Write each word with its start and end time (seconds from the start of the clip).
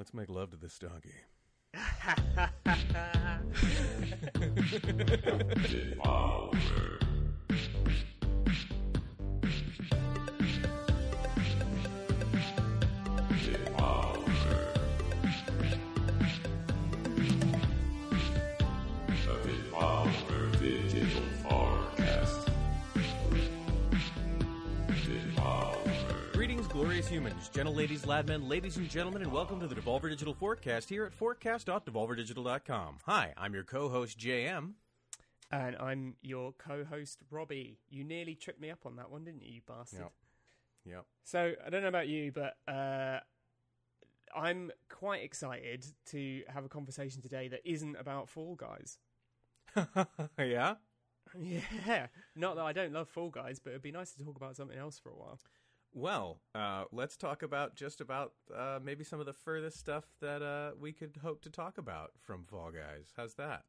Let's 0.00 0.14
make 0.14 0.30
love 0.30 0.50
to 0.52 0.56
this 0.56 0.78
doggy. 0.78 1.12
Greetings, 5.60 6.99
glorious 26.80 27.08
humans, 27.08 27.50
gentle 27.50 27.74
ladies, 27.74 28.06
ladmen, 28.06 28.48
ladies 28.48 28.78
and 28.78 28.88
gentlemen, 28.88 29.20
and 29.20 29.30
welcome 29.30 29.60
to 29.60 29.66
the 29.66 29.74
Devolver 29.74 30.08
Digital 30.08 30.32
Forecast 30.32 30.88
here 30.88 31.04
at 31.04 31.12
forecast.devolverdigital.com. 31.12 32.96
Hi, 33.04 33.34
I'm 33.36 33.52
your 33.52 33.64
co-host 33.64 34.18
JM. 34.18 34.72
And 35.52 35.76
I'm 35.76 36.14
your 36.22 36.52
co-host 36.52 37.18
Robbie. 37.30 37.80
You 37.90 38.02
nearly 38.02 38.34
tripped 38.34 38.62
me 38.62 38.70
up 38.70 38.86
on 38.86 38.96
that 38.96 39.10
one, 39.10 39.24
didn't 39.24 39.42
you, 39.42 39.56
you 39.56 39.60
bastard? 39.68 40.00
Yep. 40.00 40.12
Yep. 40.86 41.04
So 41.22 41.52
I 41.66 41.68
don't 41.68 41.82
know 41.82 41.88
about 41.88 42.08
you, 42.08 42.32
but 42.32 42.56
uh, 42.66 43.18
I'm 44.34 44.70
quite 44.88 45.22
excited 45.22 45.84
to 46.12 46.42
have 46.48 46.64
a 46.64 46.70
conversation 46.70 47.20
today 47.20 47.48
that 47.48 47.60
isn't 47.62 47.96
about 47.96 48.30
Fall 48.30 48.54
Guys. 48.54 48.96
yeah. 50.38 50.76
Yeah, 51.86 52.06
not 52.34 52.56
that 52.56 52.64
I 52.64 52.72
don't 52.72 52.92
love 52.92 53.08
Fall 53.08 53.28
Guys, 53.28 53.60
but 53.60 53.70
it'd 53.70 53.82
be 53.82 53.92
nice 53.92 54.12
to 54.12 54.24
talk 54.24 54.36
about 54.36 54.56
something 54.56 54.78
else 54.78 54.98
for 54.98 55.10
a 55.10 55.14
while. 55.14 55.38
Well, 55.92 56.38
uh, 56.54 56.84
let's 56.92 57.16
talk 57.16 57.42
about 57.42 57.74
just 57.74 58.00
about 58.00 58.32
uh, 58.56 58.78
maybe 58.82 59.02
some 59.02 59.18
of 59.18 59.26
the 59.26 59.32
furthest 59.32 59.78
stuff 59.78 60.04
that 60.20 60.40
uh, 60.40 60.72
we 60.78 60.92
could 60.92 61.18
hope 61.20 61.42
to 61.42 61.50
talk 61.50 61.78
about 61.78 62.12
from 62.22 62.44
Fall 62.44 62.70
Guys. 62.70 63.12
How's 63.16 63.34
that? 63.34 63.64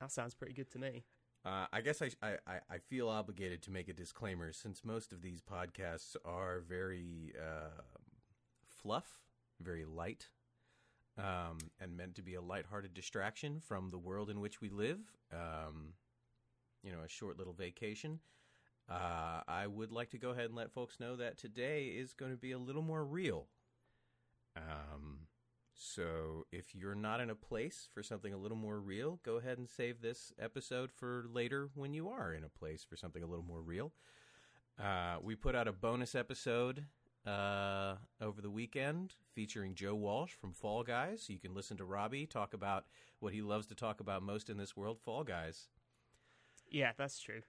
That 0.00 0.10
sounds 0.10 0.34
pretty 0.34 0.54
good 0.54 0.70
to 0.70 0.78
me. 0.78 1.04
Uh, 1.44 1.66
I 1.70 1.82
guess 1.82 2.00
I, 2.00 2.10
I, 2.22 2.60
I 2.70 2.78
feel 2.78 3.08
obligated 3.08 3.62
to 3.64 3.70
make 3.70 3.88
a 3.88 3.92
disclaimer 3.92 4.52
since 4.52 4.82
most 4.82 5.12
of 5.12 5.20
these 5.20 5.42
podcasts 5.42 6.16
are 6.24 6.60
very 6.60 7.34
uh, 7.38 7.82
fluff, 8.66 9.20
very 9.60 9.84
light, 9.84 10.28
um, 11.18 11.58
and 11.80 11.96
meant 11.96 12.14
to 12.14 12.22
be 12.22 12.34
a 12.34 12.40
lighthearted 12.40 12.94
distraction 12.94 13.60
from 13.60 13.90
the 13.90 13.98
world 13.98 14.30
in 14.30 14.40
which 14.40 14.62
we 14.62 14.70
live. 14.70 15.00
Um, 15.32 15.94
you 16.82 16.92
know, 16.92 17.00
a 17.04 17.08
short 17.08 17.36
little 17.38 17.52
vacation. 17.52 18.20
Uh, 18.90 19.40
I 19.48 19.66
would 19.66 19.92
like 19.92 20.10
to 20.10 20.18
go 20.18 20.30
ahead 20.30 20.46
and 20.46 20.54
let 20.54 20.72
folks 20.72 21.00
know 21.00 21.16
that 21.16 21.38
today 21.38 21.86
is 21.86 22.14
going 22.14 22.32
to 22.32 22.36
be 22.36 22.52
a 22.52 22.58
little 22.58 22.82
more 22.82 23.04
real. 23.04 23.46
Um, 24.56 25.20
so 25.74 26.46
if 26.52 26.74
you're 26.74 26.94
not 26.94 27.20
in 27.20 27.30
a 27.30 27.34
place 27.34 27.88
for 27.92 28.02
something 28.02 28.32
a 28.32 28.38
little 28.38 28.56
more 28.56 28.78
real, 28.80 29.18
go 29.24 29.36
ahead 29.36 29.58
and 29.58 29.68
save 29.68 30.00
this 30.00 30.32
episode 30.38 30.92
for 30.92 31.24
later 31.32 31.70
when 31.74 31.94
you 31.94 32.08
are 32.08 32.34
in 32.34 32.44
a 32.44 32.48
place 32.48 32.84
for 32.84 32.96
something 32.96 33.22
a 33.22 33.26
little 33.26 33.44
more 33.44 33.62
real. 33.62 33.92
Uh, 34.82 35.16
we 35.22 35.34
put 35.34 35.54
out 35.54 35.68
a 35.68 35.72
bonus 35.72 36.14
episode 36.14 36.84
uh, 37.26 37.94
over 38.20 38.40
the 38.40 38.50
weekend 38.50 39.14
featuring 39.32 39.74
Joe 39.74 39.94
Walsh 39.94 40.32
from 40.32 40.52
Fall 40.52 40.82
Guys. 40.82 41.28
You 41.28 41.38
can 41.38 41.54
listen 41.54 41.76
to 41.78 41.84
Robbie 41.84 42.26
talk 42.26 42.54
about 42.54 42.86
what 43.20 43.32
he 43.32 43.42
loves 43.42 43.66
to 43.66 43.74
talk 43.74 44.00
about 44.00 44.22
most 44.22 44.50
in 44.50 44.56
this 44.56 44.76
world, 44.76 44.98
Fall 45.00 45.24
Guys. 45.24 45.68
Yeah, 46.70 46.92
that's 46.96 47.20
true, 47.20 47.42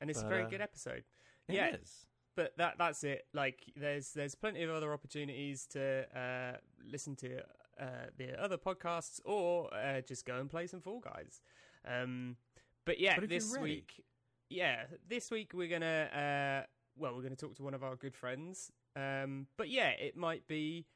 and 0.00 0.10
it's 0.10 0.20
But, 0.20 0.26
a 0.26 0.28
very 0.30 0.44
uh, 0.44 0.48
good 0.48 0.60
episode. 0.60 1.04
It 1.48 1.54
yeah, 1.54 1.74
is. 1.74 2.06
but 2.36 2.56
that 2.58 2.74
that's 2.78 3.04
it. 3.04 3.26
Like, 3.32 3.64
there's 3.76 4.12
there's 4.12 4.34
plenty 4.34 4.62
of 4.62 4.70
other 4.70 4.92
opportunities 4.92 5.66
to 5.68 6.06
uh, 6.18 6.56
listen 6.84 7.16
to 7.16 7.38
uh, 7.80 8.06
the 8.16 8.40
other 8.42 8.58
podcasts, 8.58 9.20
or 9.24 9.72
uh, 9.74 10.00
just 10.02 10.26
go 10.26 10.38
and 10.38 10.50
play 10.50 10.66
some 10.66 10.80
Fall 10.80 11.00
Guys. 11.00 11.40
Um, 11.86 12.36
but 12.84 12.98
yeah, 13.00 13.18
But 13.18 13.28
this 13.28 13.56
week, 13.56 14.04
yeah, 14.50 14.84
this 15.08 15.30
week 15.30 15.52
we're 15.54 15.68
gonna 15.68 16.64
uh, 16.64 16.66
well, 16.96 17.14
we're 17.14 17.22
gonna 17.22 17.36
talk 17.36 17.54
to 17.56 17.62
one 17.62 17.74
of 17.74 17.82
our 17.82 17.96
good 17.96 18.14
friends. 18.14 18.70
Um, 18.96 19.46
but 19.56 19.68
yeah, 19.68 19.90
it 19.90 20.16
might 20.16 20.46
be 20.48 20.86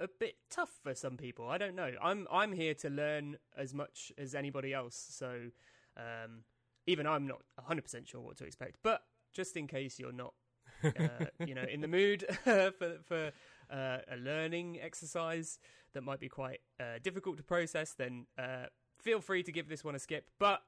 a 0.00 0.08
bit 0.18 0.36
tough 0.50 0.70
for 0.82 0.94
some 0.94 1.16
people. 1.16 1.48
I 1.48 1.58
don't 1.58 1.74
know. 1.74 1.92
I'm 2.02 2.26
I'm 2.32 2.52
here 2.52 2.74
to 2.74 2.88
learn 2.88 3.36
as 3.56 3.74
much 3.74 4.12
as 4.16 4.34
anybody 4.34 4.72
else. 4.72 4.96
So 5.10 5.50
um, 5.96 6.44
even 6.86 7.06
I'm 7.06 7.26
not 7.26 7.42
100 7.56 7.82
percent 7.82 8.08
sure 8.08 8.20
what 8.20 8.36
to 8.38 8.44
expect. 8.44 8.78
But 8.82 9.02
just 9.32 9.56
in 9.56 9.66
case 9.66 9.98
you're 9.98 10.12
not, 10.12 10.34
uh, 10.84 11.26
you 11.46 11.54
know, 11.54 11.64
in 11.64 11.80
the 11.80 11.88
mood 11.88 12.24
for 12.44 12.98
for 13.04 13.32
uh, 13.70 13.98
a 14.10 14.16
learning 14.16 14.78
exercise 14.80 15.58
that 15.94 16.02
might 16.02 16.20
be 16.20 16.28
quite 16.28 16.60
uh, 16.80 16.98
difficult 17.02 17.36
to 17.38 17.42
process, 17.42 17.94
then 17.94 18.26
uh, 18.38 18.66
feel 19.00 19.20
free 19.20 19.42
to 19.42 19.52
give 19.52 19.68
this 19.68 19.84
one 19.84 19.94
a 19.94 19.98
skip. 19.98 20.26
But 20.38 20.62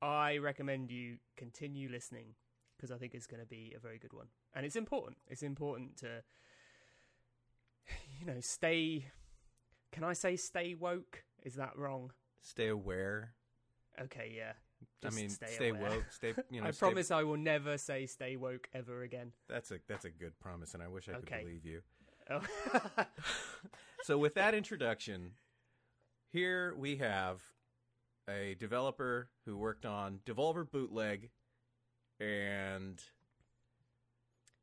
I 0.00 0.38
recommend 0.38 0.90
you 0.90 1.18
continue 1.36 1.88
listening 1.88 2.34
because 2.76 2.90
I 2.90 2.98
think 2.98 3.14
it's 3.14 3.26
going 3.26 3.40
to 3.40 3.46
be 3.46 3.72
a 3.76 3.80
very 3.80 3.98
good 3.98 4.12
one, 4.12 4.26
and 4.54 4.66
it's 4.66 4.76
important. 4.76 5.18
It's 5.28 5.42
important 5.42 5.96
to, 5.98 6.22
you 8.18 8.26
know, 8.26 8.40
stay. 8.40 9.06
Can 9.92 10.04
I 10.04 10.14
say 10.14 10.36
stay 10.36 10.74
woke? 10.74 11.24
Is 11.44 11.54
that 11.54 11.76
wrong? 11.76 12.12
Stay 12.40 12.68
aware. 12.68 13.34
Okay, 14.00 14.32
yeah. 14.34 14.52
I 15.04 15.10
mean, 15.10 15.28
stay, 15.30 15.46
stay, 15.46 15.72
woke. 15.72 16.04
Stay. 16.10 16.34
You 16.50 16.60
know, 16.60 16.68
I 16.68 16.70
stay- 16.70 16.78
promise 16.86 17.10
I 17.10 17.22
will 17.22 17.36
never 17.36 17.78
say 17.78 18.06
stay 18.06 18.36
woke 18.36 18.68
ever 18.74 19.02
again. 19.02 19.32
That's 19.48 19.70
a 19.70 19.78
that's 19.88 20.04
a 20.04 20.10
good 20.10 20.38
promise, 20.40 20.74
and 20.74 20.82
I 20.82 20.88
wish 20.88 21.08
I 21.08 21.12
could 21.12 21.24
Okay. 21.24 21.40
believe 21.42 21.64
you. 21.64 21.80
Oh. 22.30 22.40
So, 24.04 24.18
with 24.18 24.34
that 24.34 24.52
introduction, 24.52 25.32
here 26.32 26.74
we 26.76 26.96
have 26.96 27.40
a 28.28 28.56
developer 28.58 29.28
who 29.44 29.56
worked 29.56 29.86
on 29.86 30.18
Devolver 30.26 30.68
Bootleg 30.68 31.30
and 32.18 33.00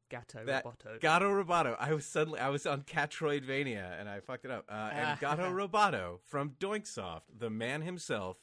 Gatto 0.09 0.43
that 0.45 0.65
Roboto. 0.65 0.99
Gato 0.99 1.29
Roboto. 1.29 1.75
I 1.79 1.93
was 1.93 2.05
suddenly 2.05 2.39
I 2.39 2.49
was 2.49 2.65
on 2.65 2.81
Catroidvania 2.81 3.97
and 3.99 4.09
I 4.09 4.19
fucked 4.19 4.43
it 4.43 4.51
up. 4.51 4.65
Uh, 4.69 4.89
and. 4.93 5.19
Gato 5.21 5.49
Roboto 5.51 6.19
from 6.25 6.51
Doinksoft, 6.59 7.21
the 7.37 7.49
man 7.49 7.81
himself, 7.83 8.37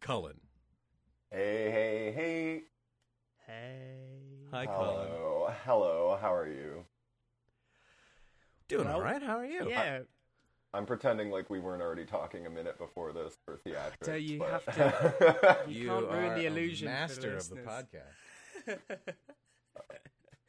Cullen. 0.00 0.40
Hey, 1.30 1.70
hey, 1.70 2.12
hey. 2.14 2.62
hey. 3.46 3.96
Hi, 4.52 4.66
Cullen. 4.66 5.08
Hello. 5.08 5.48
Hello. 5.64 6.18
How 6.20 6.32
are 6.34 6.48
you? 6.48 6.84
Doing 8.68 8.86
all 8.86 8.94
Well, 8.98 9.02
right? 9.02 9.22
How 9.22 9.38
are 9.38 9.44
you? 9.46 9.68
Yeah, 9.68 10.00
I'm 10.74 10.86
pretending 10.86 11.30
like 11.30 11.48
we 11.50 11.60
weren't 11.60 11.82
already 11.82 12.04
talking 12.04 12.46
a 12.46 12.50
minute 12.50 12.78
before 12.78 13.12
this 13.12 13.36
for 13.44 13.56
theatrics. 13.66 14.04
So 14.04 14.14
you 14.14 14.38
but- 14.38 14.50
have 14.50 14.64
to- 14.74 15.58
You, 15.68 15.74
You 15.82 15.88
can't 15.88 16.06
ruin 16.10 16.32
are 16.32 16.34
the 16.38 16.44
a 16.46 16.48
illusion 16.48 16.86
for 16.88 16.92
the 16.92 16.98
master 16.98 17.36
of 17.36 17.48
the 17.48 17.56
podcast. 17.56 18.78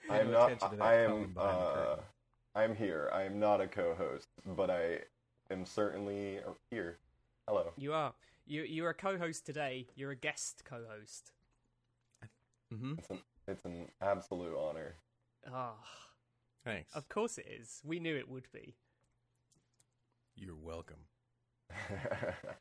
I 0.10 0.20
am 0.20 0.28
no 0.32 0.40
not. 0.40 0.46
attention 0.52 0.70
to 0.72 0.76
that 0.78 0.84
I 0.84 0.94
am. 1.04 1.34
Uh. 1.38 1.96
I'm 2.56 2.76
here. 2.76 3.10
I 3.14 3.24
am 3.24 3.40
not 3.40 3.62
a 3.62 3.68
co-host, 3.68 4.28
but 4.56 4.72
I 4.72 5.00
am 5.52 5.64
certainly 5.66 6.40
here. 6.72 6.98
Hello. 7.48 7.72
you 7.78 7.94
are. 7.94 8.14
You 8.48 8.64
you're 8.64 8.90
a 8.90 8.94
co-host 8.96 9.46
today. 9.46 9.88
You're 9.96 10.12
a 10.12 10.16
guest 10.16 10.64
co-host. 10.66 11.32
hmm 12.72 12.96
It's 12.98 13.10
an. 13.10 13.20
It's 13.48 13.66
an 13.66 13.88
absolute 14.02 14.56
honor. 14.58 14.96
Ah, 15.52 15.78
Thanks. 16.66 16.94
of 16.94 17.08
course 17.10 17.38
it 17.38 17.48
is. 17.48 17.82
We 17.84 18.00
knew 18.00 18.16
it 18.18 18.30
would 18.30 18.52
be. 18.52 18.76
You're 20.36 20.56
welcome. 20.56 21.08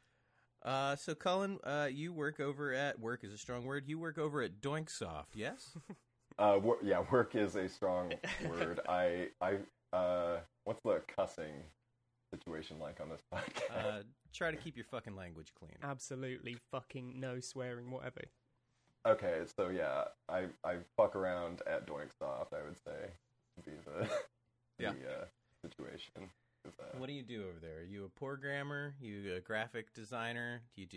Uh, 0.65 0.97
so, 0.97 1.15
Cullen, 1.15 1.59
uh, 1.65 1.89
you 1.91 2.13
work 2.13 2.41
over 2.41 2.73
at 2.73 2.99
work 2.99 3.23
is 3.25 3.33
a 3.33 3.39
strong 3.39 3.65
word. 3.65 3.85
You 3.87 3.99
work 3.99 4.19
over 4.19 4.43
at 4.43 4.61
Doinksoft, 4.61 5.35
yes? 5.35 5.77
uh, 6.39 6.59
wor- 6.63 6.79
yeah, 6.83 7.03
work 7.11 7.35
is 7.35 7.57
a 7.57 7.69
strong 7.69 8.15
word. 8.41 8.81
I. 8.89 9.29
I. 9.41 9.59
Uh, 9.93 10.41
what's 10.65 10.81
the 10.83 11.03
cussing 11.15 11.53
situation 12.41 12.79
like 12.79 13.01
on 13.01 13.09
this 13.09 13.21
podcast? 13.35 13.77
uh, 13.99 14.03
try 14.33 14.51
to 14.51 14.57
keep 14.57 14.77
your 14.77 14.85
fucking 14.85 15.17
language 15.17 15.53
clean. 15.59 15.77
Absolutely 15.83 16.57
fucking 16.73 17.19
no 17.19 17.41
swearing, 17.41 17.91
whatever. 17.91 18.23
Okay, 19.07 19.43
so 19.57 19.69
yeah, 19.69 20.05
I 20.29 20.47
I 20.65 20.77
fuck 20.97 21.15
around 21.17 21.63
at 21.67 21.87
Doinksoft. 21.87 22.53
I 22.53 22.65
would 22.65 22.77
say 22.85 23.11
would 23.57 23.65
be 23.65 23.73
the 23.85 24.09
Yeah. 24.79 24.93
the 24.93 25.09
uh, 25.09 25.25
situation. 25.65 26.31
'Cause, 26.65 26.75
uh, 26.81 26.99
What 26.99 27.07
do 27.07 27.13
you 27.13 27.23
do 27.23 27.45
over 27.49 27.59
there? 27.61 27.79
Are 27.79 27.85
you 27.85 28.05
a 28.05 28.09
programmer? 28.19 28.95
You 29.01 29.35
a 29.37 29.41
graphic 29.41 29.93
designer? 29.95 30.61
Do 30.75 30.83
you 30.83 30.87
do 30.89 30.97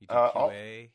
you 0.00 0.06
do 0.08 0.14
Uh, 0.14 0.30
I'll- 0.34 0.50
QA? 0.50 0.90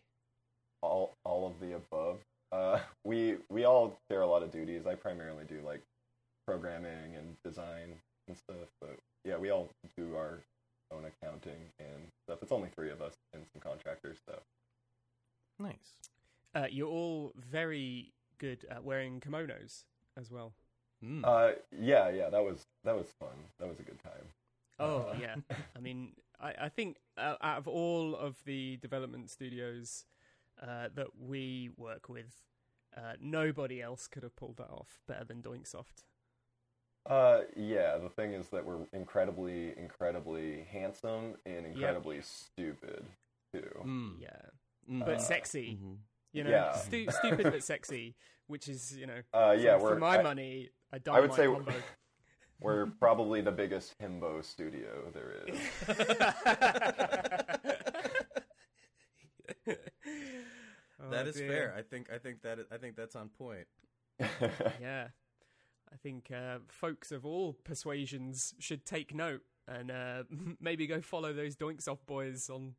all 0.83 1.13
all 1.25 1.47
of 1.47 1.59
the 1.59 1.75
above. 1.75 2.19
Uh, 2.51 2.79
we 3.03 3.37
we 3.49 3.65
all 3.65 3.97
share 4.09 4.21
a 4.21 4.27
lot 4.27 4.43
of 4.43 4.51
duties. 4.51 4.85
I 4.85 4.93
primarily 4.95 5.43
do 5.45 5.59
like 5.65 5.81
programming 6.45 7.15
and 7.15 7.35
design 7.43 7.95
and 8.27 8.37
stuff, 8.37 8.69
but 8.79 8.97
yeah, 9.23 9.37
we 9.37 9.51
all 9.51 9.69
do 9.97 10.15
our 10.15 10.39
own 10.91 11.03
accounting 11.05 11.71
and 11.79 12.07
stuff. 12.25 12.39
It's 12.41 12.51
only 12.51 12.69
three 12.69 12.91
of 12.91 13.01
us 13.01 13.13
and 13.33 13.43
some 13.53 13.61
contractors, 13.61 14.17
so 14.25 14.39
Nice. 15.59 16.09
Uh, 16.53 16.67
you're 16.69 16.89
all 16.89 17.33
very 17.35 18.13
good 18.37 18.65
at 18.69 18.83
wearing 18.83 19.19
kimonos 19.19 19.83
as 20.17 20.31
well. 20.31 20.53
Mm. 21.03 21.23
uh, 21.23 21.53
yeah, 21.79 22.09
yeah, 22.09 22.29
that 22.29 22.43
was 22.43 22.65
that 22.83 22.95
was 22.95 23.07
fun. 23.19 23.35
That 23.59 23.67
was 23.67 23.79
a 23.79 23.83
good 23.83 23.99
time. 24.01 24.33
Oh 24.79 25.13
yeah, 25.21 25.35
I 25.75 25.79
mean, 25.79 26.13
I, 26.39 26.53
I 26.61 26.69
think 26.69 26.97
uh, 27.17 27.35
out 27.41 27.59
of 27.59 27.67
all 27.67 28.15
of 28.15 28.37
the 28.45 28.77
development 28.77 29.29
studios 29.29 30.05
uh, 30.61 30.89
that 30.95 31.07
we 31.19 31.69
work 31.77 32.09
with, 32.09 32.41
uh, 32.95 33.13
nobody 33.21 33.81
else 33.81 34.07
could 34.07 34.23
have 34.23 34.35
pulled 34.35 34.57
that 34.57 34.69
off 34.71 34.99
better 35.07 35.23
than 35.23 35.41
Doinksoft. 35.41 36.03
Uh, 37.09 37.41
yeah. 37.55 37.97
The 37.97 38.09
thing 38.09 38.33
is 38.33 38.49
that 38.49 38.65
we're 38.65 38.85
incredibly, 38.93 39.73
incredibly 39.77 40.65
handsome 40.71 41.35
and 41.45 41.65
incredibly 41.65 42.21
stupid 42.21 43.05
too. 43.53 43.69
Mm. 43.85 44.21
Yeah, 44.21 44.41
Mm. 44.89 45.05
but 45.05 45.15
Uh, 45.15 45.19
sexy. 45.19 45.77
Mhm. 45.81 45.97
You 46.33 46.43
know, 46.43 46.49
Yeah. 46.49 46.71
stu- 46.73 47.09
stupid 47.09 47.43
but 47.51 47.63
sexy, 47.63 48.15
which 48.47 48.67
is 48.67 48.95
you 48.97 49.07
know, 49.07 49.21
Uh, 49.33 49.55
yeah, 49.57 49.77
for, 49.77 49.83
we're 49.83 49.89
for 49.93 49.99
my 49.99 50.19
I- 50.19 50.23
money, 50.23 50.69
a 50.91 50.95
I 50.95 50.97
would 50.97 51.03
dynamite 51.03 51.35
say- 51.35 51.45
combo. 51.47 51.73
We're 52.59 52.87
probably 52.87 53.41
the 53.41 53.51
biggest 53.51 53.95
himbo 53.99 54.43
studio 54.43 55.11
there 55.13 55.31
is. 55.47 55.59
Oh, 60.99 61.11
That 61.11 61.27
is 61.27 61.35
dear. 61.35 61.47
fair. 61.47 61.75
I 61.77 61.83
think 61.83 62.11
I 62.11 62.17
think 62.17 62.41
that 62.41 62.57
I 62.71 62.77
think 62.77 62.95
that's 62.95 63.15
on 63.15 63.29
point. 63.29 63.67
Yeah, 64.81 65.09
I 65.93 65.97
think 65.97 66.31
uh, 66.31 66.59
folks 66.67 67.11
of 67.11 67.25
all 67.25 67.53
persuasions 67.63 68.53
should 68.59 68.85
take 68.85 69.13
note 69.13 69.41
and 69.67 69.91
uh, 69.91 70.23
maybe 70.59 70.87
go 70.87 71.01
follow 71.01 71.33
those 71.33 71.55
Doinksoft 71.55 72.05
boys 72.05 72.49
on. 72.49 72.75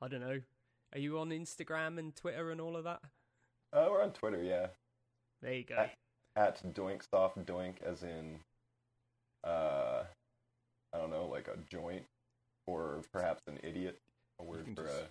I 0.00 0.08
don't 0.08 0.20
know. 0.20 0.40
Are 0.92 0.98
you 0.98 1.18
on 1.18 1.30
Instagram 1.30 1.98
and 1.98 2.14
Twitter 2.14 2.50
and 2.50 2.60
all 2.60 2.76
of 2.76 2.84
that? 2.84 3.00
uh, 3.72 3.86
we're 3.90 4.02
on 4.02 4.12
Twitter, 4.12 4.42
yeah. 4.42 4.68
There 5.42 5.52
you 5.54 5.64
go. 5.64 5.76
At, 5.76 5.94
At 6.36 6.74
Doinksoft, 6.74 7.44
doink 7.44 7.82
as 7.84 8.02
in, 8.02 8.38
uh, 9.44 10.04
I 10.94 10.98
don't 10.98 11.10
know, 11.10 11.26
like 11.26 11.48
a 11.48 11.56
joint, 11.70 12.04
or 12.66 13.02
perhaps 13.12 13.42
an 13.46 13.58
idiot. 13.62 13.98
A 14.40 14.44
word 14.44 14.66
for 14.74 14.84
just- 14.84 14.94
a. 14.98 15.08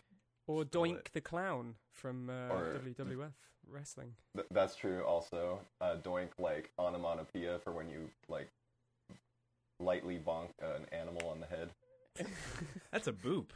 Or 0.49 0.63
Doink 0.63 0.95
it. 0.99 1.09
the 1.13 1.19
Clown 1.19 1.75
from 1.91 2.29
uh, 2.29 2.47
Or- 2.49 2.79
WWF 2.81 3.33
Wrestling. 3.69 4.13
Th- 4.35 4.47
that's 4.51 4.75
true. 4.75 5.03
Also, 5.03 5.59
uh, 5.81 5.95
doink 6.03 6.29
like 6.39 6.71
onomatopoeia 6.79 7.59
for 7.59 7.71
when 7.71 7.89
you 7.89 8.09
like 8.29 8.49
lightly 9.79 10.17
bonk 10.19 10.49
an 10.61 10.85
animal 10.91 11.29
on 11.29 11.39
the 11.39 11.45
head. 11.47 11.69
That's 12.91 13.07
a 13.07 13.11
boop. 13.13 13.49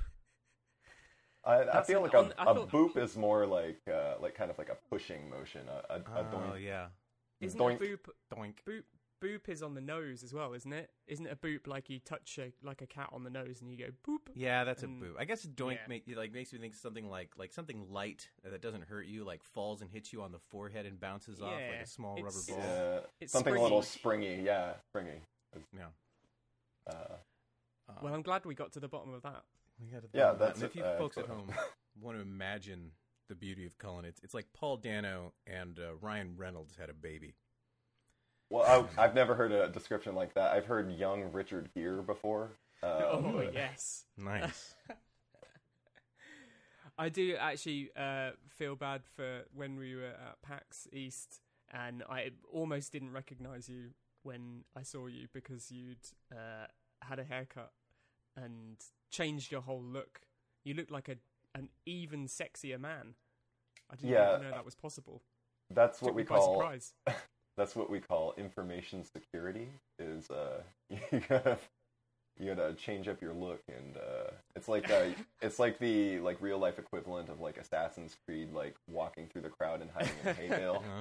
I, 1.44 1.64
I 1.64 1.82
feel 1.82 1.98
an 1.98 2.04
like 2.04 2.14
a, 2.14 2.18
on- 2.20 2.34
I 2.38 2.44
a 2.44 2.54
thought- 2.54 2.70
boop 2.72 2.98
is 2.98 3.18
more 3.18 3.48
like 3.48 3.80
uh, 3.92 4.16
like 4.22 4.36
kind 4.36 4.52
of 4.52 4.58
like 4.60 4.70
a 4.70 4.78
pushing 4.90 5.30
motion. 5.30 5.62
A, 5.68 5.94
a, 5.94 5.98
a 5.98 6.26
Oh 6.32 6.52
doink. 6.54 6.64
yeah. 6.64 6.88
Isn't 7.40 7.60
doink. 7.60 7.78
a 7.82 7.84
boop 7.84 8.00
Doink. 8.36 8.54
boop 8.68 8.84
boop 9.22 9.48
is 9.50 9.62
on 9.62 9.74
the 9.76 9.82
nose 9.82 10.24
as 10.24 10.34
well, 10.34 10.54
isn't 10.54 10.74
it? 10.74 10.90
Isn't 11.08 11.28
it 11.28 11.32
a 11.32 11.36
boop 11.36 11.68
like 11.68 11.90
you 11.90 12.00
touch 12.00 12.40
a, 12.40 12.52
like 12.66 12.82
a 12.82 12.88
cat 12.88 13.10
on 13.12 13.24
the 13.24 13.30
nose 13.30 13.62
and 13.62 13.72
you 13.72 13.78
go 13.78 13.86
boop? 14.08 14.20
Yeah, 14.34 14.64
that's 14.64 14.82
a 14.84 14.86
And- 14.86 15.02
boop. 15.02 15.14
I 15.20 15.26
guess 15.26 15.46
doink 15.46 15.74
yeah. 15.74 15.80
make, 15.88 16.04
like 16.16 16.32
makes 16.34 16.52
me 16.54 16.60
think 16.60 16.74
something 16.74 17.10
like 17.10 17.32
like 17.38 17.52
something 17.54 17.92
light 17.92 18.30
that 18.44 18.62
doesn't 18.62 18.84
hurt 18.86 19.06
you, 19.06 19.24
like 19.24 19.44
falls 19.44 19.82
and 19.82 19.90
hits 19.92 20.12
you 20.12 20.22
on 20.22 20.32
the 20.32 20.40
forehead 20.50 20.86
and 20.86 21.00
bounces 21.00 21.42
off 21.42 21.54
like 21.54 21.82
a 21.84 21.88
small 21.88 22.18
it's- 22.18 22.48
rubber 22.50 22.62
ball. 22.62 22.70
Yeah, 22.70 23.00
It's 23.20 23.32
something 23.34 23.52
springy. 23.52 23.60
a 23.60 23.64
little 23.64 23.82
springy. 23.84 24.42
Yeah, 24.44 24.74
springy. 24.90 25.22
Yeah. 25.78 25.88
Uh, 26.88 26.94
Uh, 27.90 27.94
Well, 28.02 28.14
I'm 28.14 28.22
glad 28.22 28.46
we 28.46 28.56
got 28.56 28.72
to 28.74 28.80
the 28.80 28.88
bottom 28.88 29.14
of 29.14 29.22
that. 29.24 29.44
we 29.80 29.88
gotta 29.88 30.08
Yeah, 30.14 30.30
think 30.30 30.40
that's 30.40 30.60
it. 30.60 30.64
And 30.64 30.70
if 30.72 30.76
you 30.78 30.84
uh, 30.84 30.98
folks 30.98 31.18
at 31.18 31.26
home 31.28 31.52
want 32.00 32.16
to 32.18 32.22
imagine 32.22 32.92
the 33.28 33.36
beauty 33.36 33.66
of 33.66 33.78
Cullen, 33.78 34.06
it's 34.06 34.20
it's 34.24 34.34
like 34.34 34.48
Paul 34.54 34.78
Dano 34.78 35.34
and 35.46 35.78
uh, 35.80 35.96
Ryan 35.96 36.36
Reynolds 36.38 36.76
had 36.76 36.90
a 36.90 36.94
baby. 36.94 37.34
Well, 38.52 38.88
I, 38.98 39.04
I've 39.04 39.16
never 39.16 39.34
heard 39.34 39.52
a 39.52 39.68
description 39.70 40.14
like 40.14 40.34
that. 40.36 40.52
I've 40.52 40.66
heard 40.66 40.92
young 40.92 41.32
Richard 41.32 41.70
Gere 41.74 42.02
before. 42.02 42.52
Uh, 42.84 42.86
oh 43.12 43.32
but- 43.38 43.54
yes. 43.54 44.06
Nice. 44.18 44.76
I 46.98 47.10
do 47.10 47.36
actually 47.40 47.90
uh, 47.98 48.32
feel 48.50 48.76
bad 48.76 49.02
for 49.16 49.44
when 49.56 49.78
we 49.78 49.96
were 49.96 50.06
at 50.10 50.42
PAX 50.44 50.88
East, 50.94 51.40
and 51.74 52.04
I 52.08 52.32
almost 52.52 52.92
didn't 52.92 53.12
recognise 53.12 53.68
you 53.70 53.92
when 54.24 54.66
I 54.76 54.84
saw 54.84 55.08
you 55.08 55.28
because 55.34 55.72
you'd 55.72 55.98
uh, 56.32 56.68
had 57.02 57.18
a 57.18 57.24
haircut 57.24 57.72
and 58.36 58.78
changed 59.10 59.52
your 59.52 59.62
whole 59.62 59.82
look. 59.82 60.22
You 60.64 60.74
looked 60.76 60.92
like 60.92 61.10
a 61.10 61.16
an 61.56 61.70
even 61.86 62.28
sexier 62.28 62.80
man. 62.80 63.16
I 63.90 63.96
didn't 63.96 64.12
Yeah. 64.12 64.36
even 64.36 64.44
know 64.48 64.52
that 64.52 64.64
was 64.66 64.76
possible. 64.76 65.22
That's 65.74 66.02
what 66.02 66.14
we 66.14 66.24
call 66.24 66.54
surprise. 66.54 66.94
that's 67.58 67.76
what 67.76 67.90
we 67.90 68.00
call 68.00 68.34
information 68.38 69.04
security. 69.04 69.70
Is 70.00 70.30
uh, 70.30 70.62
you 70.90 71.22
gotta 71.28 71.58
you 72.40 72.54
gotta 72.54 72.74
change 72.74 73.08
up 73.08 73.22
your 73.22 73.34
look, 73.34 73.62
and 73.68 73.98
uh, 73.98 74.32
it's 74.56 74.68
like 74.68 74.90
uh, 74.90 75.06
it's 75.42 75.60
like 75.60 75.80
the 75.80 76.20
like 76.20 76.38
real 76.42 76.58
life 76.60 76.80
equivalent 76.80 77.30
of 77.30 77.40
like 77.40 77.58
Assassin's 77.58 78.16
Creed, 78.26 78.52
like 78.54 78.76
walking 78.88 79.28
through 79.28 79.42
the 79.44 79.50
crowd 79.50 79.82
and 79.82 79.90
hiding 79.92 80.14
in 80.26 80.36
Haydale. 80.36 80.84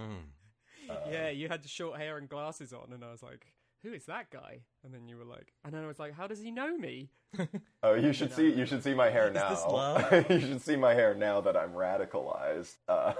Oh. 0.88 0.94
Uh, 0.94 1.08
yeah, 1.08 1.28
you 1.28 1.46
had 1.46 1.62
the 1.62 1.68
short 1.68 2.00
hair 2.00 2.16
and 2.16 2.28
glasses 2.28 2.72
on, 2.72 2.92
and 2.92 3.04
I 3.04 3.12
was 3.12 3.22
like, 3.22 3.46
"Who 3.84 3.92
is 3.92 4.06
that 4.06 4.28
guy?" 4.30 4.62
And 4.82 4.92
then 4.92 5.06
you 5.06 5.16
were 5.18 5.24
like, 5.24 5.52
and 5.62 5.72
then 5.72 5.84
I 5.84 5.86
was 5.86 6.00
like, 6.00 6.14
"How 6.14 6.26
does 6.26 6.40
he 6.40 6.50
know 6.50 6.76
me?" 6.76 7.10
Oh, 7.82 7.94
you 7.94 8.12
should 8.12 8.32
see 8.32 8.50
you 8.52 8.66
should 8.66 8.82
see 8.82 8.92
my 8.92 9.08
hair 9.08 9.30
now. 9.30 9.50
this 9.50 9.64
love? 9.64 10.30
you 10.30 10.40
should 10.40 10.60
see 10.62 10.74
my 10.74 10.94
hair 10.94 11.14
now 11.14 11.40
that 11.42 11.56
I'm 11.56 11.70
radicalized. 11.72 12.74
Uh, 12.88 13.12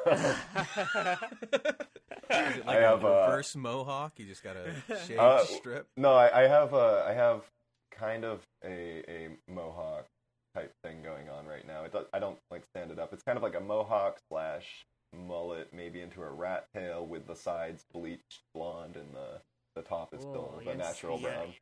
Is 2.31 2.57
it 2.59 2.67
like 2.67 2.77
I 2.77 2.81
a 2.81 2.89
have, 2.89 3.05
uh, 3.05 3.09
reverse 3.09 3.57
mohawk? 3.57 4.13
You 4.19 4.27
just 4.27 4.43
got 4.43 4.57
a 4.57 4.73
shaved 5.07 5.19
Uh, 5.21 5.45
strip. 5.45 5.87
no, 5.97 6.13
I, 6.15 6.45
I 6.45 6.49
have 6.49 6.73
uh, 6.75 7.05
I 7.07 7.13
have 7.13 7.43
kind 7.91 8.25
of 8.25 8.41
a 8.65 9.03
a 9.09 9.29
mohawk 9.49 10.07
type 10.55 10.73
thing 10.85 11.03
going 11.03 11.29
on 11.29 11.47
right 11.47 11.67
now. 11.67 11.85
It 11.85 11.93
does, 11.93 12.07
I 12.13 12.19
don't 12.19 12.39
like 12.51 12.63
stand 12.75 12.91
it 12.91 12.99
up. 12.99 13.13
It's 13.13 13.23
kind 13.23 13.37
of 13.37 13.43
like 13.43 13.55
a 13.55 13.61
mohawk 13.61 14.19
slash 14.29 14.85
mullet, 15.17 15.69
maybe 15.73 16.01
into 16.01 16.23
a 16.23 16.31
rat 16.31 16.67
tail 16.75 17.05
with 17.07 17.27
the 17.27 17.35
sides 17.37 17.85
bleached 17.93 18.43
blonde 18.55 18.97
and 18.97 19.13
the 19.15 19.41
the 19.77 19.83
top 19.83 20.13
is 20.15 20.21
still 20.21 20.55
Oh, 20.57 20.59
the 20.59 20.65
yes, 20.67 20.79
natural 20.79 21.19
yeah. 21.21 21.29
brown. 21.29 21.55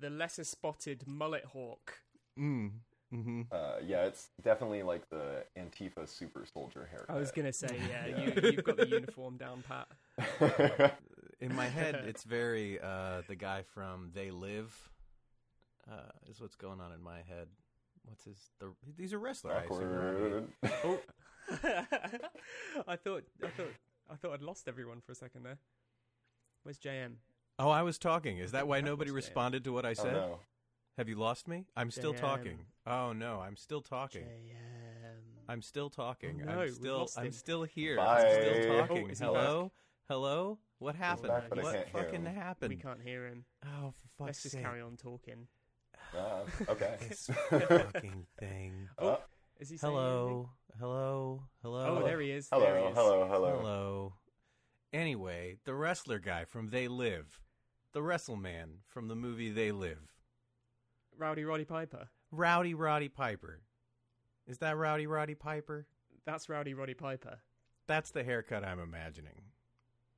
the 0.00 0.10
lesser 0.10 0.44
spotted 0.44 1.04
mullet 1.06 1.44
hawk. 1.44 2.00
Mm. 2.38 2.70
Mm-hmm. 3.14 3.42
Uh, 3.52 3.74
yeah, 3.86 4.04
it's 4.06 4.30
definitely 4.42 4.82
like 4.82 5.08
the 5.10 5.44
Antifa 5.56 6.08
super 6.08 6.44
soldier 6.52 6.88
haircut. 6.90 7.14
I 7.16 7.18
was 7.18 7.30
gonna 7.30 7.52
say, 7.52 7.68
yeah, 7.88 8.06
Yeah. 8.06 8.30
You, 8.42 8.50
you've 8.50 8.64
got 8.64 8.76
the 8.76 8.88
uniform 8.88 9.36
down 9.36 9.62
pat. 9.66 9.86
In 11.40 11.54
my 11.54 11.66
head, 11.66 11.94
it's 12.06 12.24
very 12.24 12.80
uh, 12.80 13.22
the 13.28 13.36
guy 13.36 13.62
from 13.74 14.10
They 14.14 14.30
Live. 14.30 14.74
Uh, 15.90 16.10
is 16.28 16.40
what's 16.40 16.56
going 16.56 16.80
on 16.80 16.92
in 16.92 17.00
my 17.02 17.18
head. 17.18 17.46
What's 18.04 18.24
his? 18.24 18.50
The 18.58 18.72
he's 18.98 19.12
a 19.12 19.18
wrestler. 19.18 19.52
I 19.54 19.64
assume, 19.64 19.92
right? 19.92 20.14
Awkward. 20.14 20.48
Oh, 20.84 21.00
I 22.88 22.96
thought, 22.96 23.22
I 23.44 23.48
thought, 23.48 23.72
I 24.10 24.14
thought 24.16 24.32
I'd 24.32 24.42
lost 24.42 24.66
everyone 24.66 25.00
for 25.04 25.12
a 25.12 25.14
second 25.14 25.44
there. 25.44 25.58
Where's 26.64 26.78
JM? 26.78 27.14
Oh, 27.58 27.70
I 27.70 27.82
was 27.82 27.98
talking. 27.98 28.38
Is 28.38 28.52
that 28.52 28.66
why 28.66 28.80
nobody 28.80 29.10
responded 29.10 29.62
to 29.64 29.72
what 29.72 29.84
I 29.86 29.90
Oh, 29.90 29.94
said? 29.94 30.12
no. 30.14 30.38
Have 30.98 31.08
you 31.08 31.16
lost 31.16 31.46
me? 31.46 31.66
I'm 31.76 31.90
still 31.90 32.14
JM. 32.14 32.20
talking. 32.20 32.58
Oh 32.86 33.12
no, 33.12 33.40
I'm 33.40 33.56
still 33.56 33.80
talking. 33.82 34.22
JM. 34.22 35.46
I'm 35.48 35.62
still 35.62 35.90
talking. 35.90 36.42
Oh, 36.42 36.46
no, 36.54 36.60
I'm 36.62 36.72
still 36.72 37.08
I'm 37.16 37.32
still 37.32 37.62
here. 37.62 37.96
Bye. 37.96 38.22
I'm 38.24 38.30
still 38.42 38.72
Oh, 38.74 38.78
talking. 38.86 39.10
is 39.10 39.18
he 39.20 39.24
Hello? 39.24 39.70
Hello? 40.08 40.58
What 40.78 40.94
happened? 40.94 41.28
back, 41.28 41.48
but 41.48 41.58
I 41.58 41.62
what 41.62 41.88
fucking 41.90 42.24
him. 42.26 42.34
happened? 42.34 42.70
We 42.70 42.76
can't 42.76 43.00
hear 43.02 43.26
him. 43.26 43.44
Oh, 43.64 43.92
for 43.92 44.08
fuck's 44.18 44.26
Let's 44.28 44.42
just 44.42 44.54
sake. 44.54 44.62
carry 44.64 44.80
on 44.80 44.96
talking. 44.96 45.48
Ah, 46.16 46.40
okay. 46.68 46.96
This 47.08 47.28
fucking 47.50 48.26
thing. 48.38 48.88
Uh, 48.98 49.16
Is 49.58 49.70
he 49.70 49.76
saying? 49.76 49.92
Hello? 49.92 50.50
Hello? 50.78 51.42
Hello? 51.62 51.98
Oh, 52.02 52.06
there 52.06 52.20
he 52.20 52.30
is. 52.30 52.48
hello, 52.52 52.64
there 52.64 52.78
he 52.78 52.84
is. 52.86 52.94
hello, 52.94 53.26
hello, 53.28 53.56
Hello. 53.58 54.12
Anyway, 54.92 55.56
the 55.64 55.74
wrestler 55.74 56.18
guy 56.18 56.44
from 56.44 56.68
They 56.68 56.86
Live. 56.88 57.40
The 57.92 58.02
wrestle 58.02 58.36
man 58.36 58.78
from 58.86 59.08
the 59.08 59.16
movie 59.16 59.50
They 59.50 59.72
Live. 59.72 60.12
Rowdy 61.18 61.44
Roddy 61.44 61.64
Piper. 61.64 62.10
Rowdy 62.30 62.74
Roddy 62.74 63.08
Piper. 63.08 63.62
Is 64.46 64.58
that 64.58 64.76
Rowdy 64.76 65.06
Roddy 65.06 65.34
Piper? 65.34 65.86
That's 66.26 66.48
Rowdy 66.48 66.74
Roddy 66.74 66.94
Piper. 66.94 67.40
That's 67.88 68.10
the 68.10 68.22
haircut 68.22 68.64
I'm 68.64 68.80
imagining. 68.80 69.40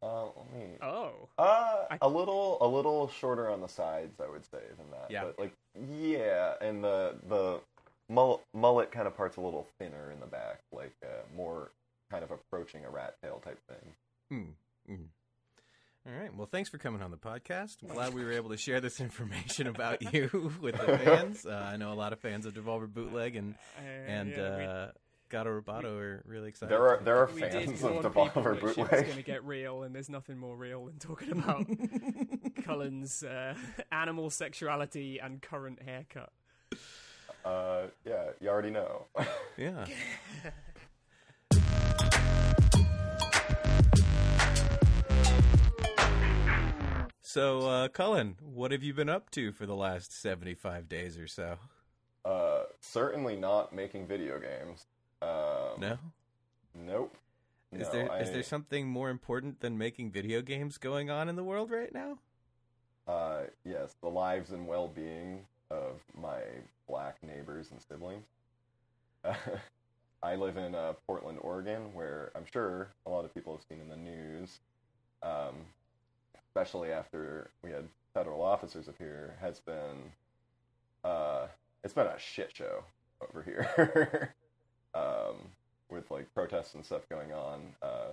Uh, 0.02 0.24
let 0.26 0.52
me. 0.54 0.66
Oh. 0.80 1.10
Uh, 1.38 1.84
I- 1.90 1.98
a 2.02 2.08
little, 2.08 2.58
a 2.60 2.66
little 2.68 3.08
shorter 3.08 3.50
on 3.50 3.60
the 3.60 3.68
sides, 3.68 4.20
I 4.24 4.28
would 4.30 4.44
say, 4.44 4.60
than 4.76 4.90
that. 4.92 5.10
Yeah. 5.10 5.24
But 5.24 5.38
like, 5.38 5.52
yeah, 6.00 6.54
and 6.60 6.82
the 6.84 7.16
the 7.28 7.60
mullet, 8.08 8.40
mullet 8.54 8.90
kind 8.92 9.06
of 9.06 9.16
part's 9.16 9.36
a 9.36 9.40
little 9.40 9.66
thinner 9.78 10.10
in 10.12 10.20
the 10.20 10.26
back, 10.26 10.60
like 10.72 10.92
uh, 11.04 11.08
more 11.36 11.70
kind 12.10 12.22
of 12.24 12.30
approaching 12.30 12.84
a 12.84 12.90
rat 12.90 13.16
tail 13.22 13.40
type 13.44 13.58
thing. 13.68 13.92
Hmm. 14.86 14.92
Mm. 14.92 15.06
All 16.06 16.18
right. 16.22 16.34
Well, 16.34 16.48
thanks 16.50 16.70
for 16.70 16.78
coming 16.78 17.02
on 17.02 17.10
the 17.10 17.16
podcast. 17.18 17.76
I'm 17.82 17.92
glad 17.94 18.14
we 18.14 18.24
were 18.24 18.32
able 18.32 18.50
to 18.50 18.56
share 18.56 18.80
this 18.80 19.00
information 19.00 19.66
about 19.66 20.14
you 20.14 20.52
with 20.62 20.76
the 20.78 20.96
fans. 21.04 21.44
Uh, 21.44 21.50
I 21.72 21.76
know 21.76 21.92
a 21.92 21.94
lot 21.94 22.12
of 22.12 22.20
fans 22.20 22.46
of 22.46 22.54
Devolver 22.54 22.86
Bootleg 22.92 23.36
and 23.36 23.54
Uh, 23.78 23.82
and 24.10 24.30
yeah, 24.30 24.56
we- 24.56 24.64
uh, 24.64 24.86
Gato 25.28 25.60
Roboto 25.60 25.98
are 26.00 26.22
really 26.26 26.48
excited. 26.48 26.72
There 26.72 26.88
are 26.88 27.00
there 27.02 27.18
are 27.18 27.26
fans 27.28 27.82
of 27.82 28.02
people 28.02 28.10
Devolver 28.10 28.60
that 28.60 28.74
shit's 28.74 28.76
Bootleg. 28.76 29.04
going 29.04 29.16
to 29.16 29.22
get 29.22 29.44
real, 29.44 29.82
and 29.82 29.94
there's 29.94 30.08
nothing 30.08 30.38
more 30.38 30.56
real 30.56 30.86
than 30.86 30.98
talking 30.98 31.32
about 31.32 31.66
Cullen's 32.64 33.22
uh, 33.22 33.54
animal 33.92 34.30
sexuality 34.30 35.18
and 35.18 35.42
current 35.42 35.80
haircut. 35.82 36.32
Uh, 37.44 37.82
yeah, 38.04 38.30
you 38.40 38.48
already 38.48 38.70
know. 38.70 39.06
Yeah. 39.56 39.84
So, 47.20 47.60
uh, 47.68 47.88
Cullen, 47.88 48.36
what 48.40 48.72
have 48.72 48.82
you 48.82 48.94
been 48.94 49.08
up 49.10 49.30
to 49.32 49.52
for 49.52 49.66
the 49.66 49.74
last 49.74 50.18
75 50.18 50.88
days 50.88 51.18
or 51.18 51.26
so? 51.26 51.58
uh, 52.24 52.64
certainly 52.80 53.36
not 53.36 53.72
making 53.72 54.06
video 54.06 54.38
games. 54.38 54.86
Um, 55.22 55.80
No? 55.80 55.98
Nope. 56.74 57.16
Is 57.72 57.80
No, 57.88 57.92
there 57.92 58.20
is 58.20 58.28
I- 58.28 58.32
there 58.32 58.42
something 58.42 58.86
more 58.88 59.10
important 59.10 59.60
than 59.60 59.76
making 59.76 60.10
video 60.10 60.40
games 60.42 60.78
going 60.78 61.10
on 61.10 61.28
in 61.28 61.36
the 61.36 61.44
world 61.44 61.70
right 61.70 61.92
now? 61.92 62.18
Uh, 63.06 63.44
yes, 63.64 63.94
the 64.00 64.08
lives 64.08 64.52
and 64.52 64.66
well-being 64.66 65.46
of 65.70 66.00
my 66.14 66.40
black 66.86 67.22
neighbors 67.22 67.70
and 67.70 67.80
siblings. 67.82 68.24
I 70.22 70.34
live 70.34 70.56
in 70.56 70.74
uh, 70.74 70.94
Portland, 71.06 71.38
Oregon, 71.42 71.92
where 71.94 72.30
I'm 72.34 72.44
sure 72.50 72.88
a 73.06 73.10
lot 73.10 73.24
of 73.24 73.32
people 73.34 73.54
have 73.54 73.64
seen 73.68 73.80
in 73.80 73.88
the 73.88 73.96
news, 73.96 74.60
um, 75.22 75.54
especially 76.48 76.90
after 76.92 77.50
we 77.62 77.70
had 77.70 77.88
federal 78.14 78.42
officers 78.42 78.88
up 78.88 78.96
here, 78.98 79.36
has 79.40 79.60
been 79.60 80.12
uh, 81.04 81.46
it's 81.84 81.94
been 81.94 82.06
a 82.06 82.18
shit 82.18 82.54
show 82.54 82.82
over 83.22 83.42
here. 83.42 84.34
um, 84.94 85.36
with 85.90 86.10
like 86.10 86.32
protests 86.34 86.74
and 86.74 86.84
stuff 86.84 87.02
going 87.08 87.32
on 87.32 87.60
uh, 87.82 88.12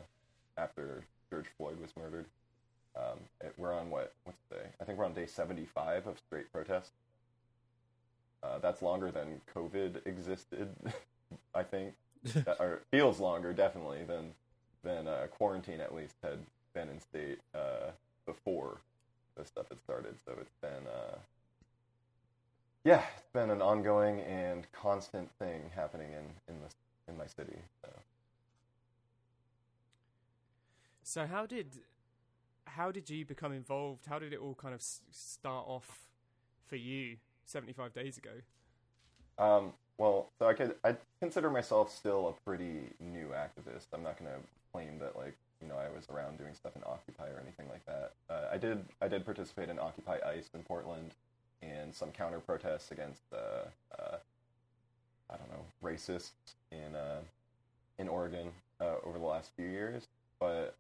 after 0.58 1.04
George 1.30 1.48
Floyd 1.58 1.80
was 1.80 1.92
murdered. 1.98 2.26
Um, 2.96 3.20
it, 3.42 3.54
we're 3.58 3.74
on 3.74 3.90
what? 3.90 4.14
What's 4.24 4.40
the 4.50 4.56
day? 4.56 4.66
I 4.82 4.86
think 4.86 4.98
we're 4.98 5.06
on 5.06 5.14
day 5.14 5.26
75 5.26 6.08
of 6.08 6.18
straight 6.20 6.52
protests. 6.54 6.92
Uh, 8.44 8.60
that's 8.60 8.82
longer 8.82 9.12
than 9.12 9.42
COVID 9.56 10.06
existed, 10.06 10.70
I 11.56 11.64
think, 11.64 11.94
That- 12.24 12.60
or 12.60 12.82
feels 12.92 13.20
longer 13.20 13.54
definitely 13.54 14.04
than 14.04 14.34
than 14.84 15.08
uh, 15.08 15.26
quarantine 15.32 15.82
at 15.82 15.96
least 15.96 16.14
had 16.24 16.40
been 16.76 16.90
in 16.90 17.00
state 17.02 17.40
uh, 17.56 17.90
before 18.28 18.78
this 19.36 19.48
stuff 19.48 19.68
had 19.70 19.82
started. 19.82 20.16
So 20.26 20.34
it's 20.40 20.54
been, 20.62 20.86
uh, 20.88 21.18
yeah, 22.86 23.02
it's 23.18 23.28
been 23.34 23.50
an 23.50 23.62
ongoing 23.62 24.22
and 24.22 24.66
constant 24.72 25.30
thing 25.40 25.72
happening 25.76 26.12
in 26.14 26.54
in 26.54 26.62
this 26.62 26.76
in 27.10 27.18
my 27.18 27.26
city. 27.26 27.58
So. 27.82 27.90
So 31.02 31.26
how 31.26 31.46
did 31.46 31.80
how 32.66 32.92
did 32.92 33.10
you 33.10 33.26
become 33.26 33.52
involved? 33.52 34.06
How 34.06 34.20
did 34.20 34.34
it 34.34 34.40
all 34.40 34.56
kind 34.56 34.74
of 34.74 34.82
start 34.82 35.66
off 35.68 36.10
for 36.68 36.76
you 36.76 37.18
75 37.46 37.94
days 37.94 38.18
ago? 38.18 38.32
Um, 39.38 39.74
well, 39.98 40.32
so 40.40 40.48
I 40.48 40.54
could 40.54 40.76
I 40.84 40.96
consider 41.20 41.50
myself 41.50 41.92
still 41.92 42.30
a 42.30 42.48
pretty 42.48 42.94
new 43.00 43.30
activist. 43.30 43.88
I'm 43.94 44.04
not 44.04 44.20
going 44.20 44.32
to 44.32 44.40
claim 44.72 45.00
that 45.00 45.16
like 45.16 45.36
you 45.60 45.68
know 45.68 45.76
I 45.76 45.90
was 45.90 46.08
around 46.10 46.38
doing 46.38 46.54
stuff 46.54 46.76
in 46.76 46.84
Occupy 46.86 47.30
or 47.30 47.40
anything 47.42 47.68
like 47.68 47.86
that. 47.88 48.12
Uh, 48.30 48.48
I 48.52 48.58
did 48.58 48.86
I 49.02 49.08
did 49.08 49.26
participate 49.26 49.70
in 49.70 49.80
Occupy 49.80 50.18
ICE 50.24 50.50
in 50.54 50.62
Portland 50.62 51.16
and 51.66 51.94
some 51.94 52.12
counter 52.12 52.40
protests 52.40 52.92
against 52.92 53.22
uh, 53.34 53.68
uh, 54.00 54.18
I 55.30 55.38
don't 55.38 55.50
know 55.50 55.66
racists 55.84 56.32
in 56.72 56.96
uh, 56.96 57.22
in 57.98 58.08
Oregon 58.08 58.52
uh, 58.82 58.96
over 59.04 59.18
the 59.18 59.26
last 59.26 59.52
few 59.56 59.68
years. 59.68 60.08
But 60.40 60.76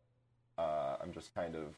uh, 0.57 0.97
I'm 1.01 1.13
just 1.13 1.33
kind 1.33 1.55
of 1.55 1.75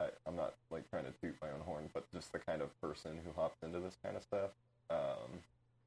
I, 0.00 0.08
I'm 0.26 0.36
not 0.36 0.54
like 0.70 0.88
trying 0.90 1.04
to 1.04 1.12
toot 1.22 1.36
my 1.40 1.48
own 1.48 1.60
horn, 1.60 1.88
but 1.94 2.10
just 2.12 2.32
the 2.32 2.38
kind 2.38 2.62
of 2.62 2.78
person 2.80 3.18
who 3.24 3.32
hops 3.40 3.62
into 3.62 3.80
this 3.80 3.96
kind 4.02 4.16
of 4.16 4.22
stuff. 4.22 4.50
Um, 4.90 5.40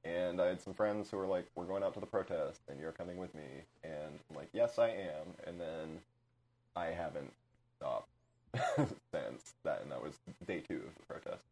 and 0.04 0.42
I 0.42 0.48
had 0.48 0.62
some 0.62 0.74
friends 0.74 1.12
who 1.12 1.18
were 1.18 1.28
like, 1.28 1.46
"We're 1.56 1.66
going 1.66 1.84
out 1.84 1.94
to 1.96 2.00
the 2.00 2.06
protest, 2.06 2.62
and 2.70 2.80
you're 2.80 2.92
coming 2.92 3.18
with 3.18 3.34
me." 3.36 3.66
And 3.84 4.20
I'm 4.30 4.36
like, 4.36 4.50
"Yes, 4.54 4.80
I 4.80 4.90
am." 4.90 5.36
And 5.46 5.60
then 5.60 6.00
I 6.76 6.88
haven't 6.88 7.34
stopped 7.78 8.10
since 9.14 9.54
that, 9.64 9.82
and 9.82 9.92
that 9.92 10.02
was 10.02 10.14
day 10.48 10.62
two 10.62 10.82
of 10.88 10.96
the 10.96 11.06
protest. 11.08 11.46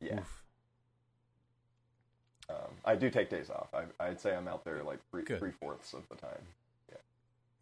Yeah, 0.00 0.20
um, 2.48 2.56
I 2.84 2.94
do 2.94 3.10
take 3.10 3.30
days 3.30 3.50
off. 3.50 3.68
I, 3.74 3.84
I'd 4.04 4.20
say 4.20 4.34
I'm 4.36 4.48
out 4.48 4.64
there 4.64 4.82
like 4.82 5.00
three 5.10 5.22
Good. 5.22 5.38
three 5.38 5.50
fourths 5.60 5.92
of 5.94 6.08
the 6.08 6.16
time. 6.16 6.42
Yeah, 6.90 6.98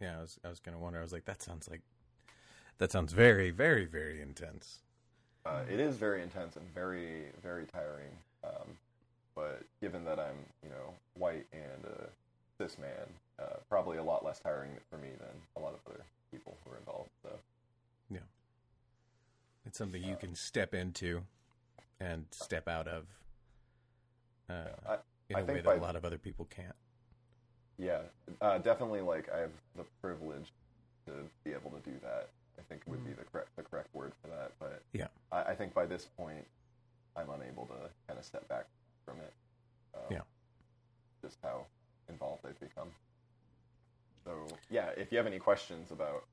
Yeah. 0.01 0.19
I 0.19 0.21
was 0.21 0.39
I 0.45 0.49
was 0.49 0.61
gonna 0.61 0.79
wonder. 0.79 0.99
I 0.99 1.03
was 1.03 1.13
like, 1.13 1.25
that 1.27 1.43
sounds 1.43 1.69
like 1.69 1.83
that 2.79 2.91
sounds 2.93 3.13
very, 3.13 3.51
very, 3.51 3.87
very 3.87 4.21
intense. 4.21 4.81
Uh, 5.47 5.61
it 5.71 5.79
is 5.79 5.97
very 5.97 6.23
intense 6.23 6.57
and 6.57 6.67
very, 6.75 7.27
very 7.43 7.67
tiring. 7.67 8.11
Um, 8.43 8.79
but 9.35 9.63
given 9.81 10.05
that 10.05 10.19
I'm, 10.19 10.37
you 10.63 10.71
know, 10.71 10.95
white 11.15 11.47
and 11.53 11.85
a 11.85 12.09
cis 12.59 12.79
man, 12.79 13.07
uh, 13.39 13.57
probably 13.69 13.99
a 13.99 14.03
lot 14.03 14.25
less 14.25 14.39
tiring 14.41 14.71
for 14.91 14.97
me 14.99 15.09
than 15.19 15.29
a 15.57 15.61
lot 15.61 15.75
of 15.75 15.81
other 15.87 16.05
people 16.33 16.57
who 16.65 16.73
are 16.73 16.79
involved. 16.79 17.11
So 17.23 17.31
yeah, 18.11 18.21
It's 19.67 19.79
something 19.79 20.03
you 20.03 20.17
can 20.17 20.35
step 20.35 20.75
into 20.75 21.23
and 22.05 22.27
step 22.31 22.69
out 22.69 22.87
of 22.87 23.07
uh, 24.51 24.53
I, 24.87 24.95
in 25.31 25.37
I 25.37 25.41
a 25.41 25.45
think 25.45 25.49
way 25.49 25.55
that 25.57 25.65
by- 25.65 25.75
a 25.77 25.81
lot 25.81 25.97
of 25.97 26.05
other 26.05 26.19
people 26.19 26.45
can't. 26.47 26.75
yeah, 27.79 28.01
uh, 28.41 28.59
definitely. 28.59 29.01
Like 29.01 29.29
I 29.35 29.39
have 29.41 29.53
the 29.77 29.85
privilege 30.03 30.53
to 31.07 31.13
be 31.45 31.53
able 31.53 31.71
to 31.71 31.81
do 31.81 31.97
that. 32.03 32.29
I 32.59 32.63
think 32.69 32.83
would 32.87 33.05
be 33.05 33.13
the 33.13 33.25
correct 33.25 33.49
the 33.57 33.63
correct 33.63 33.89
word 33.95 34.13
for 34.23 34.29
that. 34.29 34.53
But 34.61 34.83
Yeah. 34.93 35.09
I, 35.33 35.43
I 35.43 35.55
think 35.55 35.75
by 35.75 35.87
this 35.87 36.05
point, 36.17 36.47
I'm 37.17 37.29
unable 37.31 37.67
to 37.67 37.91
kind 38.07 38.19
of 38.19 38.25
step 38.25 38.47
back 38.49 38.67
from 39.05 39.19
it. 39.19 39.33
Um, 39.95 40.03
Yeah. 40.11 40.21
Just 41.23 41.39
how 41.43 41.65
involved 42.09 42.43
they've 42.45 42.61
become. 42.61 42.89
So 44.25 44.47
yeah, 44.71 44.91
if 44.97 45.11
you 45.11 45.19
have 45.19 45.27
any 45.27 45.39
questions 45.39 45.91
about 45.91 46.25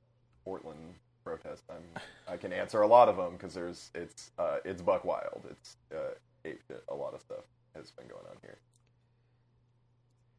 Portland 0.44 0.96
protest, 1.24 1.64
I'm 1.70 2.02
I 2.28 2.38
can 2.38 2.54
answer 2.54 2.82
a 2.82 2.88
lot 2.88 3.10
of 3.10 3.18
them 3.18 3.34
because 3.34 3.54
there's 3.54 3.92
it's 3.96 4.32
uh, 4.38 4.58
it's 4.66 4.82
buck 4.82 5.06
wild. 5.06 5.46
It's 5.50 5.78
uh, 5.94 6.16
ape 6.46 6.62
shit. 6.68 6.84
A 6.90 6.96
lot 6.96 7.14
of 7.14 7.22
stuff 7.22 7.46
has 7.76 7.92
been 7.92 8.08
going 8.08 8.26
on 8.30 8.38
here. 8.42 8.58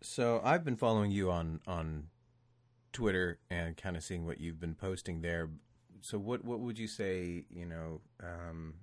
So 0.02 0.40
I've 0.44 0.64
been 0.64 0.76
following 0.76 1.10
you 1.10 1.30
on 1.30 1.60
on 1.66 2.08
Twitter 2.92 3.38
and 3.50 3.76
kind 3.76 3.96
of 3.96 4.02
seeing 4.02 4.26
what 4.26 4.40
you've 4.40 4.60
been 4.60 4.74
posting 4.74 5.22
there. 5.22 5.50
So 6.00 6.18
what 6.18 6.44
what 6.44 6.60
would 6.60 6.78
you 6.78 6.88
say? 6.88 7.44
You 7.50 7.66
know, 7.66 8.00
um, 8.22 8.74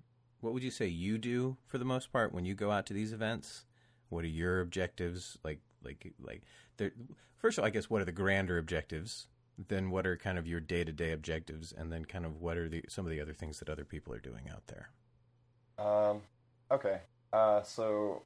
what 0.41 0.53
would 0.53 0.63
you 0.63 0.72
say 0.72 0.88
you 0.88 1.18
do 1.18 1.58
for 1.68 1.77
the 1.77 1.86
most 1.86 2.12
part 2.12 2.34
when 2.34 2.46
you 2.46 2.56
go 2.56 2.72
out 2.72 2.86
to 2.88 2.94
these 2.94 3.13
events? 3.13 3.65
What 4.10 4.24
are 4.24 4.27
your 4.27 4.62
objectives? 4.62 5.38
Like 5.44 5.60
like 5.84 6.13
like 6.22 6.44
first 7.38 7.58
of 7.58 7.63
all, 7.63 7.68
I 7.68 7.72
guess 7.72 7.89
what 7.89 8.01
are 8.01 8.06
the 8.06 8.12
grander 8.12 8.58
objectives? 8.58 9.27
Then 9.68 9.92
what 9.92 10.08
are 10.08 10.16
kind 10.16 10.38
of 10.38 10.48
your 10.48 10.60
day 10.60 10.84
to 10.84 10.92
day 10.92 11.12
objectives? 11.12 11.74
And 11.75 11.92
then 11.92 12.06
kind 12.06 12.25
of 12.25 12.39
what 12.42 12.58
are 12.58 12.70
the 12.70 12.84
some 12.88 13.06
of 13.06 13.12
the 13.12 13.20
other 13.20 13.34
things 13.34 13.60
that 13.60 13.70
other 13.70 13.86
people 13.86 14.13
are 14.13 14.20
doing 14.20 14.50
out 14.51 14.63
there? 14.68 14.89
Um, 15.78 16.22
okay. 16.72 17.01
Uh, 17.34 17.62
so 17.62 18.24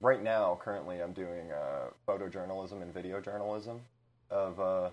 right 0.00 0.22
now, 0.22 0.58
currently, 0.62 1.00
I'm 1.02 1.12
doing 1.12 1.50
uh, 1.52 1.90
photojournalism 2.06 2.82
and 2.82 2.92
video 2.92 3.20
journalism. 3.20 3.80
Of 4.30 4.60
uh, 4.60 4.90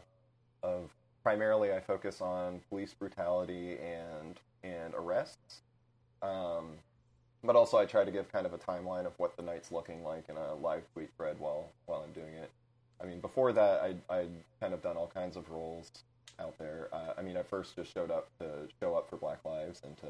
of 0.64 0.90
primarily, 1.24 1.74
I 1.74 1.80
focus 1.80 2.22
on 2.22 2.62
police 2.70 2.94
brutality 2.94 3.78
and 3.78 4.40
and 4.64 4.94
arrests. 4.96 5.62
Um, 6.22 6.72
but 7.44 7.56
also, 7.56 7.78
I 7.78 7.86
try 7.86 8.04
to 8.04 8.12
give 8.12 8.32
kind 8.32 8.46
of 8.46 8.54
a 8.54 8.58
timeline 8.58 9.06
of 9.06 9.14
what 9.18 9.36
the 9.38 9.44
night's 9.44 9.72
looking 9.72 10.04
like 10.04 10.30
in 10.30 10.38
a 10.38 10.56
live 10.56 10.84
tweet 10.94 11.10
thread 11.18 11.40
while 11.40 11.70
while 11.86 12.04
I'm 12.06 12.14
doing 12.14 12.34
it. 12.34 12.50
I 13.06 13.10
mean, 13.10 13.20
before 13.20 13.54
that, 13.54 13.82
I 14.10 14.14
I'd 14.14 14.32
kind 14.60 14.74
of 14.74 14.82
done 14.82 14.98
all 14.98 15.12
kinds 15.14 15.38
of 15.38 15.50
roles 15.50 15.92
out 16.40 16.58
there. 16.58 16.90
Uh, 16.92 17.14
I 17.18 17.22
mean, 17.22 17.38
I 17.38 17.44
first 17.44 17.76
just 17.76 17.94
showed 17.94 18.12
up 18.12 18.30
to 18.40 18.68
show 18.80 18.96
up 18.96 19.10
for 19.10 19.18
Black 19.18 19.46
Lives 19.46 19.82
and 19.86 19.96
to 19.98 20.08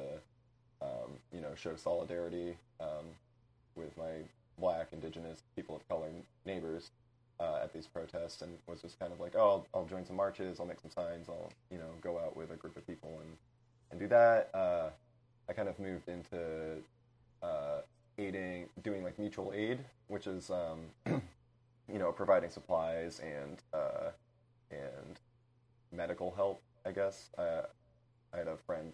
um, 0.82 1.12
you 1.34 1.42
know, 1.42 1.54
show 1.56 1.76
solidarity 1.76 2.58
um, 2.80 3.06
with 3.76 3.98
my 3.98 4.24
black, 4.60 4.88
indigenous, 4.92 5.44
people 5.56 5.76
of 5.76 5.88
color 5.88 6.08
neighbors 6.46 6.92
uh, 7.40 7.60
at 7.64 7.74
these 7.74 7.88
protests, 7.88 8.42
and 8.42 8.58
was 8.68 8.82
just 8.82 9.00
kind 9.00 9.12
of 9.12 9.20
like, 9.20 9.36
oh, 9.36 9.66
I'll, 9.74 9.82
I'll 9.82 9.86
join 9.86 10.06
some 10.06 10.16
marches, 10.16 10.60
I'll 10.60 10.66
make 10.66 10.80
some 10.82 10.92
signs, 10.92 11.28
I'll 11.30 11.52
you 11.72 11.78
know 11.78 11.92
go 12.02 12.20
out 12.20 12.36
with 12.36 12.52
a 12.52 12.56
group 12.56 12.78
of 12.78 12.88
people 12.88 13.20
and 13.22 13.38
and 13.92 14.00
do 14.00 14.08
that. 14.08 14.50
Uh, 14.54 14.90
I 15.48 15.54
kind 15.54 15.70
of 15.70 15.78
moved 15.80 16.08
into 16.10 16.82
uh, 17.44 17.82
aiding, 18.18 18.68
doing 18.84 19.04
like 19.04 19.20
mutual 19.20 19.54
aid, 19.54 19.80
which 20.08 20.28
is 20.28 20.50
um, 20.50 20.80
you 21.92 22.00
know 22.00 22.12
providing 22.12 22.50
supplies 22.50 23.20
and 23.20 23.62
uh, 23.74 24.12
and 24.72 25.20
medical 25.92 26.34
help. 26.36 26.62
I 26.86 26.92
guess 26.92 27.30
uh, 27.38 27.64
I 28.34 28.38
had 28.38 28.48
a 28.48 28.58
friend 28.58 28.94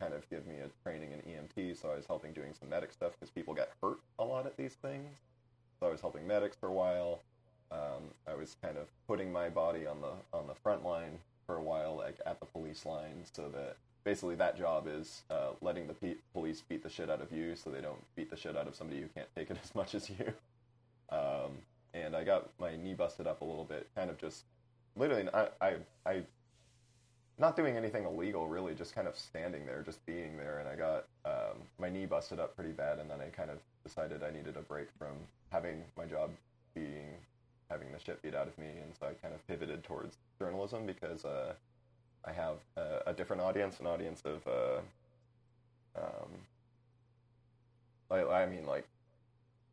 kind 0.00 0.14
of 0.14 0.28
give 0.30 0.46
me 0.46 0.56
a 0.56 0.68
training 0.82 1.10
in 1.12 1.20
EMT, 1.20 1.80
so 1.80 1.90
I 1.90 1.96
was 1.96 2.06
helping 2.06 2.32
doing 2.32 2.52
some 2.58 2.68
medic 2.68 2.92
stuff 2.92 3.12
because 3.18 3.30
people 3.30 3.54
get 3.54 3.70
hurt 3.82 3.98
a 4.18 4.24
lot 4.24 4.46
at 4.46 4.56
these 4.56 4.74
things. 4.74 5.18
So 5.80 5.86
I 5.86 5.90
was 5.90 6.00
helping 6.00 6.26
medics 6.26 6.56
for 6.56 6.68
a 6.68 6.72
while. 6.72 7.22
Um, 7.70 8.04
I 8.26 8.34
was 8.34 8.56
kind 8.62 8.76
of 8.78 8.88
putting 9.06 9.32
my 9.32 9.48
body 9.48 9.86
on 9.86 10.00
the 10.00 10.12
on 10.36 10.46
the 10.46 10.54
front 10.54 10.84
line 10.84 11.18
for 11.46 11.56
a 11.56 11.62
while, 11.62 11.96
like 11.96 12.16
at 12.26 12.40
the 12.40 12.46
police 12.46 12.86
line, 12.86 13.24
so 13.32 13.48
that 13.48 13.76
basically 14.04 14.36
that 14.36 14.56
job 14.56 14.86
is 14.88 15.22
uh, 15.30 15.50
letting 15.60 15.86
the 15.86 15.94
pe- 15.94 16.16
police 16.32 16.62
beat 16.66 16.82
the 16.82 16.88
shit 16.88 17.10
out 17.10 17.20
of 17.20 17.32
you, 17.32 17.56
so 17.56 17.70
they 17.70 17.80
don't 17.80 18.02
beat 18.16 18.30
the 18.30 18.36
shit 18.36 18.56
out 18.56 18.66
of 18.66 18.74
somebody 18.74 19.00
who 19.00 19.08
can't 19.08 19.28
take 19.36 19.50
it 19.50 19.58
as 19.64 19.74
much 19.74 19.94
as 19.94 20.08
you. 20.08 20.32
I 22.18 22.24
got 22.24 22.48
my 22.58 22.76
knee 22.76 22.94
busted 22.94 23.26
up 23.26 23.40
a 23.40 23.44
little 23.44 23.64
bit, 23.64 23.88
kind 23.94 24.10
of 24.10 24.18
just 24.18 24.44
literally. 24.96 25.28
I, 25.32 25.48
I, 25.60 25.74
I 26.04 26.22
not 27.38 27.54
doing 27.54 27.76
anything 27.76 28.04
illegal, 28.04 28.48
really, 28.48 28.74
just 28.74 28.94
kind 28.94 29.06
of 29.06 29.16
standing 29.16 29.64
there, 29.64 29.82
just 29.82 30.04
being 30.04 30.36
there, 30.36 30.58
and 30.58 30.68
I 30.68 30.74
got 30.74 31.06
um, 31.24 31.58
my 31.78 31.88
knee 31.88 32.06
busted 32.06 32.40
up 32.40 32.56
pretty 32.56 32.72
bad, 32.72 32.98
and 32.98 33.08
then 33.08 33.20
I 33.20 33.28
kind 33.28 33.50
of 33.50 33.58
decided 33.84 34.24
I 34.24 34.30
needed 34.30 34.56
a 34.56 34.62
break 34.62 34.88
from 34.98 35.14
having 35.50 35.84
my 35.96 36.04
job 36.04 36.30
being 36.74 37.14
having 37.70 37.92
the 37.92 37.98
shit 37.98 38.20
beat 38.22 38.34
out 38.34 38.48
of 38.48 38.58
me, 38.58 38.66
and 38.66 38.92
so 38.98 39.06
I 39.06 39.12
kind 39.22 39.34
of 39.34 39.46
pivoted 39.46 39.84
towards 39.84 40.16
journalism 40.38 40.86
because 40.86 41.24
uh, 41.24 41.52
I 42.24 42.32
have 42.32 42.56
a, 42.76 43.10
a, 43.10 43.12
different 43.12 43.42
audience, 43.42 43.78
an 43.78 43.86
audience 43.86 44.22
of, 44.24 44.46
uh, 44.46 46.00
um, 46.00 46.30
I, 48.10 48.42
I 48.42 48.46
mean, 48.46 48.66
like 48.66 48.88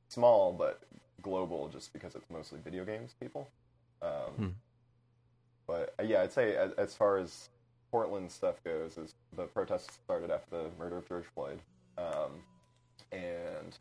small 0.10 0.54
but 0.54 0.82
global, 1.26 1.68
just 1.68 1.92
because 1.92 2.14
it's 2.16 2.30
mostly 2.30 2.60
video 2.64 2.86
games 2.86 3.16
people. 3.20 3.50
Um, 4.04 4.32
hmm. 4.38 4.48
But 5.66 5.96
uh, 6.00 6.04
yeah, 6.04 6.22
I'd 6.22 6.32
say 6.32 6.56
as, 6.56 6.72
as, 6.74 6.94
far 6.94 7.18
as 7.18 7.50
Portland 7.90 8.32
stuff 8.32 8.64
goes, 8.64 9.00
is 9.00 9.16
the 9.36 9.46
protests 9.46 9.98
started 10.04 10.30
after 10.30 10.52
the 10.52 10.70
murder 10.78 10.98
of 10.98 11.08
George 11.08 11.26
Floyd, 11.34 11.60
um, 11.98 12.44
and 13.12 13.76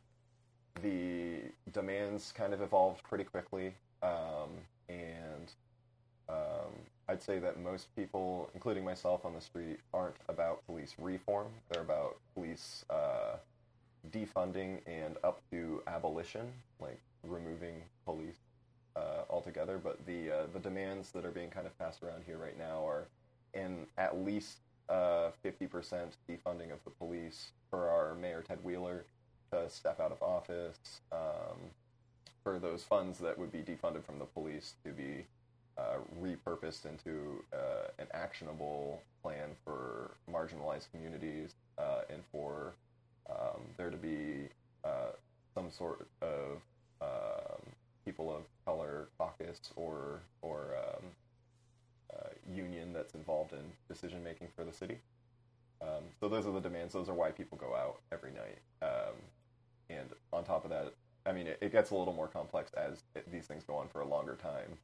the 0.82 1.42
demands 1.70 2.32
kind 2.34 2.54
of 2.54 2.62
evolved 2.62 3.02
pretty 3.04 3.24
quickly. 3.24 3.74
Um, 4.02 4.50
and 4.88 5.52
um, 6.30 6.72
I'd 7.10 7.22
say 7.22 7.38
that 7.40 7.60
most 7.60 7.94
people, 7.94 8.48
including 8.54 8.84
myself 8.84 9.26
on 9.26 9.34
the 9.34 9.40
street, 9.42 9.80
aren't 9.92 10.16
about 10.30 10.64
police 10.64 10.94
reform. 10.98 11.48
They're 11.68 11.82
about 11.82 12.16
police 12.34 12.86
uh, 12.88 13.36
defunding 14.14 14.78
and 14.86 15.16
up 15.24 15.40
to 15.50 15.82
abolition, 15.86 16.52
like 16.80 17.00
removing 17.22 17.82
police 18.04 18.38
uh, 18.96 19.22
altogether. 19.28 19.78
But 19.82 20.04
the 20.06 20.30
uh, 20.30 20.46
the 20.52 20.60
demands 20.60 21.10
that 21.12 21.24
are 21.24 21.30
being 21.30 21.50
kind 21.50 21.66
of 21.66 21.76
passed 21.78 22.02
around 22.02 22.22
here 22.26 22.38
right 22.38 22.58
now 22.58 22.86
are 22.86 23.08
in 23.54 23.86
at 23.98 24.24
least 24.24 24.58
uh, 24.88 25.30
50% 25.44 25.68
defunding 26.28 26.72
of 26.72 26.82
the 26.84 26.90
police 26.98 27.50
for 27.70 27.88
our 27.88 28.14
Mayor 28.14 28.42
Ted 28.46 28.58
Wheeler 28.62 29.04
to 29.52 29.70
step 29.70 30.00
out 30.00 30.12
of 30.12 30.22
office. 30.22 30.76
Um, 31.12 31.70
for 32.42 32.58
those 32.58 32.84
funds 32.84 33.18
that 33.18 33.38
would 33.38 33.50
be 33.50 33.60
defunded 33.60 34.04
from 34.04 34.18
the 34.18 34.26
police 34.26 34.74
to 34.84 34.92
be 34.92 35.24
uh, 35.78 35.96
repurposed 36.22 36.84
into 36.84 37.42
uh, 37.52 37.88
an 37.98 38.06
actionable 38.12 39.02
plan 39.22 39.48
for 39.64 40.12
marginalized 40.30 40.90
communities 40.92 41.54
uh, 41.78 42.02
and 42.10 42.22
for 42.30 42.74
um, 43.30 43.62
there 43.76 43.90
to 43.90 43.96
be 43.96 44.48
uh, 44.84 45.12
some 45.54 45.70
sort 45.70 46.06
of 46.22 46.62
um, 47.00 47.62
people 48.04 48.34
of 48.34 48.42
color 48.64 49.08
caucus 49.18 49.60
or 49.76 50.20
or 50.42 50.76
um, 50.78 51.04
uh, 52.14 52.28
union 52.52 52.92
that's 52.92 53.14
involved 53.14 53.52
in 53.52 53.64
decision 53.88 54.22
making 54.22 54.48
for 54.54 54.64
the 54.64 54.72
city. 54.72 54.98
Um, 55.80 56.04
so 56.20 56.28
those 56.28 56.46
are 56.46 56.52
the 56.52 56.60
demands. 56.60 56.92
Those 56.92 57.08
are 57.08 57.14
why 57.14 57.30
people 57.30 57.58
go 57.58 57.74
out 57.74 58.00
every 58.12 58.30
night. 58.30 58.58
Um, 58.82 59.14
and 59.90 60.08
on 60.32 60.44
top 60.44 60.64
of 60.64 60.70
that, 60.70 60.94
I 61.26 61.32
mean, 61.32 61.46
it, 61.46 61.58
it 61.60 61.72
gets 61.72 61.90
a 61.90 61.94
little 61.94 62.14
more 62.14 62.28
complex 62.28 62.72
as 62.74 63.02
it, 63.14 63.30
these 63.30 63.46
things 63.46 63.64
go 63.64 63.74
on 63.74 63.88
for 63.88 64.00
a 64.00 64.06
longer 64.06 64.36
time. 64.36 64.78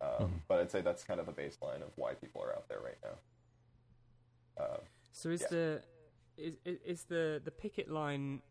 Um, 0.00 0.08
mm-hmm. 0.08 0.36
But 0.48 0.60
I'd 0.60 0.70
say 0.70 0.80
that's 0.80 1.04
kind 1.04 1.20
of 1.20 1.26
the 1.26 1.32
baseline 1.32 1.82
of 1.82 1.92
why 1.96 2.14
people 2.14 2.42
are 2.42 2.52
out 2.52 2.68
there 2.68 2.80
right 2.80 2.98
now. 3.02 4.62
Uh, 4.62 4.78
so 5.12 5.30
is 5.30 5.42
yeah. 5.42 5.46
the 5.50 5.82
is 6.36 6.56
is 6.64 7.04
the 7.04 7.40
the 7.44 7.50
picket 7.50 7.90
line? 7.90 8.42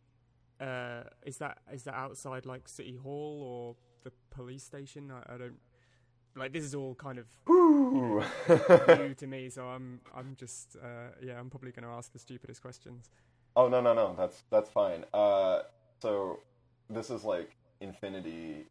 Uh, 0.59 1.03
is 1.25 1.37
that 1.37 1.59
is 1.71 1.83
that 1.83 1.95
outside 1.95 2.45
like 2.45 2.67
City 2.67 2.95
Hall 2.95 3.41
or 3.41 3.75
the 4.03 4.11
police 4.29 4.63
station? 4.63 5.11
I, 5.11 5.33
I 5.33 5.37
don't 5.37 5.57
like 6.35 6.53
this 6.53 6.63
is 6.63 6.75
all 6.75 6.95
kind 6.95 7.19
of 7.19 7.27
new 7.47 9.13
to 9.15 9.27
me, 9.27 9.49
so 9.49 9.65
I'm 9.65 9.99
I'm 10.15 10.35
just 10.37 10.75
uh, 10.75 11.09
yeah 11.21 11.39
I'm 11.39 11.49
probably 11.49 11.71
going 11.71 11.87
to 11.87 11.93
ask 11.93 12.11
the 12.11 12.19
stupidest 12.19 12.61
questions. 12.61 13.09
Oh 13.55 13.67
no 13.67 13.81
no 13.81 13.93
no 13.93 14.15
that's 14.17 14.43
that's 14.49 14.69
fine. 14.69 15.05
Uh, 15.13 15.61
so 16.01 16.39
this 16.89 17.09
is 17.09 17.23
like 17.23 17.55
Infinity 17.81 18.65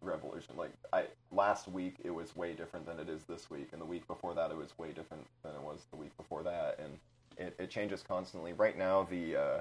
Revolution. 0.00 0.56
Like 0.56 0.72
I 0.92 1.04
last 1.30 1.68
week 1.68 1.96
it 2.04 2.10
was 2.10 2.34
way 2.34 2.52
different 2.52 2.86
than 2.86 2.98
it 2.98 3.08
is 3.08 3.24
this 3.24 3.50
week, 3.50 3.68
and 3.72 3.80
the 3.80 3.86
week 3.86 4.06
before 4.06 4.34
that 4.34 4.50
it 4.50 4.56
was 4.56 4.76
way 4.78 4.88
different 4.88 5.26
than 5.42 5.54
it 5.54 5.62
was 5.62 5.86
the 5.90 5.96
week 5.96 6.16
before 6.16 6.42
that, 6.42 6.78
and 6.82 6.98
it, 7.38 7.54
it 7.58 7.70
changes 7.70 8.02
constantly. 8.06 8.52
Right 8.52 8.76
now 8.76 9.06
the 9.10 9.36
uh, 9.36 9.60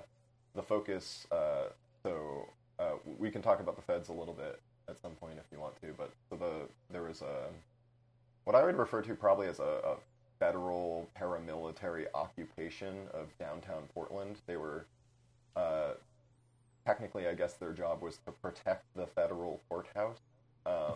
the 0.56 0.64
focus. 0.64 1.28
Uh, 1.32 1.70
so 2.04 2.48
uh, 2.80 2.94
we 3.18 3.30
can 3.30 3.42
talk 3.42 3.60
about 3.60 3.76
the 3.76 3.82
feds 3.82 4.10
a 4.10 4.14
little 4.14 4.34
bit 4.34 4.62
at 4.90 5.00
some 5.02 5.12
point 5.12 5.34
if 5.38 5.46
you 5.52 5.60
want 5.60 5.80
to, 5.82 5.94
but 5.98 6.12
so 6.30 6.36
the 6.36 6.68
there 6.92 7.04
was 7.04 7.22
a 7.22 7.48
what 8.46 8.56
I 8.56 8.64
would 8.64 8.78
refer 8.78 9.02
to 9.02 9.16
probably 9.16 9.48
as 9.48 9.60
a, 9.60 9.64
a 9.64 9.96
federal 10.40 11.10
paramilitary 11.20 12.06
occupation 12.14 12.96
of 13.14 13.28
downtown 13.40 13.84
Portland. 13.94 14.38
They 14.46 14.58
were 14.58 14.86
uh, 15.56 15.94
technically, 16.86 17.28
I 17.28 17.34
guess 17.34 17.54
their 17.54 17.74
job 17.74 18.02
was 18.02 18.20
to 18.26 18.32
protect 18.32 18.86
the 18.96 19.08
federal 19.08 19.60
courthouse. 19.70 20.20
Um, 20.66 20.96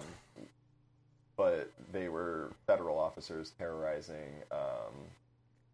but 1.36 1.72
they 1.92 2.08
were 2.08 2.52
federal 2.68 3.00
officers 3.00 3.52
terrorizing 3.58 4.44
um, 4.52 4.94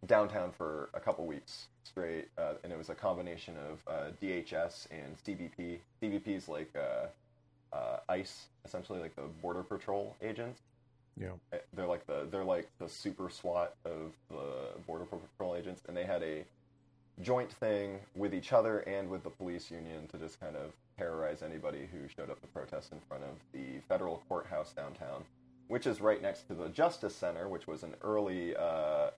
downtown 0.05 0.51
for 0.51 0.89
a 0.93 0.99
couple 0.99 1.25
weeks 1.25 1.67
straight, 1.83 2.27
uh, 2.37 2.53
and 2.63 2.71
it 2.71 2.77
was 2.77 2.89
a 2.89 2.95
combination 2.95 3.55
of 3.69 3.83
uh, 3.87 4.11
DHS 4.21 4.87
and 4.91 5.17
CBP. 5.25 5.79
CBP 6.01 6.27
is 6.27 6.47
like 6.47 6.71
uh, 6.75 7.75
uh, 7.75 7.97
ICE, 8.09 8.45
essentially 8.65 8.99
like 8.99 9.15
the 9.15 9.23
border 9.41 9.63
patrol 9.63 10.15
agents. 10.21 10.61
Yeah, 11.19 11.29
eh, 11.51 11.57
they're 11.73 11.87
like 11.87 12.05
the 12.05 12.27
they're 12.29 12.43
like 12.43 12.69
the 12.79 12.87
super 12.87 13.29
SWAT 13.29 13.75
of 13.85 14.13
the 14.29 14.79
border 14.85 15.05
patrol 15.05 15.55
agents, 15.55 15.81
and 15.87 15.97
they 15.97 16.05
had 16.05 16.21
a 16.21 16.45
joint 17.21 17.51
thing 17.51 17.99
with 18.15 18.33
each 18.33 18.53
other 18.53 18.79
and 18.79 19.09
with 19.09 19.23
the 19.23 19.29
police 19.29 19.71
union 19.71 20.07
to 20.07 20.17
just 20.17 20.39
kind 20.39 20.55
of 20.55 20.71
terrorize 20.97 21.41
anybody 21.41 21.87
who 21.91 22.07
showed 22.07 22.29
up 22.29 22.39
to 22.41 22.47
protest 22.47 22.91
in 22.91 22.99
front 23.07 23.23
of 23.23 23.29
the 23.53 23.79
federal 23.87 24.21
courthouse 24.27 24.73
downtown, 24.73 25.23
which 25.67 25.87
is 25.87 26.01
right 26.01 26.21
next 26.21 26.47
to 26.47 26.53
the 26.53 26.69
Justice 26.69 27.15
Center, 27.15 27.47
which 27.47 27.67
was 27.67 27.83
an 27.83 27.95
early, 28.03 28.55
uh, 28.55 29.09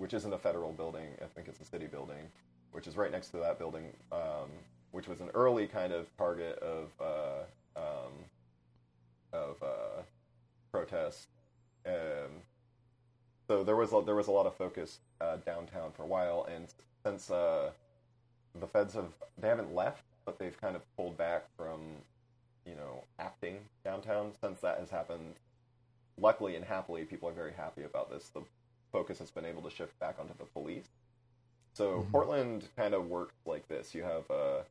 which 0.00 0.14
isn't 0.14 0.32
a 0.32 0.38
federal 0.38 0.72
building. 0.72 1.08
I 1.22 1.26
think 1.26 1.46
it's 1.46 1.60
a 1.60 1.64
city 1.64 1.86
building, 1.86 2.30
which 2.72 2.86
is 2.86 2.96
right 2.96 3.12
next 3.12 3.28
to 3.28 3.36
that 3.36 3.58
building, 3.58 3.92
um, 4.10 4.48
which 4.92 5.06
was 5.06 5.20
an 5.20 5.28
early 5.34 5.66
kind 5.66 5.92
of 5.92 6.06
target 6.16 6.58
of 6.60 6.88
uh, 6.98 7.42
um, 7.76 8.12
of 9.34 9.62
uh, 9.62 10.02
protest. 10.72 11.28
Um, 11.86 12.42
so 13.46 13.62
there 13.62 13.76
was 13.76 13.92
a, 13.92 14.00
there 14.00 14.14
was 14.14 14.28
a 14.28 14.30
lot 14.30 14.46
of 14.46 14.54
focus 14.54 15.00
uh, 15.20 15.36
downtown 15.44 15.92
for 15.92 16.04
a 16.04 16.06
while, 16.06 16.48
and 16.50 16.66
since 17.04 17.30
uh, 17.30 17.70
the 18.58 18.66
feds 18.66 18.94
have 18.94 19.12
they 19.36 19.48
haven't 19.48 19.74
left, 19.74 20.04
but 20.24 20.38
they've 20.38 20.58
kind 20.58 20.76
of 20.76 20.96
pulled 20.96 21.18
back 21.18 21.44
from 21.58 21.80
you 22.64 22.74
know 22.74 23.04
acting 23.18 23.58
downtown 23.84 24.32
since 24.40 24.60
that 24.60 24.78
has 24.78 24.88
happened. 24.88 25.34
Luckily 26.16 26.56
and 26.56 26.64
happily, 26.64 27.04
people 27.04 27.28
are 27.28 27.32
very 27.32 27.52
happy 27.52 27.82
about 27.82 28.10
this. 28.10 28.28
The 28.28 28.42
focus 28.92 29.18
has 29.18 29.30
been 29.30 29.44
able 29.44 29.62
to 29.62 29.70
shift 29.70 29.98
back 29.98 30.16
onto 30.18 30.34
the 30.38 30.44
police. 30.44 30.88
So 31.72 31.98
mm-hmm. 31.98 32.10
Portland 32.10 32.68
kind 32.76 32.94
of 32.94 33.06
works 33.06 33.34
like 33.46 33.66
this. 33.68 33.94
You 33.94 34.02
have 34.02 34.30
uh, 34.30 34.62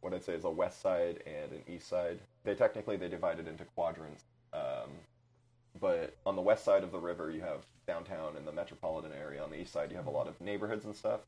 what 0.00 0.12
I'd 0.12 0.24
say 0.24 0.34
is 0.34 0.44
a 0.44 0.50
west 0.50 0.82
side 0.82 1.22
and 1.26 1.52
an 1.52 1.62
east 1.68 1.88
side. 1.88 2.18
They 2.44 2.54
technically 2.54 2.96
they 2.96 3.08
divide 3.08 3.38
it 3.38 3.48
into 3.48 3.64
quadrants. 3.76 4.24
Um, 4.52 4.90
but 5.80 6.16
on 6.26 6.36
the 6.36 6.42
west 6.42 6.64
side 6.64 6.84
of 6.84 6.92
the 6.92 6.98
river, 6.98 7.30
you 7.30 7.40
have 7.40 7.64
downtown 7.86 8.36
and 8.36 8.46
the 8.46 8.52
metropolitan 8.52 9.12
area. 9.12 9.42
On 9.42 9.50
the 9.50 9.60
east 9.60 9.72
side, 9.72 9.90
you 9.90 9.96
have 9.96 10.06
a 10.06 10.10
lot 10.10 10.28
of 10.28 10.38
neighborhoods 10.40 10.84
and 10.84 10.94
stuff. 10.94 11.20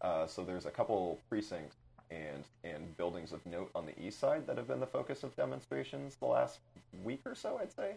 Uh, 0.00 0.26
so 0.26 0.42
there's 0.42 0.66
a 0.66 0.70
couple 0.70 1.20
precincts 1.28 1.76
and 2.10 2.44
and 2.64 2.96
buildings 2.96 3.32
of 3.32 3.44
note 3.46 3.70
on 3.74 3.86
the 3.86 3.98
east 4.00 4.18
side 4.18 4.46
that 4.46 4.56
have 4.56 4.68
been 4.68 4.80
the 4.80 4.86
focus 4.86 5.22
of 5.22 5.34
demonstrations 5.36 6.16
the 6.16 6.26
last 6.26 6.58
week 7.04 7.20
or 7.24 7.34
so, 7.34 7.58
I'd 7.60 7.72
say, 7.72 7.96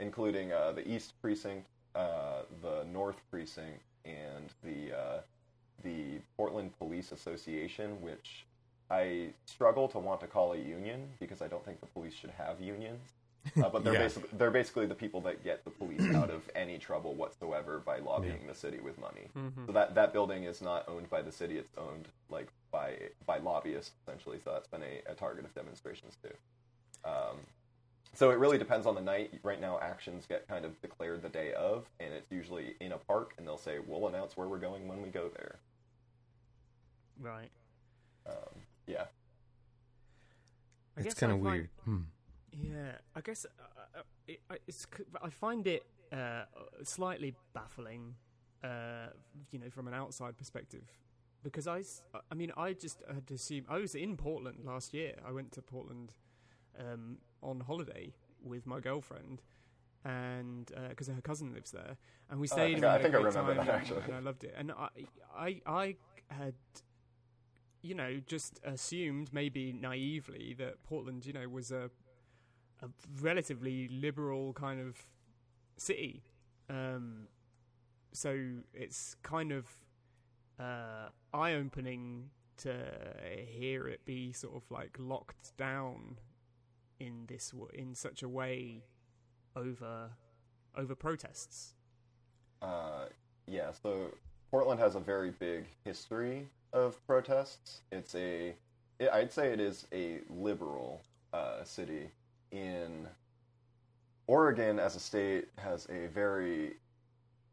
including 0.00 0.52
uh, 0.52 0.72
the 0.72 0.88
East 0.88 1.12
Precinct, 1.20 1.66
uh, 1.94 2.42
the 2.62 2.84
North 2.92 3.20
Precinct, 3.30 3.82
and 4.04 4.52
the 4.62 4.96
uh, 4.96 5.20
the 5.82 6.20
Portland 6.36 6.76
Police 6.78 7.12
Association, 7.12 8.00
which 8.00 8.46
I 8.90 9.28
struggle 9.46 9.88
to 9.88 9.98
want 9.98 10.20
to 10.20 10.26
call 10.26 10.52
a 10.52 10.58
union 10.58 11.08
because 11.18 11.42
I 11.42 11.48
don't 11.48 11.64
think 11.64 11.80
the 11.80 11.86
police 11.86 12.14
should 12.14 12.30
have 12.30 12.60
unions. 12.60 13.00
Uh, 13.56 13.68
but 13.68 13.82
they're, 13.82 13.92
yeah. 13.94 13.98
basically, 14.00 14.28
they're 14.38 14.50
basically 14.50 14.86
the 14.86 14.94
people 14.94 15.20
that 15.22 15.42
get 15.42 15.64
the 15.64 15.70
police 15.70 16.14
out 16.14 16.30
of 16.30 16.42
any 16.54 16.78
trouble 16.78 17.14
whatsoever 17.14 17.82
by 17.84 17.98
lobbying 17.98 18.42
yeah. 18.42 18.52
the 18.52 18.54
city 18.54 18.78
with 18.80 19.00
money. 19.00 19.28
Mm-hmm. 19.36 19.66
So 19.66 19.72
that, 19.72 19.94
that 19.94 20.12
building 20.12 20.44
is 20.44 20.62
not 20.62 20.88
owned 20.88 21.10
by 21.10 21.22
the 21.22 21.32
city; 21.32 21.58
it's 21.58 21.70
owned 21.76 22.08
like 22.30 22.48
by 22.70 22.94
by 23.26 23.38
lobbyists 23.38 23.92
essentially. 24.02 24.38
So 24.44 24.52
that's 24.52 24.68
been 24.68 24.82
a, 24.82 25.10
a 25.10 25.14
target 25.14 25.44
of 25.44 25.54
demonstrations 25.54 26.16
too. 26.22 26.34
Um, 27.04 27.38
so 28.14 28.30
it 28.30 28.38
really 28.38 28.58
depends 28.58 28.86
on 28.86 28.94
the 28.94 29.00
night. 29.00 29.32
Right 29.42 29.60
now, 29.60 29.78
actions 29.80 30.26
get 30.28 30.46
kind 30.48 30.64
of 30.64 30.80
declared 30.82 31.22
the 31.22 31.28
day 31.28 31.52
of, 31.54 31.86
and 32.00 32.12
it's 32.12 32.30
usually 32.30 32.74
in 32.80 32.92
a 32.92 32.98
park, 32.98 33.34
and 33.38 33.46
they'll 33.46 33.58
say, 33.58 33.78
"We'll 33.86 34.06
announce 34.08 34.36
where 34.36 34.48
we're 34.48 34.58
going 34.58 34.86
when 34.88 35.02
we 35.02 35.08
go 35.08 35.28
there." 35.34 35.60
Right. 37.20 37.50
Um, 38.26 38.60
yeah. 38.86 39.04
I 40.96 41.00
it's 41.00 41.14
kind 41.14 41.32
of 41.32 41.38
weird. 41.40 41.68
Hmm. 41.84 42.00
Yeah, 42.52 42.92
I 43.16 43.20
guess 43.22 43.46
uh, 43.46 43.98
uh, 43.98 44.02
it, 44.26 44.40
I- 44.50 44.58
it's 44.66 44.82
c- 44.96 45.04
I 45.22 45.30
find 45.30 45.66
it 45.66 45.84
uh, 46.12 46.44
slightly 46.82 47.34
baffling, 47.54 48.14
uh, 48.62 49.06
you 49.50 49.58
know, 49.58 49.70
from 49.70 49.88
an 49.88 49.94
outside 49.94 50.36
perspective, 50.36 50.82
because 51.42 51.66
I, 51.66 51.82
I 52.30 52.34
mean, 52.34 52.52
I 52.56 52.74
just 52.74 52.98
had 53.08 53.30
assumed 53.30 53.66
I 53.70 53.78
was 53.78 53.94
in 53.94 54.16
Portland 54.18 54.58
last 54.64 54.92
year. 54.92 55.14
I 55.26 55.32
went 55.32 55.52
to 55.52 55.62
Portland 55.62 56.12
um, 56.78 57.18
on 57.42 57.60
holiday 57.60 58.12
with 58.42 58.66
my 58.66 58.80
girlfriend, 58.80 59.42
and 60.04 60.70
because 60.88 61.08
her 61.08 61.20
cousin 61.20 61.52
lives 61.54 61.70
there, 61.70 61.96
and 62.30 62.40
we 62.40 62.48
I 62.48 62.52
stayed. 62.52 62.64
think 62.74 62.76
and 62.78 62.84
I- 62.86 62.94
I 62.94 62.98
a 62.98 63.02
think 63.02 63.14
I 63.14 63.18
remember 63.18 63.54
that, 63.54 63.60
and- 63.60 63.68
actually. 63.70 64.02
and 64.04 64.14
I 64.14 64.18
loved 64.20 64.44
it. 64.44 64.54
And 64.56 64.72
I, 64.72 64.88
I, 65.36 65.60
I 65.66 65.96
had 66.28 66.54
you 67.84 67.94
know, 67.96 68.20
just 68.26 68.60
assumed 68.64 69.32
maybe 69.32 69.72
naively 69.72 70.54
that 70.56 70.80
Portland, 70.84 71.26
you 71.26 71.32
know, 71.32 71.48
was 71.48 71.72
a 71.72 71.90
a 72.80 72.88
relatively 73.20 73.88
liberal 73.88 74.52
kind 74.52 74.80
of 74.80 74.96
city. 75.76 76.22
Um, 76.68 77.26
so 78.12 78.36
it's 78.74 79.16
kind 79.22 79.52
of 79.52 79.66
uh, 80.60 81.08
eye 81.32 81.54
opening 81.54 82.30
to 82.58 82.72
hear 83.48 83.88
it 83.88 84.04
be 84.04 84.32
sort 84.32 84.54
of 84.54 84.62
like 84.70 84.96
locked 84.98 85.56
down 85.56 86.18
in 87.02 87.26
this 87.26 87.52
in 87.74 87.94
such 87.94 88.22
a 88.22 88.28
way 88.28 88.84
over 89.56 90.10
over 90.76 90.94
protests. 90.94 91.74
Uh, 92.60 93.06
yeah, 93.46 93.72
so 93.82 94.12
Portland 94.50 94.80
has 94.80 94.94
a 94.94 95.00
very 95.00 95.30
big 95.30 95.64
history 95.84 96.48
of 96.72 97.04
protests. 97.06 97.80
It's 97.90 98.14
a, 98.14 98.54
I'd 99.12 99.32
say 99.32 99.52
it 99.52 99.60
is 99.60 99.86
a 99.92 100.20
liberal 100.30 101.02
uh, 101.32 101.64
city. 101.64 102.08
In 102.52 103.08
Oregon, 104.26 104.78
as 104.78 104.94
a 104.94 105.00
state, 105.00 105.48
has 105.58 105.86
a 105.90 106.06
very 106.08 106.74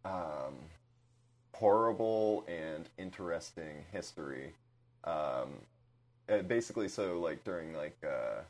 um, 0.05 0.55
horrible 1.55 2.45
and 2.47 2.89
interesting 2.97 3.85
history. 3.91 4.53
Um, 5.05 5.55
basically, 6.47 6.87
so 6.87 7.19
like 7.19 7.43
during 7.43 7.73
like 7.73 7.97
uh, 8.05 8.41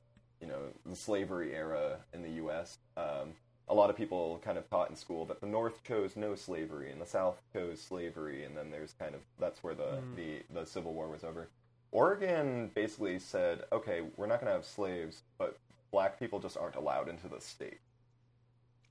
you 0.42 0.48
know 0.48 0.60
the 0.86 0.96
slavery 0.96 1.54
era 1.56 1.98
in 2.14 2.22
the 2.22 2.30
U.S. 2.44 2.78
Um, 2.98 3.34
a 3.68 3.74
lot 3.74 3.90
of 3.92 3.96
people 3.96 4.40
kind 4.44 4.58
of 4.58 4.68
taught 4.70 4.90
in 4.90 4.96
school 4.96 5.26
that 5.26 5.42
the 5.42 5.48
North 5.48 5.84
chose 5.84 6.16
no 6.16 6.34
slavery 6.36 6.92
and 6.92 7.00
the 7.00 7.06
South 7.06 7.42
chose 7.54 7.80
slavery, 7.82 8.44
and 8.44 8.58
then 8.58 8.72
there's 8.72 8.94
kind 8.94 9.14
of 9.14 9.22
that's 9.40 9.64
where 9.64 9.76
the 9.76 9.84
Mm. 10.02 10.16
the, 10.16 10.42
the 10.62 10.66
Civil 10.66 10.94
War 10.94 11.08
was 11.08 11.24
over. 11.24 11.50
Oregon 11.92 12.72
basically 12.76 13.18
said, 13.20 13.64
okay, 13.72 14.02
we're 14.16 14.28
not 14.28 14.40
going 14.40 14.48
to 14.50 14.54
have 14.54 14.66
slaves, 14.66 15.24
but 15.40 15.58
black 15.92 16.20
people 16.20 16.40
just 16.40 16.56
aren't 16.56 16.76
allowed 16.76 17.10
into 17.10 17.28
the 17.28 17.42
state. 17.42 17.80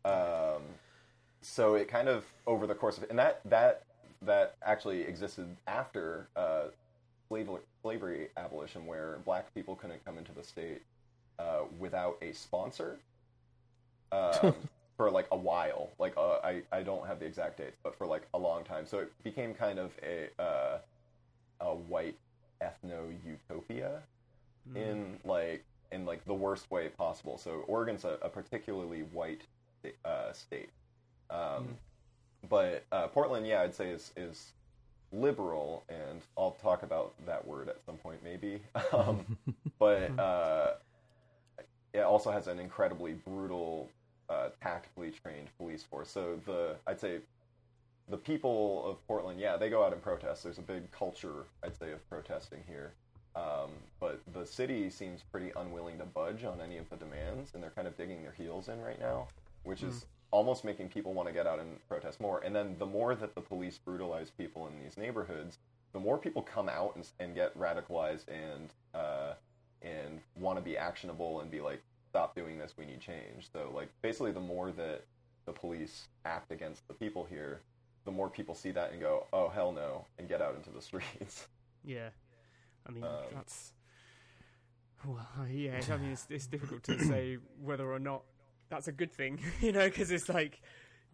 Um, 0.05 0.63
so 1.41 1.75
it 1.75 1.89
kind 1.89 2.09
of 2.09 2.25
over 2.47 2.67
the 2.67 2.75
course 2.75 2.99
of 2.99 3.05
and 3.11 3.19
that 3.19 3.41
that 3.45 3.85
that 4.23 4.57
actually 4.65 5.03
existed 5.03 5.57
after 5.69 6.29
uh, 6.37 6.65
slavery, 7.29 7.61
slavery 7.83 8.29
abolition, 8.37 8.85
where 8.87 9.21
black 9.25 9.53
people 9.55 9.77
couldn't 9.77 10.05
come 10.05 10.19
into 10.19 10.33
the 10.33 10.43
state 10.43 10.83
uh, 11.39 11.61
without 11.79 12.19
a 12.23 12.33
sponsor 12.33 12.99
um, 14.13 14.55
for 14.97 15.11
like 15.11 15.27
a 15.33 15.37
while. 15.37 15.91
Like 15.99 16.15
uh, 16.17 16.39
I 16.45 16.63
I 16.73 16.83
don't 16.83 17.07
have 17.07 17.21
the 17.21 17.27
exact 17.27 17.59
dates, 17.59 17.79
but 17.83 17.97
for 17.97 18.07
like 18.07 18.27
a 18.35 18.39
long 18.39 18.65
time. 18.65 18.87
So 18.87 18.99
it 19.01 19.13
became 19.25 19.55
kind 19.55 19.79
of 19.79 19.93
a 20.03 20.31
uh, 20.43 20.79
a 21.61 21.75
white 21.75 22.19
ethno 22.63 23.15
utopia 23.25 24.03
Mm. 24.69 24.77
in 24.77 25.21
like 25.25 25.65
in 25.93 26.05
like 26.05 26.25
the 26.27 26.35
worst 26.35 26.71
way 26.71 26.89
possible. 26.89 27.39
So 27.39 27.65
Oregon's 27.69 28.05
a, 28.05 28.19
a 28.23 28.29
particularly 28.29 29.03
white 29.03 29.43
uh, 30.05 30.33
state, 30.33 30.71
um, 31.31 31.79
but 32.49 32.85
uh, 32.93 33.09
Portland, 33.09 33.47
yeah, 33.47 33.63
I'd 33.63 33.75
say 33.75 33.91
is 33.91 34.13
is 34.17 34.53
liberal, 35.13 35.85
and 35.89 36.21
I'll 36.37 36.53
talk 36.63 36.83
about 36.83 37.15
that 37.27 37.47
word 37.47 37.69
at 37.69 37.79
some 37.87 37.97
point 37.97 38.23
maybe. 38.23 38.61
um, 38.93 39.39
but 39.79 40.13
uh, 40.19 40.73
it 41.99 42.05
also 42.05 42.31
has 42.31 42.47
an 42.47 42.59
incredibly 42.59 43.13
brutal, 43.13 43.89
uh, 44.29 44.49
tactically 44.63 45.11
trained 45.11 45.49
police 45.59 45.83
force. 45.83 46.11
So 46.11 46.39
the 46.47 46.77
I'd 46.87 47.01
say 47.01 47.21
the 48.09 48.17
people 48.17 48.89
of 48.89 49.07
Portland, 49.07 49.39
yeah, 49.39 49.57
they 49.57 49.69
go 49.69 49.85
out 49.85 49.93
and 49.93 50.03
protest. 50.03 50.43
There's 50.43 50.59
a 50.59 50.63
big 50.63 50.91
culture, 50.93 51.45
I'd 51.63 51.77
say, 51.77 51.93
of 51.93 52.09
protesting 52.09 52.65
here. 52.67 52.93
Um, 53.37 53.71
but 54.01 54.21
the 54.33 54.45
city 54.45 54.91
seems 54.91 55.23
pretty 55.31 55.53
unwilling 55.57 55.99
to 55.99 56.05
budge 56.05 56.45
on 56.45 56.61
any 56.61 56.79
of 56.79 56.89
the 56.91 56.97
demands, 56.97 57.51
and 57.55 57.63
they're 57.63 57.71
kind 57.71 57.87
of 57.87 57.97
digging 57.97 58.23
their 58.23 58.33
heels 58.33 58.69
in 58.69 58.81
right 58.81 58.99
now, 58.99 59.29
which 59.63 59.83
is 59.83 60.07
almost 60.31 60.65
making 60.65 60.89
people 60.89 61.15
want 61.15 61.29
to 61.29 61.33
get 61.33 61.47
out 61.47 61.59
and 61.59 61.87
protest 61.89 62.21
more. 62.21 62.41
And 62.41 62.55
then 62.55 62.77
the 62.79 62.87
more 62.87 63.15
that 63.15 63.35
the 63.35 63.41
police 63.41 63.79
brutalize 63.79 64.31
people 64.31 64.67
in 64.67 64.83
these 64.83 64.97
neighborhoods, 64.97 65.59
the 65.93 66.01
more 66.01 66.19
people 66.19 66.43
come 66.43 66.69
out 66.69 66.97
and, 66.97 67.07
and 67.21 67.35
get 67.35 67.57
radicalized 67.59 68.25
and 68.29 68.71
uh, 68.95 69.35
and 69.83 70.21
want 70.37 70.59
to 70.59 70.63
be 70.63 70.77
actionable 70.77 71.41
and 71.41 71.51
be 71.51 71.61
like, 71.61 71.83
stop 72.09 72.35
doing 72.35 72.59
this, 72.59 72.75
we 72.77 72.87
need 72.87 73.01
change. 73.01 73.49
So 73.53 73.71
like 73.75 73.89
basically, 74.03 74.33
the 74.33 74.41
more 74.41 74.73
that 74.73 75.05
the 75.47 75.53
police 75.53 76.09
act 76.25 76.51
against 76.53 76.87
the 76.89 76.95
people 76.95 77.27
here, 77.29 77.61
the 78.05 78.11
more 78.11 78.29
people 78.29 78.55
see 78.55 78.71
that 78.73 78.93
and 78.93 79.01
go, 79.01 79.27
oh 79.33 79.49
hell 79.49 79.73
no, 79.73 80.05
and 80.19 80.29
get 80.29 80.43
out 80.43 80.55
into 80.57 80.71
the 80.71 80.81
streets. 80.89 81.49
Yeah, 81.85 82.11
I 82.87 82.93
mean 82.93 83.05
Um, 83.05 83.11
that's 83.35 83.73
well, 85.07 85.27
yeah. 85.49 85.81
I 85.93 85.97
mean 85.97 86.13
it's 86.13 86.27
it's 86.29 86.47
difficult 86.47 86.83
to 86.85 86.99
say 87.05 87.39
whether 87.61 87.91
or 87.91 87.99
not 87.99 88.23
that's 88.69 88.89
a 88.89 88.93
good 88.93 89.13
thing, 89.13 89.41
you 89.61 89.73
know, 89.73 89.85
because 89.85 90.11
it's 90.11 90.29
like 90.29 90.61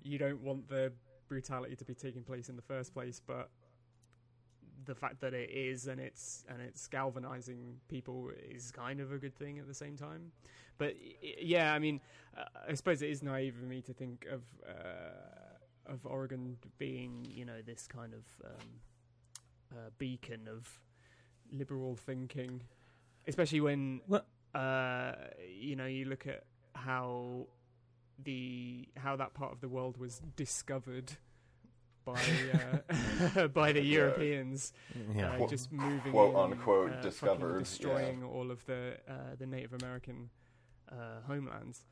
you 0.02 0.18
don't 0.18 0.40
want 0.40 0.68
the 0.68 0.92
brutality 1.28 1.76
to 1.76 1.84
be 1.84 1.94
taking 1.94 2.22
place 2.22 2.48
in 2.48 2.56
the 2.56 2.62
first 2.62 2.92
place, 2.94 3.20
but 3.24 3.50
the 4.84 4.94
fact 4.94 5.20
that 5.20 5.34
it 5.34 5.50
is 5.50 5.86
and 5.86 6.00
it's 6.00 6.44
and 6.48 6.60
it's 6.60 6.86
galvanizing 6.86 7.76
people 7.88 8.30
is 8.50 8.70
kind 8.70 9.00
of 9.00 9.12
a 9.12 9.18
good 9.18 9.34
thing 9.34 9.58
at 9.58 9.66
the 9.66 9.74
same 9.74 9.96
time. 9.96 10.32
But 10.78 10.94
yeah, 11.40 11.72
I 11.72 11.78
mean, 11.78 12.00
uh, 12.36 12.44
I 12.68 12.74
suppose 12.74 13.02
it 13.02 13.10
is 13.10 13.22
naive 13.22 13.56
of 13.56 13.68
me 13.68 13.80
to 13.82 13.92
think 13.92 14.26
of 14.30 14.42
uh, 14.68 15.92
of 15.92 16.04
Oregon 16.06 16.56
being, 16.78 17.26
you 17.28 17.44
know, 17.44 17.62
this 17.64 17.86
kind 17.86 18.12
of 18.14 18.24
um, 18.44 18.68
uh, 19.72 19.90
beacon 19.98 20.48
of 20.48 20.80
liberal 21.52 21.96
thinking, 21.96 22.62
especially 23.28 23.60
when 23.60 24.00
uh, 24.54 25.12
you 25.48 25.76
know 25.76 25.86
you 25.86 26.06
look 26.06 26.26
at 26.26 26.44
how 26.74 27.46
the 28.22 28.88
how 28.96 29.16
that 29.16 29.34
part 29.34 29.52
of 29.52 29.60
the 29.60 29.68
world 29.68 29.96
was 29.96 30.20
discovered 30.36 31.12
by 32.04 32.20
uh, 33.36 33.48
by 33.60 33.72
the 33.72 33.82
Europeans, 33.82 34.72
Yeah. 35.14 35.32
uh, 35.40 35.46
just 35.48 35.72
moving 35.72 36.12
quote, 36.12 36.30
in, 36.34 36.52
unquote, 36.52 36.92
uh, 36.92 37.00
discovered, 37.00 37.58
destroying 37.60 38.22
all 38.24 38.50
of 38.50 38.64
the 38.66 38.96
uh, 39.08 39.34
the 39.38 39.46
Native 39.46 39.72
American 39.82 40.30
uh, 40.90 41.20
homelands. 41.26 41.84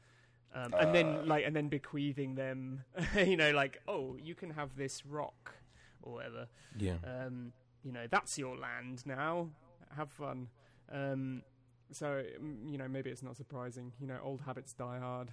Um, 0.54 0.74
and 0.78 0.94
then, 0.94 1.26
like, 1.26 1.46
and 1.46 1.56
then 1.56 1.68
bequeathing 1.68 2.34
them, 2.34 2.84
you 3.16 3.38
know, 3.38 3.52
like, 3.52 3.80
oh, 3.88 4.18
you 4.22 4.34
can 4.34 4.50
have 4.50 4.76
this 4.76 5.06
rock 5.06 5.54
or 6.02 6.14
whatever. 6.14 6.46
yeah. 6.76 6.96
Um, 7.04 7.52
you 7.82 7.90
know, 7.90 8.06
that's 8.10 8.36
your 8.38 8.56
land 8.58 9.02
now. 9.06 9.48
Have 9.96 10.10
fun. 10.10 10.48
Um, 10.92 11.42
so, 11.90 12.22
mm, 12.40 12.70
you 12.70 12.76
know, 12.76 12.86
maybe 12.86 13.08
it's 13.08 13.22
not 13.22 13.36
surprising. 13.36 13.92
You 13.98 14.06
know, 14.08 14.18
old 14.22 14.42
habits 14.42 14.74
die 14.74 14.98
hard. 14.98 15.30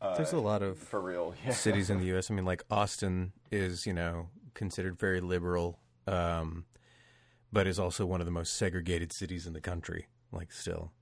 Uh, 0.00 0.14
There's 0.16 0.32
a 0.32 0.38
lot 0.40 0.62
of 0.62 0.78
for 0.78 1.00
real 1.00 1.34
yeah. 1.44 1.52
cities 1.52 1.88
in 1.90 1.98
the 1.98 2.06
U.S. 2.06 2.30
I 2.30 2.34
mean, 2.34 2.44
like 2.44 2.62
Austin 2.70 3.32
is, 3.50 3.86
you 3.86 3.92
know, 3.94 4.28
considered 4.54 4.98
very 4.98 5.20
liberal, 5.20 5.78
um, 6.06 6.64
but 7.52 7.66
is 7.66 7.78
also 7.78 8.04
one 8.04 8.20
of 8.20 8.26
the 8.26 8.30
most 8.32 8.54
segregated 8.54 9.12
cities 9.12 9.46
in 9.46 9.52
the 9.52 9.60
country. 9.60 10.06
Like, 10.32 10.52
still, 10.52 10.92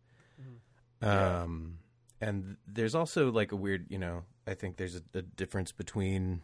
Yeah. 1.02 1.42
um, 1.42 1.78
and 2.20 2.56
there's 2.66 2.94
also 2.94 3.30
like 3.32 3.50
a 3.52 3.56
weird, 3.56 3.86
you 3.88 3.98
know, 3.98 4.24
I 4.46 4.54
think 4.54 4.76
there's 4.76 4.96
a, 4.96 5.02
a 5.18 5.22
difference 5.22 5.72
between 5.72 6.42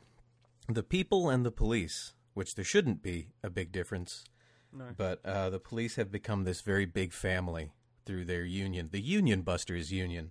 the 0.69 0.83
people 0.83 1.29
and 1.29 1.45
the 1.47 1.51
police, 1.53 2.15
which 2.35 2.55
there 2.55 2.65
shouldn't 2.65 3.03
be 3.03 3.29
a 3.45 3.51
big 3.51 3.71
difference. 3.71 4.25
No. 4.73 4.87
But 4.97 5.25
uh, 5.25 5.51
the 5.51 5.59
police 5.61 5.97
have 5.97 6.11
become 6.11 6.45
this 6.45 6.61
very 6.63 6.85
big 6.87 7.13
family 7.13 7.73
through 8.07 8.25
their 8.25 8.45
union, 8.45 8.89
the 8.93 9.01
Union 9.01 9.43
Busters 9.43 9.93
Union, 9.93 10.31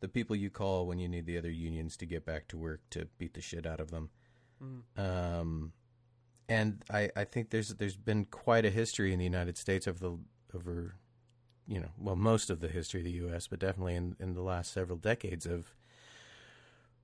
the 0.00 0.08
people 0.08 0.36
you 0.36 0.50
call 0.50 0.86
when 0.86 0.98
you 0.98 1.08
need 1.08 1.26
the 1.26 1.38
other 1.38 1.50
unions 1.50 1.96
to 1.98 2.06
get 2.06 2.24
back 2.24 2.48
to 2.48 2.56
work 2.56 2.80
to 2.90 3.08
beat 3.18 3.34
the 3.34 3.40
shit 3.40 3.66
out 3.66 3.80
of 3.80 3.90
them. 3.90 4.10
Mm. 4.62 4.82
Um, 5.40 5.72
and 6.48 6.84
I, 6.90 7.10
I 7.16 7.24
think 7.24 7.50
there's 7.50 7.70
there's 7.70 7.96
been 7.96 8.24
quite 8.26 8.64
a 8.64 8.70
history 8.70 9.12
in 9.12 9.18
the 9.18 9.24
United 9.24 9.58
States 9.58 9.88
over 9.88 9.98
the 9.98 10.18
over 10.54 10.94
you 11.68 11.80
know, 11.80 11.90
well, 11.98 12.14
most 12.16 12.48
of 12.48 12.60
the 12.60 12.68
history 12.68 13.00
of 13.00 13.04
the 13.04 13.10
U.S., 13.12 13.48
but 13.48 13.58
definitely 13.58 13.96
in 13.96 14.16
in 14.20 14.34
the 14.34 14.42
last 14.42 14.72
several 14.72 14.98
decades 14.98 15.46
of 15.46 15.74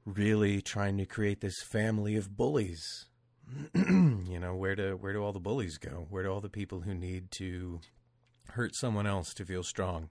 really 0.05 0.61
trying 0.61 0.99
to 0.99 1.07
create 1.07 1.41
this 1.41 1.63
family 1.63 2.17
of 2.17 2.37
bullies. 2.37 3.07
you 3.75 4.39
know, 4.39 4.55
where 4.55 4.75
do 4.75 4.97
where 4.97 5.13
do 5.13 5.23
all 5.23 5.33
the 5.33 5.41
bullies 5.41 5.79
go? 5.79 6.07
Where 6.11 6.23
do 6.23 6.31
all 6.31 6.41
the 6.41 6.49
people 6.49 6.83
who 6.83 6.95
need 6.95 7.31
to 7.33 7.81
hurt 8.51 8.75
someone 8.75 9.07
else 9.07 9.35
to 9.35 9.45
feel 9.45 9.63
strong 9.63 10.11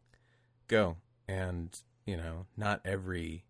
go? 0.67 0.98
And 1.28 1.80
you 2.06 2.18
know, 2.18 2.46
not 2.58 2.82
every 2.86 3.46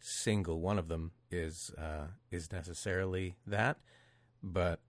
single 0.00 0.60
one 0.60 0.78
of 0.78 0.88
them 0.88 1.12
is 1.30 1.70
uh, 1.78 2.06
is 2.30 2.52
necessarily 2.52 3.36
that, 3.46 3.78
but 4.42 4.80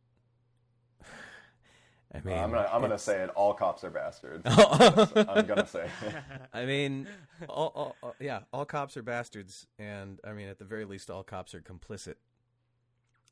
I 2.13 2.19
mean, 2.23 2.37
Uh, 2.37 2.41
I'm 2.43 2.51
gonna 2.51 2.69
I'm 2.71 2.81
gonna 2.81 2.97
say 2.97 3.21
it. 3.23 3.29
All 3.31 3.53
cops 3.53 3.83
are 3.83 3.89
bastards. 3.89 4.43
I'm 4.45 5.45
gonna 5.45 5.67
say. 5.67 5.89
I 6.53 6.65
mean, 6.65 7.07
all, 7.49 7.71
all, 7.75 7.95
all- 8.01 8.15
yeah, 8.19 8.41
all 8.53 8.65
cops 8.65 8.95
are 8.95 9.03
bastards, 9.03 9.67
and 9.79 10.19
I 10.23 10.33
mean, 10.33 10.47
at 10.47 10.57
the 10.59 10.65
very 10.65 10.85
least, 10.85 11.09
all 11.09 11.23
cops 11.23 11.53
are 11.53 11.61
complicit. 11.61 12.15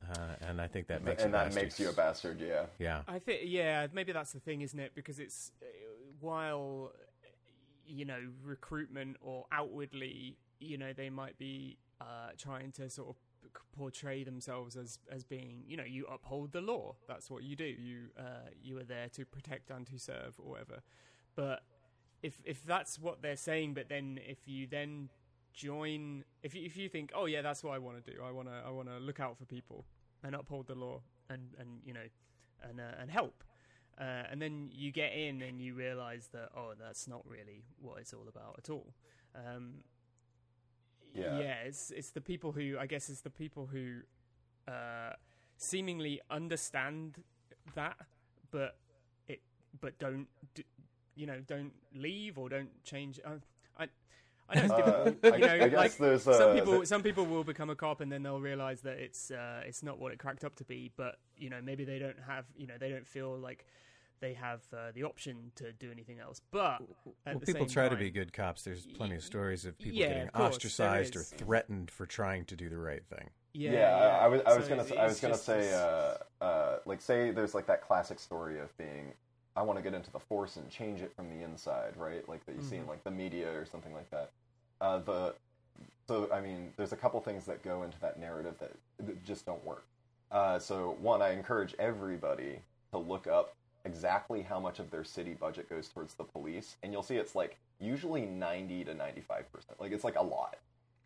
Uh, 0.06 0.34
and 0.42 0.60
I 0.60 0.66
think 0.66 0.88
that 0.88 1.02
makes 1.02 1.22
and 1.22 1.32
you 1.32 1.38
that 1.38 1.54
makes 1.54 1.80
you 1.80 1.88
a 1.88 1.92
bastard. 1.92 2.38
Yeah. 2.38 2.66
Yeah, 2.78 3.02
I 3.08 3.18
think, 3.18 3.42
yeah, 3.44 3.86
maybe 3.90 4.12
that's 4.12 4.32
the 4.32 4.40
thing, 4.40 4.60
isn't 4.60 4.78
it? 4.78 4.92
Because 4.94 5.18
it's 5.18 5.50
uh, 5.62 5.66
while 6.20 6.92
you 7.86 8.04
know 8.04 8.20
recruitment 8.42 9.16
or 9.20 9.46
outwardly, 9.52 10.36
you 10.60 10.78
know, 10.78 10.92
they 10.92 11.10
might 11.10 11.38
be 11.38 11.78
uh, 12.00 12.30
trying 12.38 12.72
to 12.72 12.88
sort 12.90 13.08
of 13.08 13.16
portray 13.76 14.24
themselves 14.24 14.76
as 14.76 14.98
as 15.10 15.24
being, 15.24 15.62
you 15.66 15.76
know, 15.76 15.84
you 15.84 16.06
uphold 16.12 16.52
the 16.52 16.60
law. 16.60 16.94
That's 17.08 17.30
what 17.30 17.42
you 17.42 17.56
do. 17.56 17.64
You 17.64 18.08
uh, 18.18 18.50
you 18.62 18.78
are 18.78 18.84
there 18.84 19.08
to 19.10 19.24
protect 19.24 19.70
and 19.70 19.86
to 19.86 19.98
serve, 19.98 20.34
or 20.38 20.52
whatever. 20.52 20.82
But 21.34 21.62
if 22.22 22.40
if 22.44 22.64
that's 22.64 22.98
what 22.98 23.22
they're 23.22 23.36
saying, 23.36 23.74
but 23.74 23.88
then 23.88 24.18
if 24.26 24.46
you 24.46 24.66
then 24.66 25.10
join, 25.52 26.24
if 26.42 26.54
you, 26.54 26.64
if 26.64 26.76
you 26.76 26.88
think, 26.88 27.12
oh 27.14 27.26
yeah, 27.26 27.42
that's 27.42 27.62
what 27.62 27.74
I 27.74 27.78
want 27.78 28.04
to 28.04 28.12
do. 28.12 28.18
I 28.22 28.30
want 28.32 28.48
to 28.48 28.54
I 28.66 28.70
want 28.70 28.88
to 28.88 28.98
look 28.98 29.20
out 29.20 29.38
for 29.38 29.44
people 29.44 29.84
and 30.22 30.34
uphold 30.34 30.66
the 30.66 30.74
law 30.74 31.02
and 31.28 31.54
and 31.58 31.80
you 31.84 31.92
know 31.92 32.08
and 32.68 32.80
uh, 32.80 33.00
and 33.00 33.10
help. 33.10 33.44
Uh, 34.00 34.24
and 34.30 34.40
then 34.42 34.70
you 34.72 34.90
get 34.92 35.12
in 35.12 35.40
and 35.42 35.60
you 35.60 35.74
realize 35.74 36.28
that 36.32 36.48
oh 36.56 36.72
that's 36.78 37.06
not 37.06 37.22
really 37.26 37.62
what 37.80 37.98
it's 38.00 38.12
all 38.12 38.26
about 38.28 38.56
at 38.58 38.70
all. 38.70 38.94
Um, 39.34 39.84
Yeah. 41.14 41.38
it's 41.66 41.90
it's 41.90 42.10
the 42.10 42.20
people 42.20 42.52
who 42.52 42.76
I 42.78 42.86
guess 42.86 43.08
it's 43.08 43.20
the 43.20 43.30
people 43.30 43.66
who 43.66 44.00
uh, 44.66 45.12
seemingly 45.56 46.20
understand 46.30 47.22
that, 47.74 47.96
but 48.50 48.76
it 49.28 49.40
but 49.80 49.98
don't 49.98 50.26
d- 50.54 50.64
you 51.14 51.26
know 51.26 51.40
don't 51.46 51.72
leave 51.94 52.38
or 52.38 52.48
don't 52.48 52.82
change. 52.84 53.20
Uh, 53.24 53.36
I 53.78 53.86
I 54.48 54.54
know 54.56 54.62
it's 54.64 54.72
Uh, 54.72 54.74
difficult. 54.74 55.16
I, 55.30 55.36
you 55.38 55.46
know, 55.46 55.54
I 55.60 55.68
guess 55.68 55.96
like, 55.96 55.96
there's 55.96 56.28
uh, 56.28 56.32
some 56.38 56.50
people 56.50 56.74
th- 56.76 56.86
some 56.86 57.02
people 57.02 57.26
will 57.26 57.44
become 57.44 57.70
a 57.70 57.74
cop 57.76 58.00
and 58.00 58.10
then 58.10 58.22
they'll 58.22 58.40
realize 58.40 58.80
that 58.82 58.98
it's 58.98 59.30
uh, 59.30 59.62
it's 59.66 59.82
not 59.82 59.98
what 59.98 60.12
it 60.12 60.18
cracked 60.18 60.44
up 60.44 60.54
to 60.56 60.64
be 60.64 60.90
but 60.96 61.16
you 61.36 61.50
know 61.50 61.60
maybe 61.62 61.84
they 61.84 61.98
don't 61.98 62.18
have 62.26 62.44
you 62.56 62.66
know 62.66 62.74
they 62.78 62.90
don't 62.90 63.06
feel 63.06 63.36
like 63.38 63.66
they 64.20 64.34
have 64.34 64.62
uh, 64.72 64.90
the 64.94 65.02
option 65.04 65.50
to 65.56 65.72
do 65.72 65.90
anything 65.90 66.18
else 66.18 66.40
but 66.50 66.82
well, 67.30 67.40
people 67.40 67.66
same 67.66 67.68
try 67.68 67.88
to 67.88 67.96
be 67.96 68.10
good 68.10 68.32
cops. 68.32 68.62
There's 68.62 68.86
plenty 68.86 69.16
of 69.16 69.24
stories 69.24 69.64
of 69.64 69.78
people 69.78 69.98
Yeah, 70.00 70.06
getting 70.06 70.28
of 70.28 70.32
course, 70.32 70.54
ostracized 70.54 71.16
or 71.16 71.22
threatened 71.22 71.90
for 71.90 72.06
trying 72.06 72.44
to 72.46 72.56
do 72.56 72.68
the 72.68 72.78
right 72.78 73.04
thing. 73.04 73.30
yeah, 73.52 73.72
yeah, 73.72 74.18
I, 74.20 74.24
I 74.24 74.28
was 74.28 74.42
I 74.46 74.52
was 74.54 74.64
So 74.64 74.68
gonna 74.68 74.84
say, 74.84 74.96
I 74.96 75.06
was 75.06 75.20
gonna 75.20 75.34
just 75.34 75.44
say 75.44 75.72
uh, 75.72 76.14
uh, 76.44 76.78
like 76.86 77.00
say 77.00 77.30
there's 77.30 77.54
like 77.54 77.66
that 77.66 77.82
classic 77.82 78.18
story 78.18 78.58
of 78.60 78.76
being 78.76 79.14
I 79.56 79.62
want 79.62 79.78
to 79.78 79.82
get 79.82 79.94
into 79.94 80.10
the 80.10 80.18
force 80.18 80.56
and 80.56 80.68
change 80.68 81.00
it 81.00 81.12
from 81.14 81.28
the 81.30 81.44
inside, 81.44 81.96
right? 81.96 82.28
Like 82.28 82.44
that 82.46 82.56
you 82.56 82.62
see 82.62 82.76
in 82.76 82.84
Mhm. 82.84 82.88
like 82.88 83.04
the 83.04 83.10
media 83.10 83.52
or 83.52 83.64
something 83.64 83.94
like 83.94 84.10
that. 84.10 84.30
Uh, 84.80 84.98
the 84.98 85.34
so 86.06 86.30
I 86.32 86.40
mean, 86.40 86.72
there's 86.76 86.92
a 86.92 86.96
couple 86.96 87.20
things 87.20 87.46
that 87.46 87.62
go 87.62 87.82
into 87.82 87.98
that 88.00 88.18
narrative 88.18 88.58
that, 88.58 88.72
that 88.98 89.24
just 89.24 89.46
don't 89.46 89.64
work. 89.64 89.84
Uh, 90.30 90.58
so 90.58 90.96
one, 91.00 91.22
I 91.22 91.30
encourage 91.30 91.74
everybody 91.78 92.60
to 92.92 92.98
look 92.98 93.26
up 93.26 93.54
exactly 93.84 94.42
how 94.42 94.58
much 94.58 94.78
of 94.78 94.90
their 94.90 95.04
city 95.04 95.34
budget 95.34 95.68
goes 95.68 95.88
towards 95.88 96.14
the 96.14 96.24
police, 96.24 96.76
and 96.82 96.92
you'll 96.92 97.02
see 97.02 97.16
it's 97.16 97.34
like 97.34 97.56
usually 97.80 98.22
90 98.26 98.84
to 98.84 98.94
95 98.94 99.50
percent. 99.52 99.80
Like 99.80 99.92
it's 99.92 100.04
like 100.04 100.16
a 100.16 100.22
lot. 100.22 100.56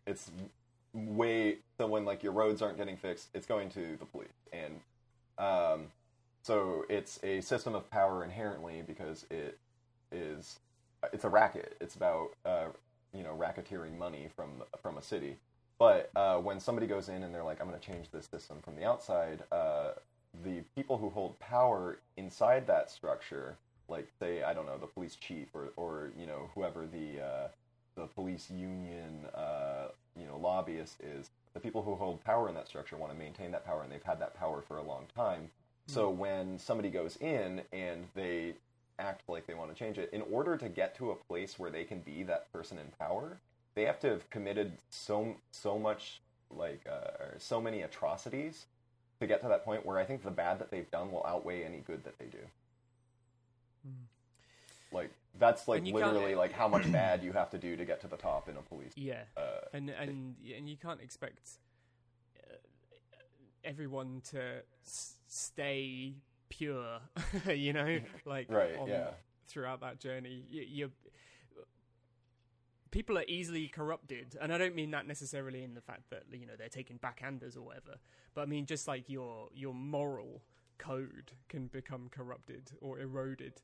It's 0.07 0.31
way 0.93 1.57
so 1.77 1.85
when 1.87 2.03
like 2.05 2.23
your 2.23 2.31
roads 2.31 2.61
aren't 2.63 2.77
getting 2.77 2.97
fixed, 2.97 3.29
it's 3.33 3.45
going 3.45 3.69
to 3.71 3.95
the 3.97 4.05
police, 4.05 4.29
and 4.51 4.79
um, 5.37 5.91
so 6.41 6.85
it's 6.89 7.19
a 7.23 7.41
system 7.41 7.75
of 7.75 7.89
power 7.91 8.23
inherently 8.23 8.83
because 8.85 9.25
it 9.29 9.57
is 10.11 10.59
it's 11.13 11.23
a 11.23 11.29
racket. 11.29 11.77
It's 11.81 11.95
about 11.95 12.29
uh, 12.45 12.67
you 13.13 13.23
know 13.23 13.35
racketeering 13.37 13.97
money 13.97 14.29
from 14.35 14.63
from 14.81 14.97
a 14.97 15.01
city. 15.01 15.37
But 15.77 16.11
uh, 16.15 16.37
when 16.37 16.59
somebody 16.59 16.87
goes 16.87 17.07
in 17.09 17.23
and 17.23 17.33
they're 17.33 17.43
like, 17.43 17.61
"I'm 17.61 17.67
going 17.67 17.79
to 17.79 17.85
change 17.85 18.11
this 18.11 18.27
system 18.27 18.57
from 18.63 18.75
the 18.75 18.85
outside," 18.85 19.43
uh, 19.51 19.91
the 20.43 20.61
people 20.75 20.97
who 20.97 21.09
hold 21.09 21.39
power 21.39 21.99
inside 22.17 22.67
that 22.67 22.91
structure, 22.91 23.57
like 23.87 24.09
say 24.19 24.43
I 24.43 24.53
don't 24.53 24.65
know 24.65 24.77
the 24.77 24.87
police 24.87 25.15
chief 25.15 25.47
or 25.53 25.69
or 25.77 26.11
you 26.17 26.25
know 26.25 26.49
whoever 26.55 26.85
the 26.87 27.21
uh, 27.21 27.47
the 27.95 28.07
police 28.07 28.49
union 28.49 29.25
uh, 29.33 29.87
you 30.17 30.25
know 30.25 30.37
lobbyist 30.37 30.97
is, 31.01 31.29
the 31.53 31.59
people 31.59 31.81
who 31.81 31.95
hold 31.95 32.23
power 32.23 32.49
in 32.49 32.55
that 32.55 32.67
structure 32.67 32.97
want 32.97 33.11
to 33.11 33.17
maintain 33.17 33.51
that 33.51 33.65
power 33.65 33.83
and 33.83 33.91
they've 33.91 34.03
had 34.03 34.19
that 34.19 34.35
power 34.35 34.61
for 34.61 34.77
a 34.77 34.83
long 34.83 35.05
time. 35.15 35.49
So 35.89 36.09
when 36.09 36.59
somebody 36.59 36.89
goes 36.89 37.17
in 37.17 37.61
and 37.73 38.05
they 38.13 38.53
act 38.99 39.23
like 39.27 39.47
they 39.47 39.55
want 39.55 39.71
to 39.71 39.75
change 39.75 39.97
it, 39.97 40.09
in 40.13 40.21
order 40.31 40.55
to 40.57 40.69
get 40.69 40.95
to 40.97 41.09
a 41.11 41.15
place 41.15 41.57
where 41.57 41.71
they 41.71 41.83
can 41.83 41.99
be 42.01 42.21
that 42.23 42.51
person 42.53 42.77
in 42.77 42.85
power, 42.99 43.37
they 43.73 43.83
have 43.85 43.99
to 44.01 44.09
have 44.09 44.29
committed 44.29 44.73
so 44.91 45.35
so 45.51 45.79
much 45.79 46.21
like 46.51 46.81
uh, 46.87 47.23
or 47.23 47.33
so 47.39 47.59
many 47.59 47.81
atrocities 47.81 48.65
to 49.19 49.25
get 49.27 49.41
to 49.41 49.47
that 49.47 49.65
point 49.65 49.85
where 49.85 49.97
I 49.97 50.05
think 50.05 50.21
the 50.23 50.31
bad 50.31 50.59
that 50.59 50.69
they've 50.69 50.89
done 50.91 51.11
will 51.11 51.25
outweigh 51.25 51.63
any 51.63 51.79
good 51.79 52.03
that 52.03 52.17
they 52.19 52.25
do. 52.25 52.39
Like 54.91 55.11
that's 55.39 55.67
like 55.67 55.79
And 55.79 55.87
you 55.87 55.93
can't- 55.93 56.13
literally 56.13 56.35
like 56.35 56.51
how 56.51 56.67
much 56.67 56.91
bad 56.91 57.23
you 57.23 57.31
have 57.33 57.49
to 57.51 57.57
do 57.57 57.75
to 57.77 57.85
get 57.85 58.01
to 58.01 58.07
the 58.07 58.17
top 58.17 58.47
in 58.49 58.57
a 58.57 58.61
police. 58.61 58.93
yeah 58.95 59.23
Uh, 59.37 59.41
and 59.73 59.89
and 59.89 60.35
and 60.55 60.69
you 60.69 60.77
can't 60.77 61.01
expect 61.01 61.51
uh, 62.39 62.55
everyone 63.63 64.21
to 64.31 64.61
s- 64.85 65.15
stay 65.29 66.13
pure 66.49 66.99
you 67.53 67.71
know 67.73 67.99
like 68.25 68.47
Right, 68.51 68.75
on- 68.77 68.87
yeah. 68.87 69.11
throughout 69.47 69.81
that 69.81 69.99
journey 69.99 70.43
you, 70.49 70.91
people 72.91 73.17
are 73.17 73.25
easily 73.27 73.67
corrupted 73.67 74.35
and 74.41 74.51
i 74.51 74.57
don't 74.57 74.75
mean 74.75 74.91
that 74.91 75.07
necessarily 75.07 75.63
in 75.63 75.75
the 75.75 75.81
fact 75.81 76.09
that 76.09 76.23
you 76.31 76.45
know 76.47 76.53
they're 76.57 76.67
taking 76.69 76.97
backhanders 76.97 77.55
or 77.55 77.61
whatever 77.61 77.95
but 78.33 78.41
i 78.41 78.45
mean 78.45 78.65
just 78.65 78.87
like 78.87 79.07
your 79.09 79.47
your 79.53 79.73
moral 79.73 80.41
code 80.79 81.31
can 81.49 81.67
become 81.67 82.07
corrupted 82.09 82.71
or 82.81 82.99
eroded 82.99 83.61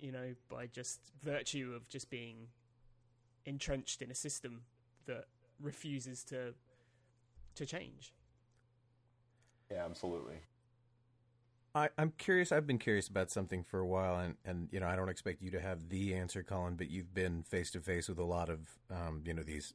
you 0.00 0.10
know 0.10 0.34
by 0.48 0.66
just 0.66 1.00
virtue 1.22 1.72
of 1.76 1.88
just 1.88 2.10
being 2.10 2.48
entrenched 3.46 4.02
in 4.02 4.10
a 4.10 4.14
system 4.14 4.62
that 5.06 5.26
refuses 5.60 6.24
to 6.24 6.54
to 7.54 7.66
change. 7.66 8.12
yeah, 9.70 9.84
absolutely. 9.84 10.36
I, 11.74 11.88
I'm 11.96 12.12
curious. 12.18 12.50
I've 12.50 12.66
been 12.66 12.78
curious 12.78 13.08
about 13.08 13.30
something 13.30 13.62
for 13.62 13.78
a 13.78 13.86
while, 13.86 14.18
and, 14.18 14.34
and 14.44 14.68
you 14.72 14.80
know, 14.80 14.88
I 14.88 14.96
don't 14.96 15.08
expect 15.08 15.40
you 15.40 15.50
to 15.52 15.60
have 15.60 15.88
the 15.88 16.14
answer, 16.14 16.42
Cullen, 16.42 16.74
but 16.74 16.90
you've 16.90 17.14
been 17.14 17.42
face 17.42 17.70
to 17.72 17.80
face 17.80 18.08
with 18.08 18.18
a 18.18 18.24
lot 18.24 18.48
of, 18.48 18.58
um, 18.90 19.22
you 19.24 19.32
know, 19.32 19.42
these 19.42 19.72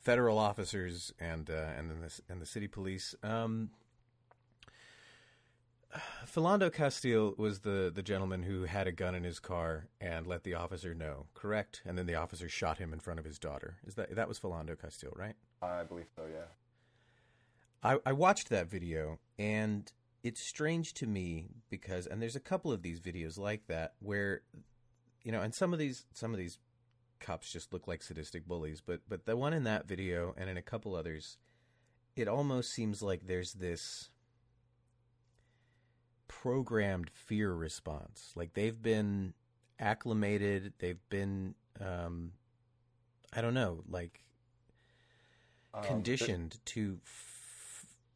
federal 0.00 0.38
officers 0.38 1.12
and 1.18 1.50
uh, 1.50 1.70
and 1.76 1.90
then 1.90 2.00
the 2.00 2.20
and 2.28 2.40
the 2.40 2.46
city 2.46 2.68
police. 2.68 3.14
Um, 3.22 3.70
Philando 6.26 6.72
Castile 6.72 7.34
was 7.36 7.60
the 7.60 7.90
the 7.92 8.02
gentleman 8.02 8.44
who 8.44 8.64
had 8.64 8.86
a 8.86 8.92
gun 8.92 9.14
in 9.14 9.24
his 9.24 9.40
car 9.40 9.88
and 10.00 10.26
let 10.26 10.44
the 10.44 10.54
officer 10.54 10.94
know, 10.94 11.26
correct? 11.34 11.82
And 11.84 11.98
then 11.98 12.06
the 12.06 12.14
officer 12.14 12.48
shot 12.48 12.78
him 12.78 12.92
in 12.92 13.00
front 13.00 13.18
of 13.18 13.24
his 13.24 13.38
daughter. 13.38 13.78
Is 13.86 13.94
that 13.94 14.14
that 14.14 14.28
was 14.28 14.38
Philando 14.38 14.80
Castile, 14.80 15.14
right? 15.16 15.34
I 15.62 15.82
believe 15.82 16.06
so. 16.14 16.22
Yeah. 16.30 16.44
I, 17.82 17.98
I 18.04 18.12
watched 18.12 18.48
that 18.50 18.68
video 18.68 19.18
and 19.38 19.90
it's 20.22 20.40
strange 20.40 20.94
to 20.94 21.06
me 21.06 21.46
because 21.70 22.06
and 22.06 22.20
there's 22.20 22.36
a 22.36 22.40
couple 22.40 22.72
of 22.72 22.82
these 22.82 23.00
videos 23.00 23.38
like 23.38 23.66
that 23.68 23.94
where 24.00 24.42
you 25.22 25.30
know 25.32 25.40
and 25.40 25.54
some 25.54 25.72
of 25.72 25.78
these 25.78 26.06
some 26.12 26.32
of 26.32 26.38
these 26.38 26.58
cops 27.20 27.50
just 27.52 27.72
look 27.72 27.86
like 27.88 28.02
sadistic 28.02 28.46
bullies 28.46 28.80
but 28.84 29.00
but 29.08 29.26
the 29.26 29.36
one 29.36 29.52
in 29.52 29.64
that 29.64 29.86
video 29.86 30.34
and 30.36 30.48
in 30.50 30.56
a 30.56 30.62
couple 30.62 30.94
others 30.94 31.36
it 32.16 32.28
almost 32.28 32.72
seems 32.72 33.02
like 33.02 33.26
there's 33.26 33.54
this 33.54 34.10
programmed 36.26 37.10
fear 37.10 37.52
response. 37.52 38.32
Like 38.34 38.54
they've 38.54 38.80
been 38.80 39.34
acclimated 39.80 40.72
they've 40.80 41.08
been 41.08 41.54
um 41.80 42.32
i 43.32 43.40
don't 43.40 43.54
know 43.54 43.84
like 43.88 44.24
Um, 45.72 45.84
conditioned 45.84 46.58
to 46.64 46.98
f- 47.04 47.37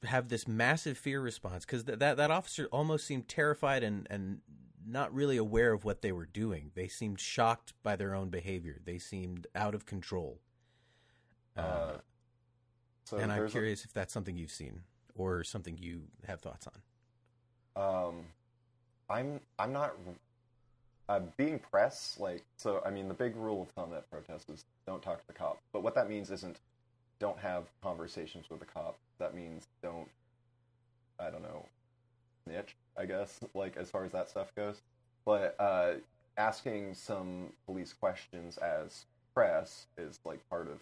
have 0.05 0.29
this 0.29 0.49
massive 0.49 0.99
fear 0.99 1.21
response 1.21 1.65
because 1.65 1.85
th- 1.85 1.99
that 1.99 2.17
that 2.17 2.31
officer 2.31 2.69
almost 2.73 3.07
seemed 3.07 3.29
terrified 3.29 3.83
and 3.83 4.07
and 4.11 4.41
not 4.85 5.15
really 5.15 5.37
aware 5.37 5.73
of 5.73 5.85
what 5.85 6.03
they 6.03 6.13
were 6.13 6.27
doing. 6.27 6.73
They 6.75 6.89
seemed 6.89 7.21
shocked 7.21 7.73
by 7.83 7.97
their 7.97 8.15
own 8.15 8.31
behavior. 8.31 8.81
They 8.85 8.99
seemed 8.99 9.47
out 9.55 9.75
of 9.75 9.87
control. 9.87 10.41
Uh, 11.57 11.99
so 13.05 13.19
and 13.19 13.31
I'm 13.31 13.39
there's 13.39 13.51
a- 13.51 13.53
curious 13.53 13.85
if 13.85 13.93
that's 13.93 14.13
something 14.13 14.37
you've 14.37 14.51
seen 14.51 14.83
or 15.15 15.45
something 15.45 15.77
you 15.79 16.03
have 16.27 16.41
thoughts 16.41 16.67
on. 16.67 16.81
Um, 17.75 18.25
I'm 19.09 19.41
I'm 19.59 19.73
not 19.73 19.95
uh, 21.09 21.21
being 21.37 21.59
press 21.59 22.17
like 22.19 22.43
so. 22.57 22.83
I 22.85 22.91
mean, 22.91 23.09
the 23.09 23.15
big 23.15 23.37
rule 23.37 23.63
of 23.63 23.69
thumb 23.71 23.93
at 23.95 24.11
protests 24.11 24.49
is 24.49 24.65
don't 24.87 25.03
talk 25.03 25.21
to 25.21 25.27
the 25.27 25.33
cop. 25.33 25.59
But 25.73 25.83
what 25.83 25.95
that 25.95 26.09
means 26.09 26.31
isn't 26.31 26.59
don't 27.19 27.39
have 27.39 27.65
conversations 27.83 28.47
with 28.51 28.61
the 28.61 28.67
cop. 28.67 28.99
That 29.23 29.35
means 29.35 29.69
don't 29.83 30.09
I 31.19 31.31
don't 31.31 31.43
know 31.43 31.67
snitch. 32.45 32.77
I 32.99 33.07
guess 33.07 33.41
like 33.55 33.77
as 33.77 33.91
far 33.91 34.05
as 34.05 34.13
that 34.13 34.29
stuff 34.29 34.55
goes. 34.55 34.83
But 35.25 35.55
uh, 35.59 35.95
asking 36.37 36.95
some 36.95 37.53
police 37.67 37.93
questions 37.93 38.59
as 38.59 39.07
press 39.35 39.87
is 39.97 40.19
like 40.25 40.41
part 40.51 40.69
of 40.69 40.81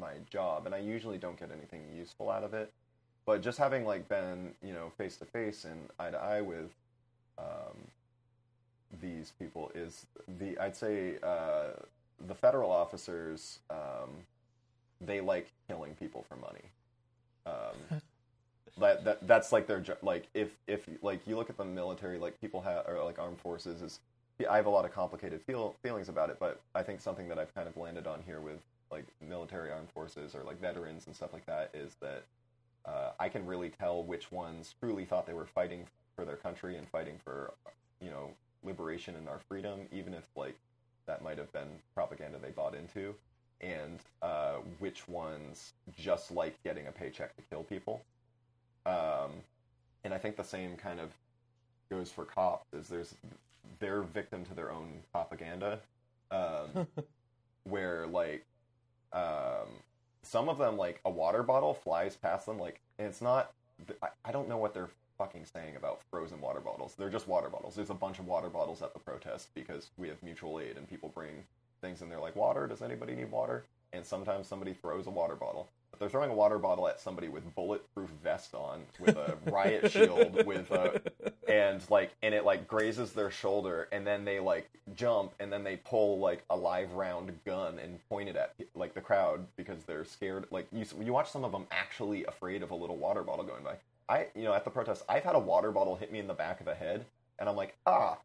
my 0.00 0.14
job, 0.30 0.64
and 0.66 0.74
I 0.74 0.78
usually 0.78 1.18
don't 1.18 1.38
get 1.38 1.50
anything 1.52 1.82
useful 1.96 2.30
out 2.30 2.42
of 2.42 2.54
it 2.54 2.72
but 3.24 3.42
just 3.42 3.58
having 3.58 3.84
like 3.84 4.08
been 4.08 4.54
you 4.62 4.72
know 4.72 4.90
face 4.98 5.16
to 5.16 5.24
face 5.24 5.64
and 5.64 5.88
eye 5.98 6.10
to 6.10 6.18
eye 6.18 6.40
with 6.40 6.70
um, 7.38 7.76
these 9.00 9.32
people 9.38 9.70
is 9.74 10.06
the 10.38 10.58
I'd 10.58 10.76
say 10.76 11.14
uh, 11.22 11.70
the 12.26 12.34
federal 12.34 12.70
officers 12.70 13.60
um, 13.70 14.10
they 15.00 15.20
like 15.20 15.48
killing 15.68 15.94
people 15.94 16.24
for 16.28 16.36
money. 16.36 16.64
Um, 17.46 18.00
that, 18.78 19.04
that 19.04 19.26
that's 19.26 19.52
like 19.52 19.66
their 19.66 19.84
like 20.02 20.28
if 20.34 20.56
if 20.66 20.88
like 21.02 21.26
you 21.26 21.36
look 21.36 21.50
at 21.50 21.56
the 21.56 21.64
military 21.64 22.18
like 22.18 22.40
people 22.40 22.60
have 22.62 22.86
or 22.86 23.02
like 23.04 23.18
armed 23.18 23.38
forces 23.38 23.82
is 23.82 24.00
I 24.48 24.56
have 24.56 24.66
a 24.66 24.70
lot 24.70 24.84
of 24.84 24.92
complicated 24.92 25.42
feel 25.42 25.76
feelings 25.82 26.08
about 26.08 26.30
it, 26.30 26.38
but 26.40 26.60
I 26.74 26.82
think 26.82 27.00
something 27.00 27.28
that 27.28 27.38
I've 27.38 27.54
kind 27.54 27.68
of 27.68 27.76
landed 27.76 28.06
on 28.06 28.22
here 28.26 28.40
with 28.40 28.60
like 28.90 29.04
military 29.26 29.70
armed 29.70 29.90
forces 29.90 30.34
or 30.34 30.42
like 30.42 30.60
veterans 30.60 31.06
and 31.06 31.14
stuff 31.14 31.32
like 31.32 31.46
that 31.46 31.70
is 31.74 31.94
that 32.00 32.24
uh, 32.84 33.12
I 33.20 33.28
can 33.28 33.46
really 33.46 33.70
tell 33.70 34.02
which 34.02 34.32
ones 34.32 34.74
truly 34.80 35.04
thought 35.04 35.26
they 35.26 35.34
were 35.34 35.46
fighting 35.46 35.86
for 36.16 36.24
their 36.24 36.36
country 36.36 36.76
and 36.76 36.88
fighting 36.88 37.18
for, 37.24 37.54
you 38.00 38.10
know, 38.10 38.30
liberation 38.64 39.16
and 39.16 39.28
our 39.28 39.40
freedom, 39.48 39.80
even 39.92 40.14
if 40.14 40.24
like 40.36 40.56
that 41.06 41.22
might 41.22 41.38
have 41.38 41.52
been 41.52 41.68
propaganda 41.94 42.38
they 42.40 42.50
bought 42.50 42.74
into, 42.74 43.14
and 43.62 44.00
uh, 44.22 44.56
which 44.78 45.08
ones 45.08 45.72
just 45.96 46.30
like 46.30 46.62
getting 46.64 46.86
a 46.86 46.92
paycheck 46.92 47.36
to 47.36 47.42
kill 47.50 47.62
people. 47.62 48.02
Um, 48.86 49.30
and 50.04 50.12
I 50.12 50.18
think 50.18 50.36
the 50.36 50.44
same 50.44 50.76
kind 50.76 51.00
of 51.00 51.10
goes 51.90 52.10
for 52.10 52.24
cops. 52.24 52.66
Is 52.72 52.88
there's 52.88 53.14
they're 53.78 54.02
victim 54.02 54.44
to 54.46 54.54
their 54.54 54.72
own 54.72 55.00
propaganda, 55.12 55.78
um, 56.30 56.86
where 57.64 58.06
like 58.06 58.44
um, 59.12 59.68
some 60.22 60.48
of 60.48 60.58
them 60.58 60.76
like 60.76 61.00
a 61.04 61.10
water 61.10 61.42
bottle 61.42 61.74
flies 61.74 62.16
past 62.16 62.46
them 62.46 62.58
like 62.58 62.80
and 62.98 63.08
it's 63.08 63.20
not 63.20 63.52
I, 64.02 64.08
I 64.24 64.32
don't 64.32 64.48
know 64.48 64.58
what 64.58 64.74
they're 64.74 64.90
fucking 65.18 65.44
saying 65.44 65.76
about 65.76 66.00
frozen 66.10 66.40
water 66.40 66.60
bottles 66.60 66.94
they're 66.96 67.10
just 67.10 67.28
water 67.28 67.48
bottles 67.48 67.74
there's 67.74 67.90
a 67.90 67.94
bunch 67.94 68.18
of 68.18 68.26
water 68.26 68.48
bottles 68.48 68.82
at 68.82 68.92
the 68.94 68.98
protest 68.98 69.48
because 69.54 69.90
we 69.98 70.08
have 70.08 70.22
mutual 70.22 70.60
aid 70.60 70.76
and 70.76 70.88
people 70.88 71.10
bring 71.14 71.44
things 71.82 72.00
and 72.00 72.10
they're 72.10 72.20
like 72.20 72.34
water. 72.34 72.66
Does 72.66 72.80
anybody 72.80 73.14
need 73.14 73.30
water? 73.30 73.64
And 73.92 74.06
sometimes 74.06 74.48
somebody 74.48 74.72
throws 74.72 75.06
a 75.06 75.10
water 75.10 75.34
bottle. 75.34 75.68
But 75.90 76.00
they're 76.00 76.08
throwing 76.08 76.30
a 76.30 76.34
water 76.34 76.58
bottle 76.58 76.88
at 76.88 76.98
somebody 76.98 77.28
with 77.28 77.54
bulletproof 77.54 78.08
vest 78.24 78.54
on 78.54 78.84
with 78.98 79.16
a 79.16 79.36
riot 79.50 79.92
shield 79.92 80.46
with 80.46 80.70
a 80.70 81.02
and 81.46 81.82
like 81.90 82.12
and 82.22 82.34
it 82.34 82.46
like 82.46 82.66
grazes 82.66 83.12
their 83.12 83.30
shoulder 83.30 83.88
and 83.92 84.06
then 84.06 84.24
they 84.24 84.40
like 84.40 84.70
jump 84.94 85.34
and 85.38 85.52
then 85.52 85.62
they 85.62 85.76
pull 85.76 86.18
like 86.18 86.42
a 86.48 86.56
live 86.56 86.94
round 86.94 87.38
gun 87.44 87.78
and 87.78 87.98
point 88.08 88.30
it 88.30 88.36
at 88.36 88.54
like 88.74 88.94
the 88.94 89.02
crowd 89.02 89.46
because 89.56 89.84
they're 89.84 90.06
scared. 90.06 90.46
Like 90.50 90.66
you 90.72 90.86
you 91.02 91.12
watch 91.12 91.30
some 91.30 91.44
of 91.44 91.52
them 91.52 91.66
actually 91.70 92.24
afraid 92.24 92.62
of 92.62 92.70
a 92.70 92.74
little 92.74 92.96
water 92.96 93.22
bottle 93.22 93.44
going 93.44 93.62
by. 93.62 93.76
I 94.08 94.26
you 94.34 94.44
know 94.44 94.52
at 94.52 94.64
the 94.64 94.70
protest 94.70 95.04
i've 95.08 95.22
had 95.22 95.34
a 95.34 95.38
water 95.38 95.70
bottle 95.70 95.96
hit 95.96 96.12
me 96.12 96.18
in 96.18 96.26
the 96.26 96.34
back 96.34 96.60
of 96.60 96.66
the 96.66 96.74
head 96.74 97.06
and 97.38 97.48
i'm 97.48 97.56
like 97.56 97.76
ah 97.86 98.18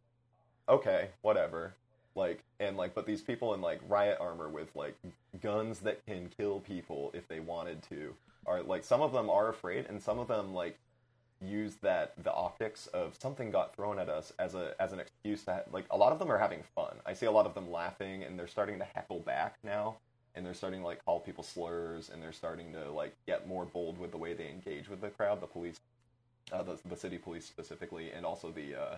okay 0.68 1.10
whatever 1.22 1.74
like 2.18 2.44
and 2.60 2.76
like 2.76 2.94
but 2.94 3.06
these 3.06 3.22
people 3.22 3.54
in 3.54 3.62
like 3.62 3.80
riot 3.88 4.18
armor 4.20 4.50
with 4.50 4.76
like 4.76 4.98
guns 5.42 5.80
that 5.80 6.06
can 6.06 6.30
kill 6.38 6.60
people 6.60 7.12
if 7.14 7.28
they 7.28 7.40
wanted 7.40 7.82
to 7.84 8.14
are 8.46 8.64
like 8.64 8.84
some 8.84 9.02
of 9.02 9.14
them 9.14 9.30
are 9.30 9.50
afraid 9.50 9.86
and 9.88 10.02
some 10.02 10.20
of 10.20 10.28
them 10.28 10.54
like 10.54 10.78
use 11.42 11.76
that 11.84 12.14
the 12.24 12.34
optics 12.34 12.88
of 12.88 13.16
something 13.20 13.52
got 13.52 13.76
thrown 13.76 14.00
at 14.00 14.10
us 14.10 14.34
as 14.40 14.56
a 14.56 14.74
as 14.80 14.92
an 14.92 15.00
excuse 15.00 15.44
that 15.44 15.72
like 15.72 15.86
a 15.92 15.98
lot 15.98 16.12
of 16.12 16.20
them 16.20 16.32
are 16.32 16.38
having 16.38 16.64
fun. 16.76 16.96
I 17.06 17.14
see 17.14 17.28
a 17.28 17.32
lot 17.32 17.46
of 17.46 17.54
them 17.54 17.72
laughing 17.72 18.24
and 18.24 18.38
they're 18.38 18.48
starting 18.48 18.80
to 18.80 18.86
heckle 18.86 19.20
back 19.20 19.56
now 19.64 19.98
and 20.36 20.46
they're 20.46 20.56
starting 20.56 20.82
to 20.82 20.86
like 20.86 21.04
call 21.06 21.20
people 21.20 21.44
slurs 21.44 22.10
and 22.10 22.22
they're 22.22 22.32
starting 22.32 22.74
to 22.74 22.92
like 22.92 23.14
get 23.28 23.48
more 23.48 23.66
bold 23.66 24.00
with 24.00 24.12
the 24.12 24.18
way 24.18 24.34
they 24.34 24.50
engage 24.50 24.90
with 24.90 25.02
the 25.02 25.10
crowd, 25.10 25.42
the 25.42 25.48
police 25.48 25.80
uh, 26.52 26.64
the 26.64 26.80
the 26.86 26.96
city 26.96 27.18
police 27.18 27.46
specifically 27.46 28.12
and 28.12 28.26
also 28.26 28.50
the 28.50 28.76
uh, 28.76 28.96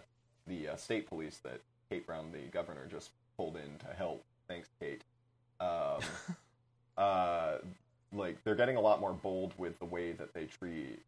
the 0.47 0.69
uh, 0.69 0.75
state 0.77 1.07
police 1.09 1.39
that 1.43 1.59
Kate 1.89 2.05
Brown 2.05 2.31
the 2.31 2.47
governor 2.51 2.87
just 2.89 3.11
pulled 3.37 3.55
in 3.57 3.77
to 3.79 3.93
help. 3.95 4.23
Thanks 4.47 4.69
Kate. 4.79 5.03
Um 5.59 6.01
uh 6.97 7.57
like 8.11 8.43
they're 8.43 8.55
getting 8.55 8.75
a 8.75 8.81
lot 8.81 8.99
more 8.99 9.13
bold 9.13 9.53
with 9.57 9.77
the 9.79 9.85
way 9.85 10.11
that 10.13 10.33
they 10.33 10.45
treat 10.45 10.99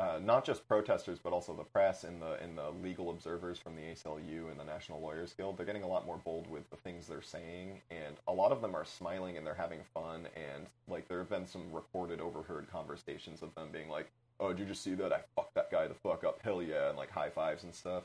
uh, 0.00 0.18
not 0.24 0.46
just 0.46 0.66
protesters, 0.66 1.18
but 1.22 1.34
also 1.34 1.54
the 1.54 1.62
press 1.62 2.04
and 2.04 2.22
the 2.22 2.42
and 2.42 2.56
the 2.56 2.70
legal 2.82 3.10
observers 3.10 3.58
from 3.58 3.76
the 3.76 3.82
ACLU 3.82 4.50
and 4.50 4.58
the 4.58 4.64
National 4.64 4.98
Lawyers 4.98 5.34
Guild. 5.34 5.58
They're 5.58 5.66
getting 5.66 5.82
a 5.82 5.88
lot 5.88 6.06
more 6.06 6.16
bold 6.16 6.48
with 6.48 6.68
the 6.70 6.76
things 6.76 7.06
they're 7.06 7.20
saying, 7.20 7.82
and 7.90 8.16
a 8.26 8.32
lot 8.32 8.50
of 8.50 8.62
them 8.62 8.74
are 8.74 8.84
smiling 8.86 9.36
and 9.36 9.46
they're 9.46 9.54
having 9.54 9.80
fun. 9.92 10.26
And 10.34 10.66
like 10.88 11.06
there 11.06 11.18
have 11.18 11.28
been 11.28 11.46
some 11.46 11.70
recorded, 11.70 12.18
overheard 12.18 12.66
conversations 12.72 13.42
of 13.42 13.54
them 13.54 13.68
being 13.70 13.90
like, 13.90 14.10
"Oh, 14.40 14.48
did 14.48 14.60
you 14.60 14.64
just 14.64 14.82
see 14.82 14.94
that? 14.94 15.12
I 15.12 15.20
fucked 15.36 15.54
that 15.56 15.70
guy 15.70 15.86
the 15.86 15.94
fuck 15.94 16.24
up, 16.24 16.40
hell 16.42 16.62
yeah!" 16.62 16.88
and 16.88 16.96
like 16.96 17.10
high 17.10 17.28
fives 17.28 17.64
and 17.64 17.74
stuff. 17.74 18.04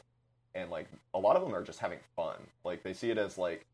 And 0.55 0.71
like 0.71 0.87
a 1.13 1.19
lot 1.19 1.35
of 1.35 1.43
them 1.43 1.53
are 1.53 1.63
just 1.63 1.79
having 1.79 1.99
fun. 2.15 2.37
Like 2.63 2.81
they 2.81 2.93
see 2.93 3.11
it 3.11 3.17
as 3.17 3.37
like 3.37 3.65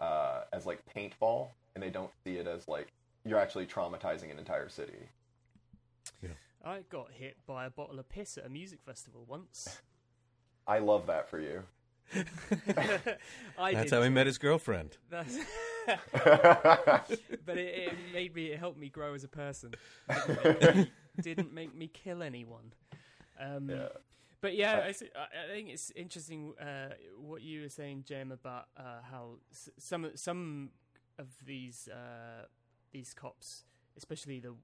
uh, 0.00 0.42
as 0.52 0.66
like 0.66 0.80
paintball, 0.94 1.48
and 1.74 1.82
they 1.82 1.90
don't 1.90 2.10
see 2.24 2.36
it 2.36 2.46
as 2.46 2.66
like 2.66 2.88
you're 3.24 3.38
actually 3.38 3.66
traumatizing 3.66 4.32
an 4.32 4.38
entire 4.38 4.68
city. 4.68 5.08
I 6.64 6.80
got 6.90 7.10
hit 7.10 7.36
by 7.46 7.66
a 7.66 7.70
bottle 7.70 7.98
of 7.98 8.08
piss 8.08 8.38
at 8.38 8.46
a 8.46 8.48
music 8.48 8.80
festival 8.84 9.24
once. 9.26 9.80
I 10.66 10.78
love 10.78 11.06
that 11.08 11.28
for 11.28 11.40
you. 11.40 11.64
I 13.58 13.74
That's 13.74 13.90
how 13.90 14.02
he 14.02 14.08
met 14.10 14.26
his 14.26 14.38
girlfriend. 14.38 14.96
That's 15.10 15.38
but 16.12 17.58
it, 17.58 17.88
it 17.88 17.94
made 18.12 18.34
me, 18.34 18.52
it 18.52 18.58
helped 18.58 18.78
me 18.78 18.88
grow 18.88 19.14
as 19.14 19.24
a 19.24 19.28
person. 19.28 19.74
Didn't 20.08 20.44
make 20.44 20.74
me, 20.76 20.92
didn't 21.20 21.52
make 21.52 21.74
me 21.74 21.88
kill 21.88 22.22
anyone. 22.22 22.74
Um, 23.40 23.70
Yeah. 23.70 23.88
But 24.42 24.56
yeah, 24.56 24.82
I 24.86 24.92
think 25.54 25.70
it's 25.70 25.92
interesting 25.96 26.54
uh, 26.60 26.94
what 27.18 27.42
you 27.42 27.62
were 27.62 27.70
saying, 27.70 28.04
Jem, 28.08 28.32
about 28.32 28.66
uh, 28.76 29.00
how 29.10 29.38
s- 29.52 29.70
some 29.78 30.10
some 30.16 30.70
of 31.18 31.28
these 31.46 31.88
uh, 31.88 32.46
these 32.92 33.14
cops, 33.14 33.64
especially 33.96 34.40
the 34.40 34.50
uh, 34.50 34.54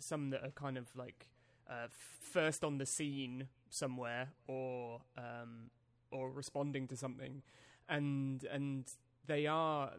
some 0.00 0.30
that 0.30 0.42
are 0.44 0.52
kind 0.52 0.78
of 0.78 0.86
like 0.96 1.28
uh, 1.70 1.88
first 2.20 2.64
on 2.64 2.78
the 2.78 2.86
scene 2.86 3.48
somewhere 3.70 4.28
or 4.48 5.02
um, 5.18 5.70
or 6.10 6.30
responding 6.30 6.88
to 6.88 6.96
something, 6.96 7.42
and 7.88 8.44
and 8.44 8.90
they 9.26 9.46
are 9.46 9.92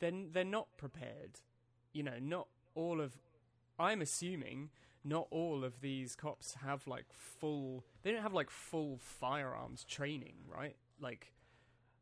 then 0.00 0.30
they're 0.32 0.44
not 0.44 0.68
prepared. 0.78 1.40
You 1.92 2.04
know, 2.04 2.18
not 2.20 2.48
all 2.74 3.00
of. 3.00 3.12
I'm 3.78 4.02
assuming 4.02 4.70
not 5.04 5.26
all 5.30 5.64
of 5.64 5.80
these 5.80 6.16
cops 6.16 6.54
have 6.64 6.86
like 6.86 7.06
full. 7.12 7.84
They 8.02 8.12
don't 8.12 8.22
have 8.22 8.32
like 8.34 8.50
full 8.50 8.98
firearms 9.00 9.84
training, 9.84 10.34
right? 10.48 10.76
Like 11.00 11.32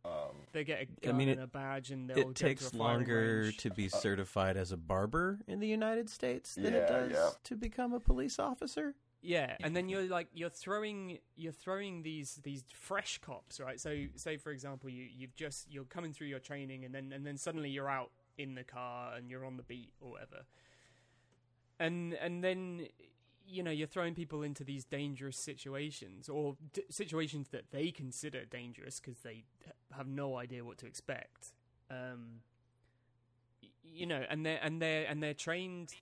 um, 0.05 0.37
they 0.53 0.65
get 0.65 0.79
a 0.79 0.83
I 0.83 1.07
gun 1.07 1.17
mean, 1.17 1.29
and 1.29 1.41
it- 1.41 1.45
a 1.45 1.47
badge, 1.47 1.91
and 1.91 2.09
they'll 2.11 2.31
It 2.31 2.35
to 2.37 2.45
takes 2.45 2.73
a 2.73 2.77
longer 2.77 3.43
range. 3.45 3.59
to 3.59 3.71
be 3.71 3.89
certified 3.89 4.57
as 4.57 4.73
a 4.73 4.77
barber 4.77 5.39
in 5.47 5.61
the 5.61 5.69
United 5.69 6.09
States 6.11 6.55
than 6.57 6.73
Yeah, 6.75 6.81
it 6.81 6.89
does 6.89 7.13
yeah. 7.13 7.31
to 7.45 7.57
become 7.57 7.93
a 7.93 8.01
police 8.01 8.39
officer. 8.39 8.95
Yeah, 9.25 9.57
and 9.61 9.77
then 9.77 9.89
you're 9.89 10.03
like 10.09 10.27
you're 10.35 10.51
throwing 10.51 11.19
you're 11.37 11.53
throwing 11.53 12.03
these 12.03 12.41
these 12.43 12.65
fresh 12.75 13.19
cops, 13.19 13.61
right? 13.61 13.81
So 13.81 14.07
say 14.17 14.37
for 14.37 14.51
example 14.51 14.91
you 14.91 15.05
you've 15.05 15.37
just 15.37 15.71
you're 15.71 15.85
coming 15.85 16.13
through 16.13 16.27
your 16.27 16.41
training 16.41 16.85
and 16.85 16.93
then 16.93 17.13
and 17.13 17.25
then 17.25 17.37
suddenly 17.37 17.71
you're 17.71 17.89
out 17.89 18.11
in 18.37 18.57
the 18.57 18.65
car 18.65 19.15
and 19.15 19.31
you're 19.31 19.45
on 19.45 19.57
the 19.57 19.63
beat 19.63 19.93
or 20.01 20.11
whatever. 20.11 20.43
And 21.83 22.15
and 22.15 22.43
then 22.45 22.87
you 23.47 23.63
know 23.63 23.71
you're 23.71 23.89
throwing 23.89 24.15
people 24.15 24.43
into 24.43 24.65
these 24.65 24.85
dangerous 24.85 25.37
situations 25.37 26.29
or 26.29 26.57
d- 26.73 26.85
situations 26.91 27.49
that 27.49 27.71
they 27.71 27.91
consider 27.91 28.45
dangerous 28.45 29.01
because 29.01 29.21
they 29.21 29.45
have 29.91 30.07
no 30.07 30.37
idea 30.37 30.65
what 30.65 30.79
to 30.79 30.87
expect. 30.87 31.53
Um 31.91 32.43
you 33.83 34.07
know, 34.07 34.25
and 34.29 34.47
they 34.47 34.55
are 34.55 34.61
and 34.63 34.81
they 34.81 35.03
are 35.05 35.07
and 35.07 35.23
they're 35.23 35.35
trained 35.35 35.95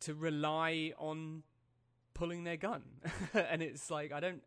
to 0.00 0.14
rely 0.14 0.92
on 0.98 1.42
pulling 2.14 2.44
their 2.44 2.56
gun 2.56 2.82
and 3.34 3.62
it's 3.62 3.90
like 3.90 4.12
i 4.12 4.20
don't 4.20 4.42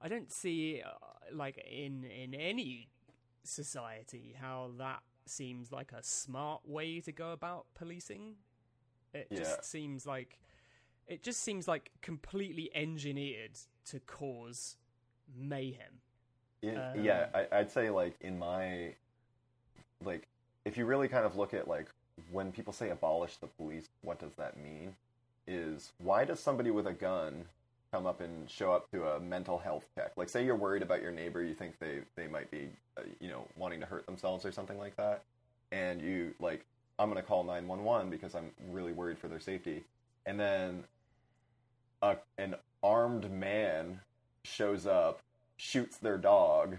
i 0.00 0.08
don't 0.08 0.32
see 0.32 0.82
uh, 0.84 0.90
like 1.32 1.56
in 1.70 2.04
in 2.04 2.34
any 2.34 2.88
society, 3.44 4.34
how 4.40 4.72
that 4.78 5.02
seems 5.26 5.72
like 5.72 5.92
a 5.92 6.02
smart 6.02 6.62
way 6.66 7.00
to 7.00 7.12
go 7.12 7.32
about 7.32 7.66
policing. 7.74 8.36
It 9.14 9.28
Yeah. 9.30 9.38
just 9.38 9.64
seems 9.64 10.06
like 10.06 10.38
it 11.06 11.22
just 11.22 11.42
seems 11.42 11.68
like 11.68 11.90
completely 12.00 12.70
engineered 12.74 13.58
to 13.86 14.00
cause 14.00 14.76
mayhem. 15.36 16.00
Yeah, 16.62 16.92
Um, 16.92 17.04
yeah 17.04 17.26
I, 17.34 17.46
I'd 17.52 17.70
say 17.70 17.90
like 17.90 18.14
in 18.20 18.38
my 18.38 18.94
like 20.04 20.26
if 20.64 20.76
you 20.76 20.86
really 20.86 21.08
kind 21.08 21.26
of 21.26 21.36
look 21.36 21.54
at 21.54 21.68
like 21.68 21.88
when 22.30 22.52
people 22.52 22.72
say 22.72 22.90
abolish 22.90 23.36
the 23.36 23.46
police, 23.46 23.88
what 24.02 24.18
does 24.18 24.32
that 24.36 24.56
mean? 24.56 24.94
Is 25.46 25.92
why 25.98 26.24
does 26.24 26.40
somebody 26.40 26.70
with 26.70 26.86
a 26.86 26.92
gun 26.92 27.44
come 27.92 28.06
up 28.06 28.20
and 28.20 28.48
show 28.48 28.72
up 28.72 28.90
to 28.92 29.04
a 29.06 29.20
mental 29.20 29.58
health 29.58 29.86
check? 29.94 30.12
Like, 30.16 30.28
say 30.28 30.44
you're 30.44 30.56
worried 30.56 30.82
about 30.82 31.02
your 31.02 31.12
neighbor, 31.12 31.42
you 31.42 31.54
think 31.54 31.78
they 31.80 32.00
they 32.16 32.26
might 32.26 32.50
be, 32.50 32.68
uh, 32.96 33.02
you 33.20 33.28
know, 33.28 33.46
wanting 33.56 33.80
to 33.80 33.86
hurt 33.86 34.06
themselves 34.06 34.44
or 34.44 34.52
something 34.52 34.78
like 34.78 34.96
that, 34.96 35.22
and 35.72 36.00
you 36.00 36.34
like, 36.40 36.64
I'm 36.98 37.08
gonna 37.08 37.22
call 37.22 37.44
nine 37.44 37.66
one 37.66 37.84
one 37.84 38.10
because 38.10 38.34
I'm 38.34 38.50
really 38.70 38.92
worried 38.92 39.18
for 39.18 39.28
their 39.28 39.40
safety, 39.40 39.84
and 40.26 40.38
then 40.38 40.84
a, 42.02 42.16
an 42.38 42.54
armed 42.82 43.30
man 43.30 44.00
shows 44.44 44.86
up, 44.86 45.20
shoots 45.56 45.96
their 45.96 46.18
dog. 46.18 46.76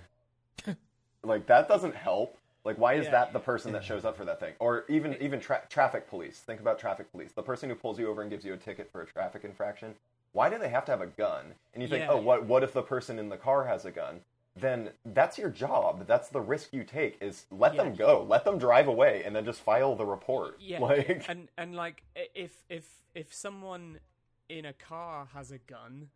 like 1.23 1.47
that 1.47 1.67
doesn't 1.67 1.95
help. 1.95 2.37
Like 2.63 2.77
why 2.77 2.93
is 2.93 3.05
Yeah. 3.05 3.11
that 3.11 3.33
the 3.33 3.39
person 3.39 3.73
that 3.73 3.83
shows 3.83 4.05
up 4.05 4.17
for 4.17 4.25
that 4.25 4.39
thing? 4.39 4.53
Or 4.59 4.85
even 4.87 5.15
even 5.21 5.39
tra- 5.39 5.63
traffic 5.69 6.09
police. 6.09 6.39
Think 6.39 6.59
about 6.61 6.79
traffic 6.79 7.11
police. 7.11 7.31
The 7.33 7.43
person 7.43 7.69
who 7.69 7.75
pulls 7.75 7.99
you 7.99 8.07
over 8.09 8.21
and 8.21 8.29
gives 8.31 8.45
you 8.45 8.53
a 8.53 8.57
ticket 8.57 8.89
for 8.91 9.01
a 9.01 9.05
traffic 9.05 9.43
infraction. 9.43 9.95
Why 10.33 10.49
do 10.49 10.57
they 10.57 10.69
have 10.69 10.85
to 10.85 10.91
have 10.91 11.01
a 11.01 11.07
gun? 11.07 11.53
And 11.73 11.81
you 11.83 11.87
think, 11.89 12.03
Yeah. 12.03 12.11
"Oh, 12.11 12.17
what 12.17 12.45
what 12.45 12.63
if 12.63 12.73
the 12.73 12.81
person 12.81 13.19
in 13.19 13.29
the 13.29 13.37
car 13.37 13.65
has 13.65 13.85
a 13.85 13.91
gun?" 13.91 14.21
Then 14.57 14.91
that's 15.05 15.37
your 15.37 15.49
job. 15.49 16.07
That's 16.07 16.29
the 16.29 16.39
risk 16.39 16.71
you 16.73 16.83
take 16.85 17.17
is 17.21 17.45
let 17.51 17.75
them 17.75 17.93
go. 17.93 18.25
Let 18.27 18.45
them 18.45 18.57
drive 18.57 18.87
away 18.87 19.23
and 19.25 19.35
then 19.35 19.43
just 19.43 19.61
file 19.61 19.95
the 19.95 20.05
report. 20.05 20.57
Yeah, 20.61 20.79
Like 20.79 21.25
and 21.27 21.49
and 21.57 21.75
like 21.75 22.03
if 22.33 22.63
if 22.69 22.87
if 23.13 23.33
someone 23.33 23.99
in 24.47 24.65
a 24.65 24.73
car 24.73 25.27
has 25.33 25.51
a 25.51 25.57
gun, 25.57 26.09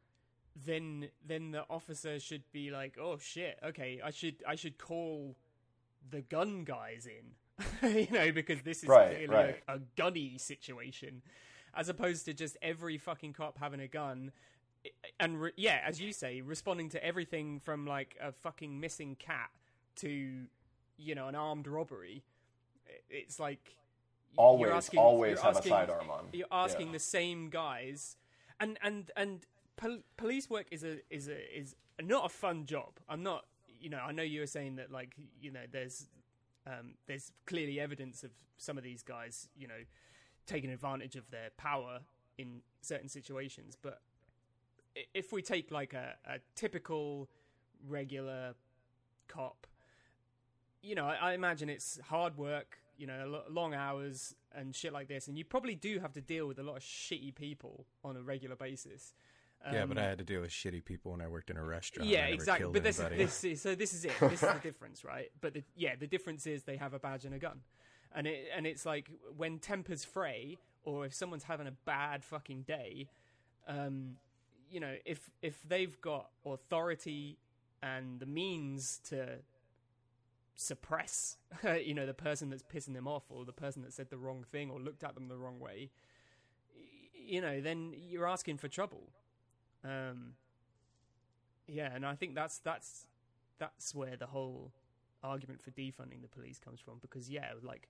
then 0.65 1.09
then 1.25 1.51
the 1.51 1.65
officer 1.69 2.19
should 2.19 2.43
be 2.51 2.71
like, 2.71 2.97
oh 2.99 3.17
shit, 3.17 3.59
okay, 3.63 3.99
I 4.03 4.11
should 4.11 4.35
I 4.47 4.55
should 4.55 4.77
call 4.77 5.35
the 6.09 6.21
gun 6.21 6.63
guys 6.63 7.07
in, 7.07 7.89
you 7.99 8.07
know, 8.11 8.31
because 8.31 8.61
this 8.61 8.83
is 8.83 8.89
Right, 8.89 9.15
clearly 9.15 9.27
right. 9.35 9.63
A, 9.67 9.75
a 9.75 9.79
gunny 9.97 10.37
situation, 10.37 11.21
as 11.75 11.89
opposed 11.89 12.25
to 12.25 12.33
just 12.33 12.55
every 12.61 12.97
fucking 12.97 13.33
cop 13.33 13.57
having 13.57 13.81
a 13.81 13.87
gun. 13.87 14.31
And 15.19 15.41
re- 15.41 15.51
yeah, 15.57 15.81
as 15.85 15.99
you 15.99 16.13
say, 16.13 16.41
responding 16.41 16.89
to 16.89 17.03
everything 17.03 17.59
from 17.59 17.85
like 17.85 18.15
a 18.21 18.31
fucking 18.31 18.79
missing 18.79 19.15
cat 19.15 19.49
to, 19.97 20.45
you 20.97 21.15
know, 21.15 21.27
an 21.27 21.35
armed 21.35 21.67
robbery. 21.67 22.23
It's 23.09 23.39
like 23.39 23.75
you're 24.33 24.41
always 24.45 24.71
asking- 24.71 24.99
always 24.99 25.35
you're 25.35 25.43
have 25.43 25.57
asking- 25.57 25.73
a 25.73 25.75
sidearm 25.75 26.09
on. 26.09 26.29
You're 26.33 26.47
asking 26.51 26.87
Yeah. 26.87 26.93
the 26.93 26.99
same 26.99 27.49
guys, 27.49 28.15
and 28.59 28.77
and 28.81 29.11
and 29.17 29.45
pol- 29.75 30.03
police 30.17 30.49
work 30.49 30.67
is 30.71 30.83
a 30.83 31.01
is 31.13 31.27
a 31.27 31.57
is 31.57 31.75
not 32.01 32.25
a 32.25 32.29
fun 32.29 32.65
job. 32.65 32.99
I'm 33.09 33.23
not. 33.23 33.45
You 33.67 33.89
know, 33.89 33.99
I 33.99 34.11
know 34.11 34.23
you 34.23 34.41
were 34.41 34.47
saying 34.47 34.75
that 34.77 34.91
like 34.91 35.15
you 35.41 35.51
know 35.51 35.65
there's 35.69 36.07
um, 36.65 36.95
there's 37.07 37.31
clearly 37.45 37.79
evidence 37.79 38.23
of 38.23 38.31
some 38.57 38.77
of 38.77 38.83
these 38.83 39.01
guys 39.03 39.49
you 39.55 39.67
know 39.67 39.83
taking 40.45 40.69
advantage 40.69 41.15
of 41.15 41.29
their 41.31 41.49
power 41.57 42.01
in 42.37 42.61
certain 42.81 43.09
situations, 43.09 43.75
but 43.81 44.01
if 45.13 45.31
we 45.31 45.41
take 45.41 45.71
like 45.71 45.93
a, 45.93 46.15
a 46.25 46.39
typical 46.55 47.29
regular 47.87 48.53
cop 49.27 49.67
you 50.81 50.95
know, 50.95 51.05
I, 51.05 51.31
I 51.31 51.33
imagine 51.33 51.69
it's 51.69 51.99
hard 52.07 52.37
work, 52.37 52.77
you 52.97 53.07
know, 53.07 53.41
long 53.49 53.73
hours 53.73 54.35
and 54.53 54.75
shit 54.75 54.93
like 54.93 55.07
this, 55.07 55.27
and 55.27 55.37
you 55.37 55.45
probably 55.45 55.75
do 55.75 55.99
have 55.99 56.13
to 56.13 56.21
deal 56.21 56.47
with 56.47 56.59
a 56.59 56.63
lot 56.63 56.77
of 56.77 56.83
shitty 56.83 57.35
people 57.35 57.85
on 58.03 58.15
a 58.15 58.21
regular 58.21 58.55
basis. 58.55 59.13
yeah, 59.71 59.85
but 59.85 59.97
Um, 59.97 60.03
I 60.03 60.07
had 60.07 60.17
to 60.19 60.23
deal 60.23 60.41
with 60.41 60.51
shitty 60.51 60.85
people 60.85 61.11
when 61.11 61.21
I 61.21 61.27
worked 61.27 61.49
in 61.49 61.57
a 61.57 61.63
restaurant. 61.63 62.09
yeah, 62.09 62.27
exactly. 62.27 62.69
But 62.71 62.83
this, 62.83 62.97
this 62.97 63.43
is 63.43 63.61
so. 63.61 63.75
This 63.75 63.93
is 63.93 64.05
it. 64.05 64.13
This 64.21 64.33
is 64.33 64.39
the 64.39 64.59
difference, 64.63 65.03
right? 65.03 65.31
But 65.41 65.53
the, 65.53 65.63
yeah, 65.75 65.95
the 65.95 66.07
difference 66.07 66.47
is 66.47 66.63
they 66.63 66.77
have 66.77 66.93
a 66.93 66.99
badge 66.99 67.25
and 67.25 67.35
a 67.35 67.39
gun, 67.39 67.59
and 68.15 68.25
it 68.25 68.47
and 68.55 68.65
it's 68.65 68.85
like 68.85 69.09
when 69.35 69.59
tempers 69.59 70.05
fray, 70.05 70.57
or 70.83 71.05
if 71.05 71.13
someone's 71.13 71.43
having 71.43 71.67
a 71.67 71.73
bad 71.85 72.23
fucking 72.23 72.61
day, 72.63 73.09
um, 73.67 74.15
you 74.69 74.79
know, 74.79 74.95
if 75.05 75.29
if 75.41 75.61
they've 75.67 75.99
got 76.01 76.29
authority 76.45 77.37
and 77.81 78.19
the 78.19 78.25
means 78.25 78.99
to 79.09 79.39
suppress, 80.55 81.37
you 81.83 81.93
know, 81.93 82.05
the 82.05 82.13
person 82.13 82.49
that's 82.49 82.63
pissing 82.63 82.93
them 82.93 83.07
off, 83.07 83.23
or 83.29 83.45
the 83.45 83.53
person 83.53 83.81
that 83.83 83.93
said 83.93 84.09
the 84.09 84.17
wrong 84.17 84.43
thing, 84.43 84.69
or 84.69 84.79
looked 84.79 85.03
at 85.03 85.15
them 85.15 85.27
the 85.27 85.37
wrong 85.37 85.59
way, 85.59 85.89
you 87.13 87.41
know, 87.41 87.61
then 87.61 87.93
you're 87.95 88.27
asking 88.27 88.57
for 88.57 88.67
trouble. 88.67 89.09
Um, 89.83 90.33
yeah, 91.67 91.93
and 91.93 92.05
I 92.05 92.15
think 92.15 92.35
that's 92.35 92.59
that's 92.59 93.07
that's 93.59 93.93
where 93.93 94.15
the 94.15 94.27
whole 94.27 94.71
argument 95.23 95.61
for 95.61 95.71
defunding 95.71 96.21
the 96.21 96.27
police 96.27 96.59
comes 96.59 96.79
from. 96.79 96.97
Because 97.01 97.29
yeah, 97.29 97.51
like 97.63 97.87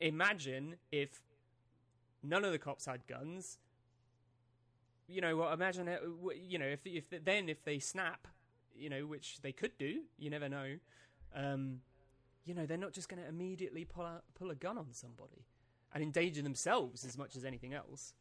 imagine 0.00 0.76
if 0.92 1.20
none 2.22 2.44
of 2.44 2.52
the 2.52 2.58
cops 2.58 2.86
had 2.86 3.06
guns. 3.06 3.58
You 5.06 5.20
know, 5.20 5.36
well, 5.36 5.52
imagine 5.52 5.88
it, 5.88 6.02
you 6.48 6.58
know 6.58 6.66
if 6.66 6.80
if 6.86 7.04
then 7.24 7.48
if 7.48 7.64
they 7.64 7.78
snap, 7.78 8.26
you 8.74 8.88
know, 8.88 9.06
which 9.06 9.40
they 9.42 9.52
could 9.52 9.76
do. 9.78 10.02
You 10.18 10.30
never 10.30 10.48
know. 10.48 10.76
Um, 11.34 11.80
you 12.44 12.54
know, 12.54 12.66
they're 12.66 12.76
not 12.78 12.92
just 12.92 13.08
going 13.08 13.22
to 13.22 13.28
immediately 13.28 13.84
pull 13.84 14.04
out, 14.04 14.22
pull 14.34 14.50
a 14.50 14.54
gun 14.54 14.76
on 14.78 14.92
somebody 14.92 15.46
and 15.94 16.02
endanger 16.02 16.42
themselves 16.42 17.04
as 17.04 17.16
much 17.16 17.36
as 17.36 17.44
anything 17.44 17.72
else 17.72 18.12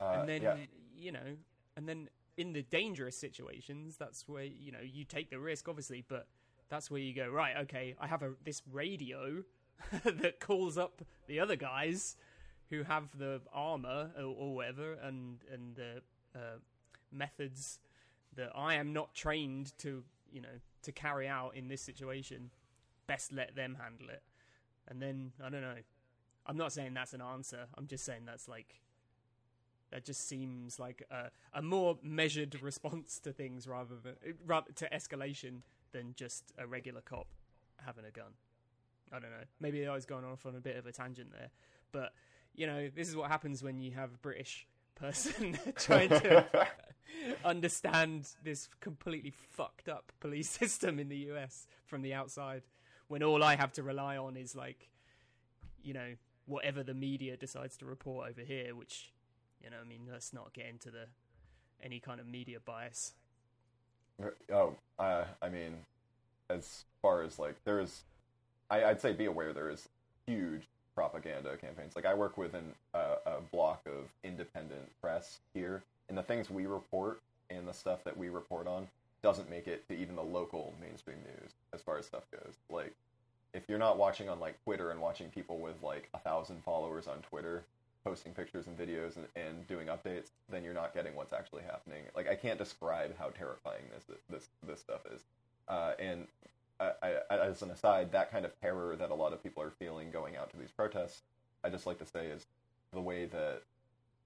Uh, 0.00 0.16
and 0.18 0.28
then 0.28 0.42
yeah. 0.42 0.56
you 0.96 1.12
know 1.12 1.36
and 1.76 1.88
then 1.88 2.08
in 2.36 2.52
the 2.52 2.62
dangerous 2.62 3.16
situations 3.16 3.96
that's 3.96 4.26
where 4.28 4.44
you 4.44 4.72
know 4.72 4.80
you 4.82 5.04
take 5.04 5.30
the 5.30 5.38
risk 5.38 5.68
obviously 5.68 6.04
but 6.08 6.26
that's 6.68 6.90
where 6.90 7.00
you 7.00 7.14
go 7.14 7.28
right 7.28 7.56
okay 7.56 7.94
i 8.00 8.06
have 8.06 8.22
a 8.22 8.32
this 8.44 8.62
radio 8.72 9.42
that 10.04 10.40
calls 10.40 10.76
up 10.76 11.02
the 11.28 11.38
other 11.38 11.56
guys 11.56 12.16
who 12.70 12.82
have 12.82 13.16
the 13.18 13.40
armor 13.52 14.10
or, 14.16 14.24
or 14.24 14.54
whatever 14.56 14.94
and 14.94 15.44
and 15.52 15.76
the 15.76 16.02
uh, 16.34 16.58
methods 17.12 17.78
that 18.36 18.50
i 18.54 18.74
am 18.74 18.92
not 18.92 19.14
trained 19.14 19.76
to 19.78 20.02
you 20.32 20.40
know 20.40 20.48
to 20.82 20.92
carry 20.92 21.26
out 21.26 21.54
in 21.56 21.68
this 21.68 21.82
situation 21.82 22.50
best 23.06 23.32
let 23.32 23.54
them 23.56 23.76
handle 23.80 24.08
it 24.08 24.22
and 24.88 25.02
then 25.02 25.32
i 25.44 25.48
don't 25.48 25.62
know 25.62 25.74
i'm 26.46 26.56
not 26.56 26.72
saying 26.72 26.94
that's 26.94 27.12
an 27.12 27.20
answer 27.20 27.66
i'm 27.76 27.86
just 27.86 28.04
saying 28.04 28.22
that's 28.24 28.48
like 28.48 28.80
that 29.90 30.04
just 30.04 30.28
seems 30.28 30.78
like 30.78 31.04
a, 31.10 31.30
a 31.52 31.62
more 31.62 31.98
measured 32.02 32.60
response 32.62 33.18
to 33.18 33.32
things 33.32 33.66
rather 33.66 33.96
than 34.02 34.14
rather 34.46 34.72
to 34.72 34.88
escalation 34.90 35.62
than 35.92 36.14
just 36.16 36.52
a 36.58 36.66
regular 36.66 37.00
cop 37.00 37.26
having 37.84 38.04
a 38.04 38.10
gun. 38.10 38.32
I 39.12 39.18
don't 39.18 39.30
know. 39.30 39.44
Maybe 39.58 39.86
I 39.86 39.94
was 39.94 40.06
going 40.06 40.24
off 40.24 40.46
on 40.46 40.54
a 40.54 40.60
bit 40.60 40.76
of 40.76 40.86
a 40.86 40.92
tangent 40.92 41.32
there, 41.32 41.50
but 41.92 42.12
you 42.54 42.66
know, 42.66 42.88
this 42.94 43.08
is 43.08 43.16
what 43.16 43.30
happens 43.30 43.62
when 43.62 43.80
you 43.80 43.92
have 43.92 44.20
British 44.22 44.66
person 45.00 45.58
trying 45.76 46.08
to 46.08 46.46
understand 47.44 48.28
this 48.44 48.68
completely 48.80 49.32
fucked 49.50 49.88
up 49.88 50.12
police 50.20 50.50
system 50.58 50.98
in 50.98 51.08
the 51.08 51.16
US 51.32 51.66
from 51.86 52.02
the 52.02 52.14
outside. 52.14 52.62
When 53.08 53.22
all 53.22 53.42
I 53.42 53.56
have 53.56 53.72
to 53.72 53.82
rely 53.82 54.16
on 54.16 54.36
is 54.36 54.54
like, 54.54 54.88
you 55.82 55.94
know, 55.94 56.14
whatever 56.46 56.82
the 56.82 56.94
media 56.94 57.36
decides 57.36 57.76
to 57.78 57.86
report 57.86 58.30
over 58.30 58.42
here, 58.42 58.74
which 58.74 59.12
you 59.62 59.68
know, 59.68 59.76
I 59.80 59.86
mean, 59.86 60.02
let's 60.10 60.32
not 60.32 60.52
get 60.52 60.66
into 60.66 60.90
the 60.90 61.06
any 61.82 62.00
kind 62.00 62.20
of 62.20 62.26
media 62.26 62.58
bias. 62.64 63.14
Oh, 64.52 64.74
uh, 64.98 65.24
I 65.40 65.48
mean, 65.48 65.76
as 66.48 66.84
far 67.02 67.22
as 67.22 67.38
like 67.38 67.56
there's, 67.64 68.02
I, 68.70 68.84
I'd 68.84 69.00
say 69.00 69.12
be 69.12 69.24
aware 69.26 69.52
there 69.52 69.70
is 69.70 69.88
huge 70.26 70.68
propaganda 70.94 71.56
campaigns. 71.56 71.96
Like 71.96 72.06
I 72.06 72.14
work 72.14 72.36
with 72.36 72.54
an, 72.54 72.74
uh, 72.94 73.16
a 73.26 73.40
block 73.52 73.82
of 73.86 74.10
independent 74.24 74.90
press 75.00 75.38
here, 75.54 75.82
and 76.08 76.16
the 76.16 76.22
things 76.22 76.50
we 76.50 76.66
report 76.66 77.20
and 77.50 77.66
the 77.66 77.72
stuff 77.72 78.04
that 78.04 78.16
we 78.16 78.28
report 78.28 78.66
on 78.66 78.88
doesn't 79.22 79.50
make 79.50 79.66
it 79.66 79.86
to 79.88 79.94
even 79.94 80.16
the 80.16 80.22
local 80.22 80.74
mainstream 80.80 81.18
news 81.18 81.50
as 81.74 81.80
far 81.82 81.98
as 81.98 82.06
stuff 82.06 82.24
goes. 82.30 82.54
Like 82.70 82.94
if 83.52 83.64
you're 83.68 83.78
not 83.78 83.98
watching 83.98 84.28
on 84.28 84.40
like 84.40 84.62
Twitter 84.64 84.90
and 84.90 85.00
watching 85.00 85.28
people 85.28 85.58
with 85.58 85.82
like 85.82 86.08
a 86.14 86.18
thousand 86.18 86.62
followers 86.64 87.06
on 87.06 87.18
Twitter 87.18 87.64
posting 88.04 88.32
pictures 88.32 88.66
and 88.66 88.78
videos 88.78 89.16
and, 89.16 89.26
and 89.36 89.66
doing 89.68 89.88
updates, 89.88 90.28
then 90.50 90.64
you're 90.64 90.74
not 90.74 90.94
getting 90.94 91.14
what's 91.14 91.32
actually 91.32 91.62
happening. 91.62 92.02
Like 92.16 92.28
I 92.28 92.34
can't 92.34 92.58
describe 92.58 93.16
how 93.18 93.28
terrifying 93.28 93.82
this 93.92 94.18
this 94.30 94.48
this 94.66 94.80
stuff 94.80 95.00
is. 95.12 95.20
Uh, 95.68 95.92
and 95.98 96.26
I, 96.80 97.14
I, 97.30 97.38
as 97.38 97.62
an 97.62 97.70
aside, 97.70 98.12
that 98.12 98.30
kind 98.30 98.44
of 98.44 98.58
terror 98.60 98.96
that 98.96 99.10
a 99.10 99.14
lot 99.14 99.32
of 99.32 99.42
people 99.42 99.62
are 99.62 99.70
feeling 99.78 100.10
going 100.10 100.36
out 100.36 100.50
to 100.50 100.56
these 100.56 100.70
protests, 100.70 101.22
I 101.62 101.68
just 101.68 101.86
like 101.86 101.98
to 101.98 102.06
say 102.06 102.26
is 102.26 102.46
the 102.92 103.00
way 103.00 103.26
that 103.26 103.62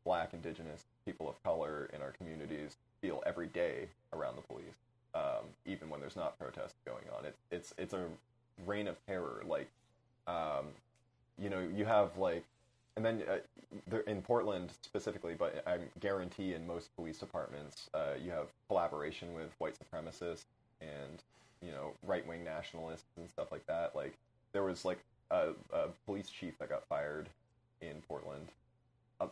Black, 0.04 0.34
Indigenous, 0.34 0.84
people 1.04 1.28
of 1.28 1.42
color 1.42 1.90
in 1.92 2.02
our 2.02 2.12
communities 2.12 2.76
feel 3.00 3.22
every 3.26 3.48
day 3.48 3.88
around 4.12 4.36
the 4.36 4.42
police, 4.42 4.76
um, 5.14 5.44
even 5.66 5.88
when 5.88 6.00
there's 6.00 6.16
not 6.16 6.38
protests 6.38 6.74
going 6.84 7.04
on. 7.16 7.24
It's 7.24 7.38
it's 7.50 7.74
it's 7.78 7.94
a 7.94 8.04
reign 8.66 8.86
of 8.86 8.96
terror. 9.06 9.42
Like, 9.46 9.68
um, 10.26 10.66
you 11.38 11.50
know, 11.50 11.60
you 11.74 11.84
have 11.84 12.16
like, 12.18 12.44
and 12.96 13.04
then 13.04 13.22
uh, 13.28 13.98
in 14.06 14.22
Portland 14.22 14.70
specifically, 14.82 15.34
but 15.34 15.62
I 15.66 15.78
guarantee 16.00 16.54
in 16.54 16.66
most 16.66 16.94
police 16.96 17.18
departments, 17.18 17.90
uh, 17.94 18.14
you 18.22 18.30
have 18.30 18.48
collaboration 18.68 19.34
with 19.34 19.50
white 19.58 19.74
supremacists 19.74 20.44
and 20.80 21.22
you 21.64 21.70
know 21.70 21.92
right 22.06 22.26
wing 22.26 22.44
nationalists 22.44 23.16
and 23.16 23.28
stuff 23.28 23.50
like 23.52 23.66
that. 23.66 23.94
Like, 23.94 24.14
there 24.52 24.62
was 24.62 24.84
like 24.84 24.98
a, 25.30 25.50
a 25.72 25.88
police 26.06 26.28
chief 26.28 26.58
that 26.58 26.68
got 26.68 26.86
fired 26.88 27.28
in 27.80 28.02
Portland 28.08 28.48
uh, 29.20 29.26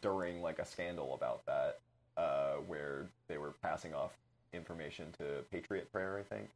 during 0.00 0.42
like 0.42 0.58
a 0.58 0.64
scandal 0.64 1.14
about 1.14 1.44
that, 1.46 1.80
uh, 2.16 2.54
where 2.66 3.06
they 3.28 3.38
were 3.38 3.54
passing 3.62 3.94
off 3.94 4.12
information 4.52 5.06
to 5.18 5.44
Patriot 5.50 5.90
Prayer, 5.92 6.18
I 6.18 6.34
think, 6.34 6.48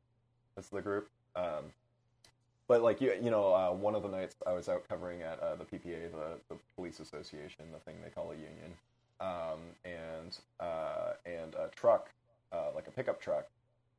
that's 0.54 0.68
the 0.68 0.80
group. 0.80 1.08
Um, 1.36 1.72
but 2.68 2.82
like 2.82 3.00
you, 3.00 3.14
you 3.20 3.30
know, 3.30 3.54
uh, 3.54 3.72
one 3.72 3.94
of 3.94 4.02
the 4.02 4.08
nights 4.08 4.36
I 4.46 4.52
was 4.52 4.68
out 4.68 4.86
covering 4.88 5.22
at 5.22 5.40
uh, 5.40 5.56
the 5.56 5.64
PPA, 5.64 6.12
the, 6.12 6.38
the 6.48 6.56
police 6.76 7.00
association, 7.00 7.64
the 7.72 7.78
thing 7.80 7.96
they 8.02 8.10
call 8.10 8.30
a 8.30 8.34
union, 8.34 8.74
um, 9.20 9.60
and 9.84 10.38
uh, 10.60 11.12
and 11.24 11.54
a 11.54 11.70
truck, 11.74 12.10
uh, 12.52 12.70
like 12.74 12.86
a 12.86 12.90
pickup 12.90 13.20
truck, 13.20 13.46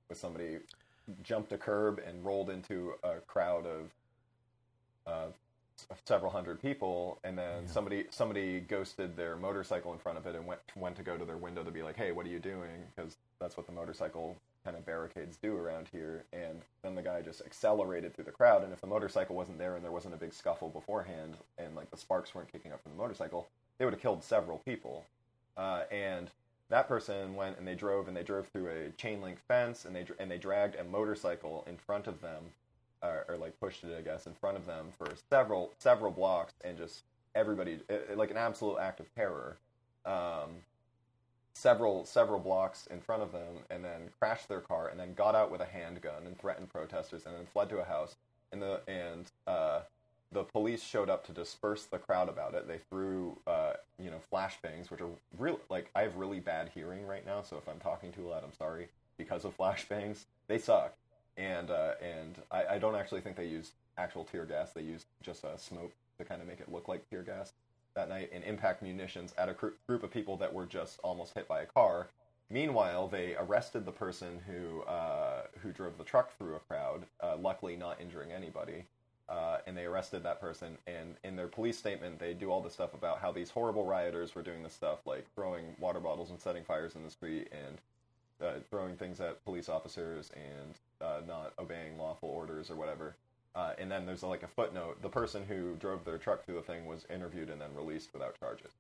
with 0.07 0.19
somebody 0.19 0.57
jumped 1.23 1.51
a 1.51 1.57
curb 1.57 1.99
and 2.05 2.23
rolled 2.23 2.49
into 2.49 2.93
a 3.03 3.19
crowd 3.27 3.65
of 3.65 3.91
uh, 5.07 5.27
several 6.05 6.31
hundred 6.31 6.61
people, 6.61 7.19
and 7.23 7.37
then 7.37 7.63
yeah. 7.63 7.71
somebody 7.71 8.05
somebody 8.09 8.59
ghosted 8.59 9.15
their 9.15 9.35
motorcycle 9.35 9.93
in 9.93 9.99
front 9.99 10.17
of 10.17 10.27
it 10.27 10.35
and 10.35 10.45
went 10.45 10.61
went 10.75 10.95
to 10.97 11.03
go 11.03 11.17
to 11.17 11.25
their 11.25 11.37
window 11.37 11.63
to 11.63 11.71
be 11.71 11.81
like, 11.81 11.95
"Hey, 11.95 12.11
what 12.11 12.25
are 12.25 12.29
you 12.29 12.39
doing?" 12.39 12.83
Because 12.95 13.17
that's 13.39 13.57
what 13.57 13.65
the 13.65 13.71
motorcycle 13.71 14.35
kind 14.63 14.75
of 14.75 14.85
barricades 14.85 15.37
do 15.37 15.55
around 15.55 15.87
here. 15.91 16.25
And 16.33 16.61
then 16.81 16.95
the 16.95 17.01
guy 17.01 17.21
just 17.21 17.41
accelerated 17.45 18.13
through 18.13 18.25
the 18.25 18.31
crowd. 18.31 18.63
And 18.63 18.73
if 18.73 18.81
the 18.81 18.87
motorcycle 18.87 19.35
wasn't 19.35 19.57
there 19.57 19.75
and 19.75 19.83
there 19.83 19.91
wasn't 19.91 20.13
a 20.13 20.17
big 20.17 20.33
scuffle 20.33 20.69
beforehand, 20.69 21.37
and 21.57 21.75
like 21.75 21.89
the 21.91 21.97
sparks 21.97 22.35
weren't 22.35 22.51
kicking 22.51 22.73
up 22.73 22.83
from 22.83 22.91
the 22.91 22.97
motorcycle, 22.97 23.49
they 23.77 23.85
would 23.85 23.93
have 23.93 24.01
killed 24.01 24.23
several 24.23 24.57
people. 24.59 25.05
Uh, 25.57 25.83
and 25.91 26.29
that 26.69 26.87
person 26.87 27.35
went 27.35 27.57
and 27.57 27.67
they 27.67 27.75
drove 27.75 28.07
and 28.07 28.15
they 28.15 28.23
drove 28.23 28.47
through 28.47 28.69
a 28.69 28.89
chain 28.91 29.21
link 29.21 29.39
fence 29.47 29.85
and 29.85 29.95
they 29.95 30.05
and 30.19 30.29
they 30.29 30.37
dragged 30.37 30.75
a 30.75 30.83
motorcycle 30.83 31.63
in 31.67 31.77
front 31.77 32.07
of 32.07 32.21
them, 32.21 32.43
or, 33.01 33.25
or 33.27 33.37
like 33.37 33.59
pushed 33.59 33.83
it, 33.83 33.95
I 33.97 34.01
guess, 34.01 34.27
in 34.27 34.33
front 34.33 34.57
of 34.57 34.65
them 34.65 34.87
for 34.97 35.07
several 35.29 35.73
several 35.79 36.11
blocks 36.11 36.53
and 36.63 36.77
just 36.77 37.03
everybody 37.35 37.79
it, 37.89 38.17
like 38.17 38.31
an 38.31 38.37
absolute 38.37 38.77
act 38.79 38.99
of 38.99 39.13
terror. 39.15 39.57
Um, 40.05 40.61
several 41.53 42.05
several 42.05 42.39
blocks 42.39 42.87
in 42.87 43.01
front 43.01 43.21
of 43.21 43.31
them 43.31 43.57
and 43.69 43.83
then 43.83 44.09
crashed 44.19 44.47
their 44.47 44.61
car 44.61 44.87
and 44.87 44.99
then 44.99 45.13
got 45.13 45.35
out 45.35 45.51
with 45.51 45.61
a 45.61 45.65
handgun 45.65 46.25
and 46.25 46.37
threatened 46.37 46.69
protesters 46.69 47.25
and 47.25 47.35
then 47.35 47.45
fled 47.45 47.69
to 47.69 47.79
a 47.79 47.83
house 47.83 48.15
and 48.51 48.61
the 48.61 48.79
and 48.87 49.31
uh, 49.47 49.81
the 50.31 50.43
police 50.43 50.83
showed 50.83 51.09
up 51.09 51.25
to 51.25 51.31
disperse 51.31 51.85
the 51.85 51.97
crowd 51.97 52.29
about 52.29 52.53
it. 52.53 52.67
They 52.67 52.77
threw 52.77 53.37
uh, 53.47 53.73
you 53.97 54.09
know 54.11 54.19
flashbangs, 54.31 54.91
which 54.91 55.01
are 55.01 55.09
real 55.37 55.59
like 55.69 55.89
I 55.95 56.01
have 56.03 56.15
really 56.15 56.39
bad 56.39 56.69
hearing 56.73 57.05
right 57.05 57.25
now, 57.25 57.41
so 57.41 57.57
if 57.57 57.67
I'm 57.67 57.79
talking 57.79 58.11
too 58.11 58.27
loud, 58.27 58.43
I'm 58.43 58.53
sorry 58.53 58.89
because 59.17 59.45
of 59.45 59.57
flashbangs. 59.57 60.25
They 60.47 60.57
suck, 60.57 60.93
and 61.37 61.71
uh, 61.71 61.93
and 62.01 62.35
I, 62.51 62.75
I 62.75 62.79
don't 62.79 62.95
actually 62.95 63.21
think 63.21 63.35
they 63.35 63.47
used 63.47 63.73
actual 63.97 64.23
tear 64.23 64.45
gas. 64.45 64.71
They 64.71 64.81
used 64.83 65.05
just 65.23 65.43
uh, 65.43 65.57
smoke 65.57 65.91
to 66.17 66.25
kind 66.25 66.41
of 66.41 66.47
make 66.47 66.59
it 66.59 66.71
look 66.71 66.87
like 66.87 67.09
tear 67.09 67.23
gas 67.23 67.53
that 67.95 68.09
night 68.09 68.29
and 68.31 68.43
impact 68.43 68.83
munitions 68.83 69.33
at 69.37 69.49
a 69.49 69.53
cr- 69.53 69.67
group 69.87 70.03
of 70.03 70.11
people 70.11 70.37
that 70.37 70.53
were 70.53 70.65
just 70.65 70.99
almost 71.03 71.33
hit 71.33 71.47
by 71.47 71.61
a 71.61 71.65
car. 71.65 72.07
Meanwhile, 72.51 73.07
they 73.07 73.35
arrested 73.35 73.85
the 73.85 73.91
person 73.91 74.41
who 74.47 74.81
uh, 74.83 75.43
who 75.61 75.71
drove 75.71 75.97
the 75.97 76.03
truck 76.03 76.37
through 76.37 76.55
a 76.55 76.59
crowd, 76.59 77.05
uh, 77.21 77.35
luckily 77.37 77.75
not 77.75 77.99
injuring 77.99 78.31
anybody. 78.31 78.85
Uh, 79.29 79.57
and 79.67 79.77
they 79.77 79.85
arrested 79.85 80.23
that 80.23 80.41
person. 80.41 80.77
And 80.87 81.15
in 81.23 81.35
their 81.35 81.47
police 81.47 81.77
statement, 81.77 82.19
they 82.19 82.33
do 82.33 82.49
all 82.49 82.61
this 82.61 82.73
stuff 82.73 82.95
about 82.95 83.19
how 83.19 83.31
these 83.31 83.51
horrible 83.51 83.85
rioters 83.85 84.33
were 84.33 84.41
doing 84.41 84.63
this 84.63 84.73
stuff, 84.73 84.99
like 85.05 85.25
throwing 85.35 85.75
water 85.79 85.99
bottles 85.99 86.31
and 86.31 86.39
setting 86.39 86.63
fires 86.63 86.95
in 86.95 87.03
the 87.03 87.11
street 87.11 87.47
and 87.51 87.77
uh, 88.41 88.59
throwing 88.71 88.95
things 88.95 89.19
at 89.19 89.43
police 89.45 89.69
officers 89.69 90.31
and 90.33 90.73
uh, 91.01 91.21
not 91.27 91.53
obeying 91.59 91.97
lawful 91.97 92.29
orders 92.29 92.71
or 92.71 92.75
whatever. 92.75 93.15
Uh, 93.55 93.73
and 93.77 93.91
then 93.91 94.05
there's 94.05 94.23
like 94.23 94.43
a 94.43 94.47
footnote: 94.47 95.01
the 95.01 95.09
person 95.09 95.43
who 95.47 95.75
drove 95.75 96.05
their 96.05 96.17
truck 96.17 96.45
through 96.45 96.55
the 96.55 96.61
thing 96.61 96.85
was 96.85 97.05
interviewed 97.09 97.49
and 97.49 97.59
then 97.59 97.73
released 97.75 98.13
without 98.13 98.39
charges. 98.39 98.71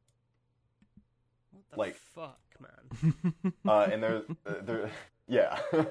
What 1.51 1.63
the 1.71 1.79
like 1.79 1.95
fuck, 1.95 2.39
man? 2.59 3.53
uh, 3.67 3.89
and 3.91 4.01
there, 4.03 4.21
uh, 4.45 4.53
there, 4.63 4.91
yeah. 5.27 5.59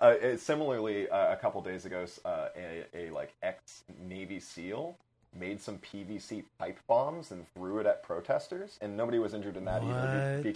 Uh, 0.00 0.14
it, 0.20 0.40
similarly, 0.40 1.08
uh, 1.08 1.32
a 1.32 1.36
couple 1.36 1.60
days 1.62 1.84
ago, 1.84 2.04
uh, 2.24 2.48
a, 2.56 2.84
a 2.94 3.10
like 3.10 3.34
ex 3.42 3.84
Navy 4.08 4.40
SEAL 4.40 4.96
made 5.38 5.60
some 5.60 5.78
PVC 5.78 6.44
pipe 6.58 6.78
bombs 6.86 7.30
and 7.30 7.46
threw 7.54 7.78
it 7.78 7.86
at 7.86 8.02
protesters, 8.02 8.78
and 8.80 8.96
nobody 8.96 9.18
was 9.18 9.34
injured 9.34 9.56
in 9.56 9.64
that 9.64 9.82
what? 9.82 9.94
either. 9.94 10.40
Be- 10.42 10.54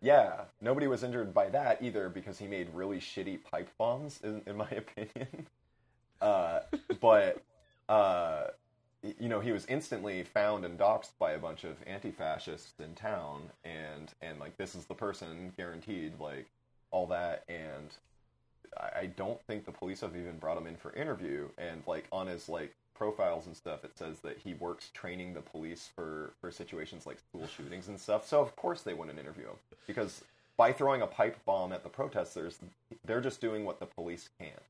yeah, 0.00 0.42
nobody 0.60 0.86
was 0.86 1.02
injured 1.02 1.34
by 1.34 1.48
that 1.48 1.82
either 1.82 2.08
because 2.08 2.38
he 2.38 2.46
made 2.46 2.68
really 2.72 2.98
shitty 2.98 3.42
pipe 3.42 3.68
bombs, 3.78 4.20
in, 4.22 4.42
in 4.46 4.56
my 4.56 4.70
opinion. 4.70 5.46
Uh, 6.20 6.60
but 7.00 7.42
uh, 7.88 8.44
you 9.02 9.28
know, 9.28 9.40
he 9.40 9.52
was 9.52 9.64
instantly 9.66 10.22
found 10.22 10.64
and 10.64 10.78
doxxed 10.78 11.12
by 11.18 11.32
a 11.32 11.38
bunch 11.38 11.64
of 11.64 11.76
anti-fascists 11.86 12.74
in 12.80 12.94
town, 12.94 13.42
and 13.64 14.12
and 14.20 14.38
like 14.38 14.56
this 14.56 14.74
is 14.74 14.86
the 14.86 14.94
person 14.94 15.52
guaranteed, 15.56 16.18
like 16.20 16.46
all 16.90 17.06
that, 17.06 17.44
and 17.48 17.90
I, 18.76 19.06
don't 19.06 19.40
think 19.46 19.64
the 19.64 19.72
police 19.72 20.00
have 20.00 20.16
even 20.16 20.38
brought 20.38 20.58
him 20.58 20.66
in 20.66 20.76
for 20.76 20.92
interview, 20.94 21.48
and 21.58 21.82
like 21.86 22.06
on 22.12 22.26
his 22.26 22.48
like 22.48 22.74
profiles 22.94 23.46
and 23.46 23.56
stuff, 23.56 23.84
it 23.84 23.96
says 23.96 24.20
that 24.20 24.38
he 24.38 24.54
works 24.54 24.90
training 24.92 25.34
the 25.34 25.40
police 25.40 25.88
for 25.94 26.32
for 26.40 26.50
situations 26.50 27.06
like 27.06 27.18
school 27.18 27.46
shootings 27.46 27.88
and 27.88 27.98
stuff. 27.98 28.26
So 28.26 28.40
of 28.40 28.54
course 28.56 28.82
they 28.82 28.94
wouldn't 28.94 29.18
interview 29.18 29.44
him. 29.44 29.56
Because 29.86 30.22
by 30.56 30.72
throwing 30.72 31.02
a 31.02 31.06
pipe 31.06 31.38
bomb 31.46 31.72
at 31.72 31.82
the 31.84 31.88
protesters, 31.88 32.58
they're 33.04 33.20
just 33.20 33.40
doing 33.40 33.64
what 33.64 33.78
the 33.78 33.86
police 33.86 34.28
can't, 34.38 34.62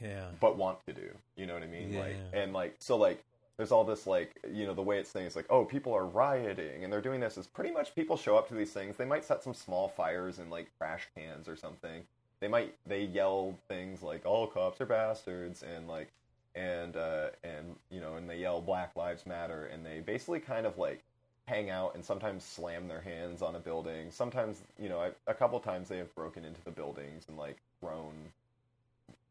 yeah. 0.00 0.26
But 0.40 0.56
want 0.56 0.84
to 0.86 0.92
do. 0.92 1.10
You 1.36 1.46
know 1.46 1.54
what 1.54 1.62
i 1.62 1.66
mean? 1.66 1.92
Yeah. 1.92 2.00
like 2.00 2.16
and 2.32 2.52
like 2.52 2.76
so 2.78 2.96
like 2.96 3.24
there's 3.56 3.72
all 3.72 3.84
this 3.84 4.06
like 4.06 4.38
you 4.50 4.66
know 4.66 4.74
the 4.74 4.82
way 4.82 4.98
it's 4.98 5.10
saying 5.10 5.26
is 5.26 5.36
like 5.36 5.46
oh 5.50 5.64
people 5.64 5.94
are 5.94 6.06
rioting. 6.06 6.84
And 6.84 6.92
they're 6.92 7.00
doing 7.00 7.20
this 7.20 7.36
is 7.38 7.46
pretty 7.46 7.70
much 7.70 7.94
people 7.94 8.16
show 8.16 8.36
up 8.36 8.48
to 8.48 8.54
these 8.54 8.72
things. 8.72 8.96
They 8.96 9.04
might 9.04 9.24
set 9.24 9.42
some 9.42 9.54
small 9.54 9.88
fires 9.88 10.38
in 10.38 10.50
like 10.50 10.70
trash 10.78 11.08
cans 11.16 11.48
or 11.48 11.56
something 11.56 12.04
they 12.42 12.48
might 12.48 12.74
they 12.86 13.04
yell 13.04 13.54
things 13.68 14.02
like 14.02 14.26
all 14.26 14.48
cops 14.48 14.80
are 14.80 14.86
bastards 14.86 15.62
and 15.62 15.86
like 15.86 16.08
and 16.56 16.96
uh 16.96 17.28
and 17.44 17.76
you 17.90 18.00
know 18.00 18.16
and 18.16 18.28
they 18.28 18.38
yell 18.38 18.60
black 18.60 18.94
lives 18.96 19.24
matter 19.24 19.66
and 19.72 19.86
they 19.86 20.00
basically 20.00 20.40
kind 20.40 20.66
of 20.66 20.76
like 20.76 21.02
hang 21.46 21.70
out 21.70 21.94
and 21.94 22.04
sometimes 22.04 22.44
slam 22.44 22.88
their 22.88 23.00
hands 23.00 23.42
on 23.42 23.54
a 23.56 23.58
building. 23.60 24.10
Sometimes 24.10 24.62
you 24.78 24.88
know 24.88 25.10
a 25.28 25.34
couple 25.34 25.58
times 25.60 25.88
they 25.88 25.98
have 25.98 26.12
broken 26.16 26.44
into 26.44 26.62
the 26.64 26.70
buildings 26.72 27.24
and 27.28 27.38
like 27.38 27.58
thrown 27.80 28.12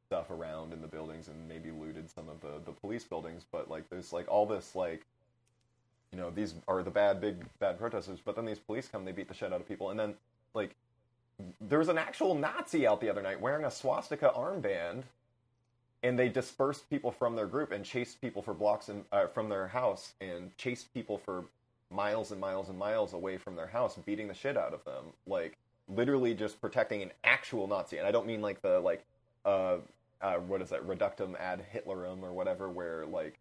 stuff 0.07 0.29
around 0.29 0.71
in 0.71 0.81
the 0.81 0.87
buildings 0.87 1.27
and 1.27 1.47
maybe 1.49 1.69
looted 1.71 2.09
some 2.09 2.27
of 2.29 2.39
the, 2.41 2.59
the 2.65 2.71
police 2.71 3.03
buildings, 3.03 3.45
but 3.51 3.69
like 3.69 3.89
there's 3.89 4.13
like 4.13 4.27
all 4.29 4.45
this 4.45 4.73
like 4.73 5.05
you 6.13 6.17
know, 6.17 6.29
these 6.29 6.55
are 6.67 6.81
the 6.81 6.91
bad 6.91 7.19
big 7.19 7.43
bad 7.59 7.77
protesters, 7.77 8.19
but 8.23 8.35
then 8.35 8.45
these 8.45 8.59
police 8.59 8.87
come, 8.89 9.03
they 9.03 9.11
beat 9.11 9.27
the 9.27 9.33
shit 9.33 9.51
out 9.51 9.59
of 9.59 9.67
people 9.67 9.89
and 9.89 9.99
then 9.99 10.13
like 10.53 10.75
there 11.59 11.79
was 11.79 11.89
an 11.89 11.97
actual 11.97 12.35
Nazi 12.35 12.87
out 12.87 13.01
the 13.01 13.09
other 13.09 13.21
night 13.21 13.39
wearing 13.39 13.65
a 13.65 13.71
swastika 13.71 14.31
armband 14.35 15.03
and 16.03 16.17
they 16.17 16.29
dispersed 16.29 16.89
people 16.89 17.11
from 17.11 17.35
their 17.35 17.45
group 17.45 17.71
and 17.71 17.85
chased 17.85 18.21
people 18.21 18.41
for 18.41 18.53
blocks 18.53 18.89
and 18.89 19.05
uh, 19.11 19.27
from 19.27 19.49
their 19.49 19.67
house 19.67 20.13
and 20.19 20.55
chased 20.57 20.93
people 20.93 21.17
for 21.17 21.45
miles 21.91 22.31
and 22.31 22.39
miles 22.39 22.69
and 22.69 22.77
miles 22.77 23.13
away 23.13 23.37
from 23.37 23.55
their 23.55 23.67
house 23.67 23.97
beating 24.05 24.27
the 24.27 24.33
shit 24.33 24.57
out 24.57 24.73
of 24.73 24.83
them 24.85 25.03
like 25.27 25.57
literally 25.89 26.33
just 26.33 26.61
protecting 26.61 27.01
an 27.01 27.11
actual 27.25 27.67
nazi 27.67 27.97
and 27.97 28.07
i 28.07 28.11
don't 28.11 28.25
mean 28.25 28.41
like 28.41 28.61
the 28.61 28.79
like 28.79 29.03
uh 29.43 29.75
uh, 30.21 30.35
what 30.35 30.61
is 30.61 30.69
that 30.69 30.87
reductum 30.87 31.37
ad 31.39 31.65
Hitlerum 31.73 32.21
or 32.21 32.31
whatever, 32.31 32.69
where 32.69 33.05
like 33.05 33.39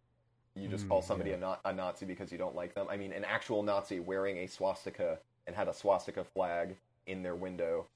you 0.55 0.67
just 0.67 0.85
mm, 0.85 0.89
call 0.89 1.01
somebody 1.01 1.29
yeah. 1.29 1.37
a, 1.37 1.39
not, 1.39 1.61
a 1.63 1.73
Nazi 1.73 2.05
because 2.05 2.31
you 2.31 2.37
don't 2.37 2.55
like 2.55 2.73
them. 2.73 2.87
I 2.89 2.97
mean, 2.97 3.13
an 3.13 3.23
actual 3.23 3.63
Nazi 3.63 3.99
wearing 3.99 4.37
a 4.37 4.47
swastika 4.47 5.19
and 5.47 5.55
had 5.55 5.67
a 5.67 5.73
swastika 5.73 6.23
flag 6.23 6.75
in 7.07 7.23
their 7.23 7.35
window 7.35 7.87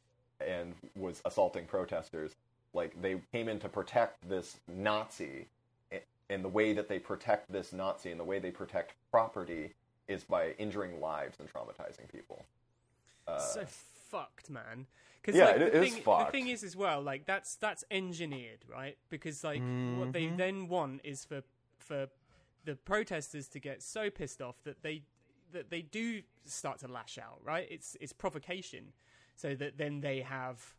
and 0.45 0.73
was 0.95 1.21
assaulting 1.25 1.65
protesters. 1.65 2.31
Like 2.73 2.99
they 3.01 3.21
came 3.31 3.47
in 3.47 3.59
to 3.59 3.69
protect 3.69 4.27
this 4.27 4.57
Nazi, 4.67 5.47
and 6.29 6.43
the 6.43 6.49
way 6.49 6.73
that 6.73 6.89
they 6.89 6.99
protect 6.99 7.51
this 7.51 7.71
Nazi 7.71 8.11
and 8.11 8.19
the 8.19 8.23
way 8.23 8.39
they 8.39 8.51
protect 8.51 8.93
property 9.11 9.73
is 10.07 10.23
by 10.23 10.51
injuring 10.57 10.99
lives 10.99 11.37
and 11.39 11.51
traumatizing 11.51 12.11
people. 12.11 12.45
Uh, 13.27 13.39
so 13.39 13.63
fucked, 13.65 14.49
man. 14.49 14.85
Because 15.21 15.37
yeah, 15.37 15.45
like, 15.45 15.55
it 15.55 15.73
the, 15.73 15.83
is 15.83 15.93
thing, 15.93 16.03
fucked. 16.03 16.31
the 16.31 16.37
thing 16.37 16.47
is 16.47 16.63
as 16.63 16.75
well, 16.75 17.01
like 17.01 17.25
that's 17.25 17.55
that's 17.55 17.83
engineered, 17.89 18.59
right? 18.71 18.97
Because 19.09 19.43
like 19.43 19.59
mm-hmm. 19.61 19.99
what 19.99 20.13
they 20.13 20.25
Mhm. 20.25 20.37
then 20.37 20.67
want 20.67 21.01
is 21.03 21.25
for 21.25 21.43
for 21.79 22.07
the 22.65 22.75
protesters 22.75 23.47
to 23.49 23.59
get 23.59 23.81
so 23.81 24.09
pissed 24.09 24.41
off 24.41 24.63
that 24.63 24.81
they 24.83 25.03
that 25.53 25.69
they 25.69 25.81
do 25.81 26.21
start 26.45 26.79
to 26.79 26.87
lash 26.87 27.17
out, 27.17 27.39
right? 27.43 27.67
It's 27.69 27.97
it's 27.99 28.13
provocation, 28.13 28.93
so 29.35 29.55
that 29.55 29.77
then 29.77 30.01
they 30.01 30.21
have 30.21 30.73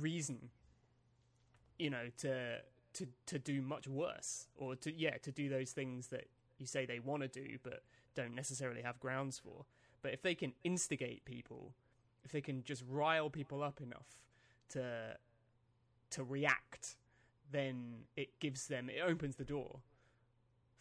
reason, 0.00 0.50
you 1.78 1.90
know, 1.90 2.06
to 2.18 2.58
to 2.94 3.06
to 3.26 3.38
do 3.38 3.62
much 3.62 3.88
worse, 3.88 4.48
or 4.56 4.76
to 4.76 4.92
yeah 4.92 5.16
to 5.18 5.32
do 5.32 5.48
those 5.48 5.72
things 5.72 6.08
that 6.08 6.26
you 6.58 6.66
say 6.66 6.86
they 6.86 7.00
want 7.00 7.22
to 7.22 7.28
do 7.28 7.58
but 7.62 7.82
don't 8.14 8.34
necessarily 8.34 8.82
have 8.82 9.00
grounds 9.00 9.38
for. 9.38 9.64
But 10.02 10.12
if 10.12 10.22
they 10.22 10.34
can 10.34 10.52
instigate 10.64 11.24
people, 11.24 11.74
if 12.24 12.32
they 12.32 12.40
can 12.40 12.62
just 12.64 12.82
rile 12.88 13.30
people 13.30 13.62
up 13.62 13.80
enough 13.80 14.18
to 14.70 15.16
to 16.10 16.24
react, 16.24 16.96
then 17.50 18.04
it 18.16 18.38
gives 18.40 18.66
them 18.66 18.88
it 18.90 19.02
opens 19.04 19.36
the 19.36 19.44
door 19.44 19.80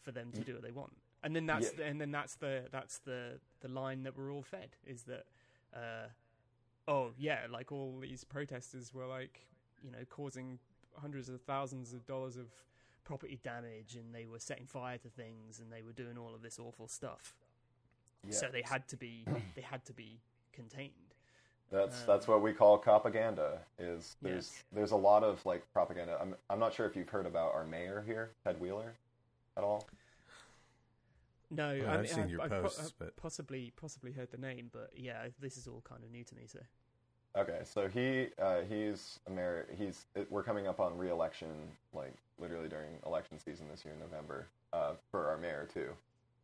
for 0.01 0.11
them 0.11 0.31
to 0.33 0.41
mm. 0.41 0.45
do 0.45 0.53
what 0.53 0.63
they 0.63 0.71
want. 0.71 0.93
And 1.23 1.35
then 1.35 1.45
that's 1.45 1.67
Yeah. 1.71 1.77
the, 1.77 1.83
and 1.85 2.01
then 2.01 2.11
that's 2.11 2.35
the 2.35 2.67
that's 2.71 2.99
the 2.99 3.39
the 3.61 3.67
line 3.67 4.03
that 4.03 4.17
we're 4.17 4.31
all 4.33 4.41
fed 4.43 4.75
is 4.85 5.03
that 5.03 5.25
uh 5.75 6.07
oh 6.87 7.13
yeah 7.17 7.45
like 7.49 7.71
all 7.71 7.99
these 7.99 8.23
protesters 8.23 8.93
were 8.93 9.05
like 9.05 9.47
you 9.83 9.91
know 9.91 10.03
causing 10.09 10.59
hundreds 10.95 11.29
of 11.29 11.41
thousands 11.41 11.93
of 11.93 12.05
dollars 12.07 12.37
of 12.37 12.47
property 13.03 13.39
damage 13.43 13.95
and 13.95 14.13
they 14.13 14.25
were 14.25 14.39
setting 14.39 14.65
fire 14.65 14.97
to 14.97 15.09
things 15.09 15.59
and 15.59 15.71
they 15.71 15.81
were 15.83 15.93
doing 15.93 16.17
all 16.17 16.33
of 16.33 16.41
this 16.41 16.57
awful 16.59 16.87
stuff 16.87 17.35
Yeah. 18.27 18.33
so 18.33 18.49
they 18.51 18.63
had 18.63 18.87
to 18.89 18.97
be 18.97 19.25
they 19.55 19.61
had 19.61 19.85
to 19.85 19.93
be 19.93 20.19
contained 20.53 21.13
That's 21.71 22.01
Um, 22.01 22.07
that's 22.07 22.27
what 22.27 22.41
we 22.41 22.51
call 22.53 22.77
propaganda. 22.79 23.59
Is 23.79 24.17
there's 24.21 24.49
Yes. 24.51 24.63
there's 24.73 24.91
a 24.91 24.97
lot 24.97 25.23
of 25.23 25.45
like 25.45 25.63
propaganda. 25.71 26.17
I'm 26.19 26.35
I'm 26.49 26.59
not 26.59 26.73
sure 26.73 26.85
if 26.87 26.95
you've 26.95 27.09
heard 27.09 27.25
about 27.27 27.53
our 27.53 27.63
mayor 27.63 28.01
here, 28.05 28.31
Ted 28.43 28.59
Wheeler, 28.59 28.93
at 29.55 29.63
all. 29.63 29.87
No 31.51 31.77
Well, 31.79 31.89
I 31.89 31.93
I've 31.93 31.99
mean, 32.01 32.09
seen 32.09 32.19
I've- 32.23 32.31
your 32.31 32.41
I've 32.41 32.49
posts, 32.49 32.79
I've 32.87 32.97
but- 32.99 33.15
possibly 33.17 33.71
possibly 33.75 34.11
heard 34.13 34.31
the 34.31 34.37
name 34.37 34.69
but 34.73 34.91
yeah 34.95 35.27
this 35.39 35.57
is 35.57 35.67
all 35.67 35.81
kind 35.87 36.03
of 36.03 36.09
new 36.11 36.23
to 36.23 36.35
me 36.35 36.43
so 36.47 36.59
Okay, 37.33 37.61
so 37.63 37.87
he 37.87 38.27
uh, 38.41 38.59
he's 38.67 39.19
a 39.25 39.29
mayor. 39.29 39.65
He's 39.77 40.05
it, 40.15 40.29
we're 40.29 40.43
coming 40.43 40.67
up 40.67 40.81
on 40.81 40.97
re-election, 40.97 41.47
like 41.93 42.13
literally 42.37 42.67
during 42.67 42.89
election 43.05 43.39
season 43.39 43.67
this 43.71 43.85
year 43.85 43.93
in 43.93 44.01
November 44.01 44.47
uh, 44.73 44.95
for 45.11 45.29
our 45.29 45.37
mayor 45.37 45.65
too. 45.73 45.91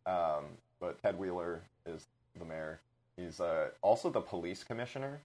Um, 0.10 0.46
but 0.80 0.98
Ted 1.02 1.20
Wheeler 1.20 1.60
is 1.86 2.06
the 2.40 2.46
mayor. 2.46 2.80
He's 3.18 3.42
uh, 3.42 3.72
also 3.82 4.10
the 4.10 4.22
police 4.22 4.64
commissioner, 4.64 5.20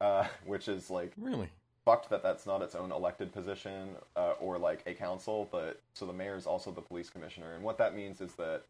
uh, 0.00 0.26
which 0.44 0.66
is 0.66 0.90
like 0.90 1.12
Really? 1.18 1.50
fucked 1.84 2.10
that 2.10 2.24
that's 2.24 2.44
not 2.44 2.60
its 2.60 2.74
own 2.74 2.90
elected 2.90 3.32
position 3.32 3.90
uh, 4.16 4.32
or 4.40 4.58
like 4.58 4.82
a 4.86 4.92
council, 4.94 5.48
but 5.52 5.80
so 5.92 6.04
the 6.04 6.12
mayor 6.12 6.34
is 6.34 6.46
also 6.48 6.72
the 6.72 6.80
police 6.82 7.10
commissioner, 7.10 7.54
and 7.54 7.62
what 7.62 7.78
that 7.78 7.94
means 7.94 8.20
is 8.20 8.32
that 8.32 8.62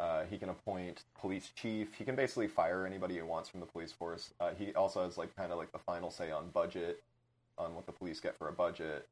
uh, 0.00 0.22
he 0.30 0.38
can 0.38 0.48
appoint 0.48 1.02
police 1.20 1.50
chief. 1.56 1.94
He 1.94 2.04
can 2.04 2.14
basically 2.14 2.46
fire 2.46 2.86
anybody 2.86 3.14
he 3.14 3.22
wants 3.22 3.48
from 3.48 3.60
the 3.60 3.66
police 3.66 3.92
force. 3.92 4.30
Uh, 4.40 4.50
he 4.56 4.72
also 4.74 5.02
has 5.04 5.18
like 5.18 5.34
kind 5.34 5.50
of 5.50 5.58
like 5.58 5.72
the 5.72 5.78
final 5.78 6.10
say 6.10 6.30
on 6.30 6.50
budget, 6.50 7.02
on 7.56 7.74
what 7.74 7.86
the 7.86 7.92
police 7.92 8.20
get 8.20 8.36
for 8.38 8.48
a 8.48 8.52
budget, 8.52 9.08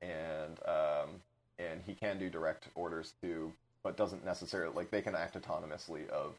and 0.00 0.58
um, 0.66 1.10
and 1.58 1.82
he 1.86 1.94
can 1.94 2.18
do 2.18 2.30
direct 2.30 2.68
orders 2.74 3.12
too, 3.22 3.52
but 3.82 3.96
doesn't 3.96 4.24
necessarily 4.24 4.74
like 4.74 4.90
they 4.90 5.02
can 5.02 5.14
act 5.14 5.40
autonomously 5.40 6.08
of 6.08 6.34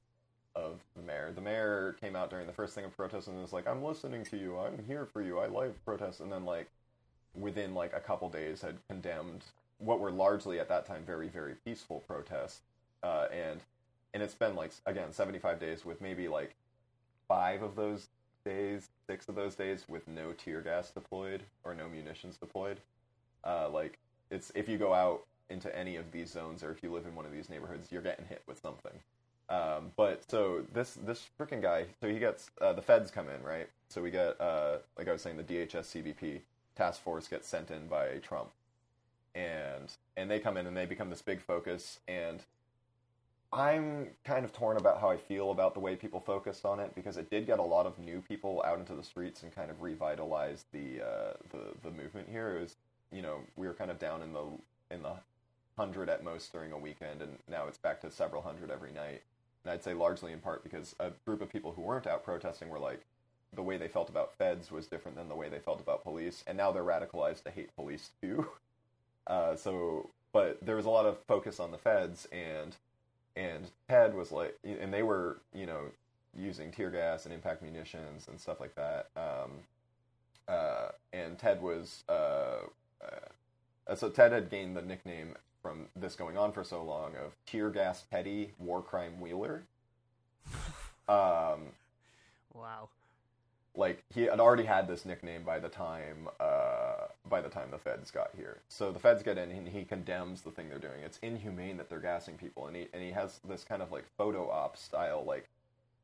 of 0.55 0.79
the 0.95 1.03
mayor. 1.03 1.31
The 1.33 1.41
mayor 1.41 1.95
came 2.01 2.15
out 2.15 2.29
during 2.29 2.47
the 2.47 2.53
first 2.53 2.73
thing 2.73 2.85
of 2.85 2.95
protest 2.97 3.27
and 3.27 3.39
was 3.39 3.53
like, 3.53 3.67
"I'm 3.67 3.83
listening 3.83 4.25
to 4.25 4.37
you. 4.37 4.57
I'm 4.57 4.83
here 4.87 5.05
for 5.05 5.21
you. 5.21 5.37
I 5.39 5.45
like 5.45 5.73
protests." 5.85 6.21
And 6.21 6.31
then 6.31 6.43
like 6.43 6.67
within 7.35 7.75
like 7.75 7.93
a 7.93 7.99
couple 7.99 8.29
days 8.29 8.61
had 8.61 8.77
condemned 8.89 9.43
what 9.77 9.99
were 9.99 10.11
largely 10.11 10.59
at 10.59 10.67
that 10.69 10.85
time 10.85 11.03
very 11.05 11.27
very 11.27 11.53
peaceful 11.65 12.03
protests, 12.07 12.61
uh, 13.03 13.27
and 13.31 13.61
and 14.13 14.21
it's 14.23 14.33
been 14.35 14.55
like 14.55 14.71
again 14.85 15.11
75 15.11 15.59
days 15.59 15.85
with 15.85 16.01
maybe 16.01 16.27
like 16.27 16.55
five 17.27 17.61
of 17.61 17.75
those 17.75 18.09
days, 18.43 18.89
six 19.07 19.29
of 19.29 19.35
those 19.35 19.55
days 19.55 19.85
with 19.87 20.07
no 20.07 20.33
tear 20.33 20.61
gas 20.61 20.91
deployed 20.91 21.43
or 21.63 21.73
no 21.73 21.87
munitions 21.87 22.37
deployed. 22.37 22.79
Uh, 23.43 23.69
like 23.69 23.97
it's 24.29 24.51
if 24.55 24.67
you 24.67 24.77
go 24.77 24.93
out 24.93 25.25
into 25.49 25.75
any 25.77 25.95
of 25.97 26.11
these 26.11 26.31
zones 26.31 26.63
or 26.63 26.71
if 26.71 26.81
you 26.81 26.91
live 26.91 27.05
in 27.05 27.15
one 27.15 27.25
of 27.25 27.31
these 27.31 27.49
neighborhoods, 27.49 27.91
you're 27.91 28.01
getting 28.01 28.25
hit 28.25 28.41
with 28.47 28.59
something. 28.61 28.99
Um, 29.49 29.91
but 29.97 30.23
so 30.29 30.63
this 30.73 30.97
this 31.05 31.27
freaking 31.39 31.61
guy, 31.61 31.85
so 31.99 32.07
he 32.07 32.19
gets 32.19 32.51
uh, 32.61 32.71
the 32.73 32.81
feds 32.81 33.11
come 33.11 33.27
in, 33.27 33.43
right? 33.43 33.67
So 33.89 34.01
we 34.01 34.09
get 34.09 34.39
uh, 34.39 34.77
like 34.97 35.09
I 35.09 35.11
was 35.11 35.21
saying, 35.21 35.37
the 35.37 35.43
DHS 35.43 36.03
CBP 36.03 36.39
task 36.75 37.01
force 37.01 37.27
gets 37.27 37.47
sent 37.49 37.69
in 37.69 37.87
by 37.87 38.19
Trump, 38.21 38.51
and 39.35 39.91
and 40.15 40.31
they 40.31 40.39
come 40.39 40.55
in 40.55 40.67
and 40.67 40.77
they 40.77 40.85
become 40.85 41.09
this 41.09 41.21
big 41.21 41.41
focus. 41.41 41.99
And 42.07 42.43
I'm 43.53 44.07
kind 44.23 44.45
of 44.45 44.53
torn 44.53 44.77
about 44.77 45.01
how 45.01 45.09
I 45.09 45.17
feel 45.17 45.51
about 45.51 45.73
the 45.73 45.81
way 45.81 45.95
people 45.95 46.21
focused 46.21 46.63
on 46.65 46.79
it 46.79 46.95
because 46.95 47.17
it 47.17 47.29
did 47.29 47.45
get 47.45 47.59
a 47.59 47.63
lot 47.63 47.85
of 47.85 47.99
new 47.99 48.21
people 48.21 48.63
out 48.65 48.79
into 48.79 48.95
the 48.95 49.03
streets 49.03 49.43
and 49.43 49.53
kind 49.53 49.69
of 49.69 49.81
revitalized 49.81 50.65
the 50.71 51.01
uh, 51.01 51.33
the 51.49 51.73
the 51.83 51.91
movement 51.91 52.29
here. 52.31 52.55
It 52.57 52.61
was 52.61 52.75
you 53.11 53.21
know 53.21 53.39
we 53.57 53.67
were 53.67 53.73
kind 53.73 53.91
of 53.91 53.99
down 53.99 54.21
in 54.21 54.31
the 54.31 54.45
in 54.89 55.03
the 55.03 55.15
hundred 55.77 56.09
at 56.09 56.23
most 56.23 56.51
during 56.53 56.71
a 56.71 56.77
weekend, 56.77 57.21
and 57.21 57.39
now 57.49 57.67
it's 57.67 57.77
back 57.77 57.99
to 58.01 58.11
several 58.11 58.41
hundred 58.41 58.71
every 58.71 58.93
night. 58.93 59.21
And 59.63 59.71
I'd 59.71 59.83
say 59.83 59.93
largely 59.93 60.31
in 60.31 60.39
part 60.39 60.63
because 60.63 60.95
a 60.99 61.11
group 61.25 61.41
of 61.41 61.49
people 61.49 61.73
who 61.73 61.81
weren't 61.81 62.07
out 62.07 62.23
protesting 62.23 62.69
were 62.69 62.79
like, 62.79 63.05
the 63.53 63.61
way 63.61 63.77
they 63.77 63.87
felt 63.89 64.09
about 64.09 64.37
feds 64.37 64.71
was 64.71 64.87
different 64.87 65.17
than 65.17 65.27
the 65.27 65.35
way 65.35 65.49
they 65.49 65.59
felt 65.59 65.81
about 65.81 66.03
police, 66.03 66.43
and 66.47 66.57
now 66.57 66.71
they're 66.71 66.83
radicalized 66.83 67.43
to 67.43 67.51
hate 67.51 67.75
police 67.75 68.11
too. 68.21 68.47
Uh, 69.27 69.55
so, 69.55 70.09
but 70.33 70.57
there 70.65 70.75
was 70.75 70.87
a 70.87 70.89
lot 70.89 71.05
of 71.05 71.15
focus 71.27 71.59
on 71.59 71.69
the 71.69 71.77
feds, 71.77 72.27
and 72.31 72.75
and 73.35 73.69
Ted 73.89 74.13
was 74.13 74.31
like, 74.31 74.57
and 74.63 74.93
they 74.93 75.03
were 75.03 75.41
you 75.53 75.65
know 75.65 75.85
using 76.37 76.71
tear 76.71 76.89
gas 76.89 77.25
and 77.25 77.33
impact 77.33 77.61
munitions 77.61 78.27
and 78.27 78.39
stuff 78.39 78.59
like 78.59 78.75
that. 78.75 79.09
Um, 79.15 79.51
uh, 80.47 80.89
and 81.13 81.37
Ted 81.37 81.61
was 81.61 82.03
uh, 82.09 82.59
uh, 83.03 83.95
so 83.95 84.09
Ted 84.09 84.31
had 84.31 84.49
gained 84.49 84.75
the 84.75 84.81
nickname 84.81 85.35
from 85.61 85.87
this 85.95 86.15
going 86.15 86.37
on 86.37 86.51
for 86.51 86.63
so 86.63 86.83
long 86.83 87.11
of 87.15 87.35
tear 87.45 87.69
gas 87.69 88.03
Teddy, 88.09 88.51
war 88.59 88.81
crime 88.81 89.19
Wheeler. 89.19 89.63
Um, 91.09 91.73
wow 92.53 92.87
like 93.75 94.03
he 94.13 94.23
had 94.23 94.39
already 94.39 94.63
had 94.63 94.87
this 94.87 95.05
nickname 95.05 95.43
by 95.43 95.59
the 95.59 95.69
time 95.69 96.27
uh, 96.39 96.60
by 97.31 97.41
the 97.41 97.49
time 97.49 97.71
the 97.71 97.79
feds 97.79 98.11
got 98.11 98.29
here. 98.35 98.59
So 98.67 98.91
the 98.91 98.99
feds 98.99 99.23
get 99.23 99.39
in 99.39 99.49
and 99.49 99.67
he 99.67 99.83
condemns 99.83 100.41
the 100.41 100.51
thing 100.51 100.69
they're 100.69 100.77
doing. 100.77 101.01
It's 101.03 101.17
inhumane 101.23 101.77
that 101.77 101.89
they're 101.89 101.99
gassing 101.99 102.37
people, 102.37 102.67
and 102.67 102.75
he 102.75 102.87
and 102.93 103.01
he 103.01 103.09
has 103.11 103.39
this 103.47 103.63
kind 103.63 103.81
of 103.81 103.91
like 103.91 104.05
photo 104.17 104.51
op 104.51 104.77
style, 104.77 105.23
like 105.25 105.49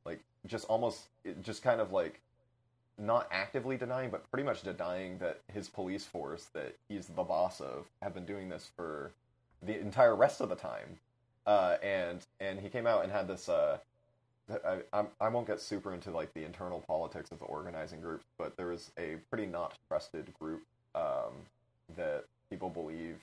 like 0.05 0.21
just 0.47 0.65
almost 0.65 1.09
just 1.43 1.61
kind 1.61 1.82
of 1.82 1.91
like 1.91 2.21
not 2.97 3.28
actively 3.32 3.78
denying, 3.78 4.09
but 4.09 4.30
pretty 4.32 4.43
much 4.43 4.63
denying 4.63 5.19
that 5.19 5.41
his 5.53 5.69
police 5.69 6.05
force 6.05 6.45
that 6.53 6.75
he's 6.89 7.07
the 7.07 7.23
boss 7.23 7.61
of 7.61 7.86
have 8.01 8.15
been 8.15 8.25
doing 8.25 8.49
this 8.49 8.71
for 8.75 9.11
the 9.61 9.80
entire 9.80 10.15
rest 10.15 10.41
of 10.41 10.49
the 10.49 10.55
time. 10.55 10.97
Uh, 11.45 11.78
and 11.84 12.25
and 12.39 12.59
he 12.59 12.69
came 12.69 12.88
out 12.88 13.03
and 13.03 13.11
had 13.11 13.28
this. 13.28 13.49
Uh, 13.49 13.78
I, 14.65 14.78
I'm, 14.93 15.07
I 15.19 15.28
won't 15.28 15.45
get 15.45 15.59
super 15.59 15.93
into 15.93 16.09
like 16.09 16.34
the 16.34 16.45
internal 16.45 16.80
politics 16.88 17.32
of 17.32 17.39
the 17.39 17.45
organizing 17.45 17.99
groups, 17.99 18.23
but 18.38 18.55
there 18.55 18.67
was 18.67 18.91
a 18.97 19.17
pretty 19.30 19.45
not 19.45 19.78
trusted 19.89 20.34
group 20.39 20.63
um, 20.97 21.33
that 21.95 22.25
people 22.49 22.69
believe 22.69 23.17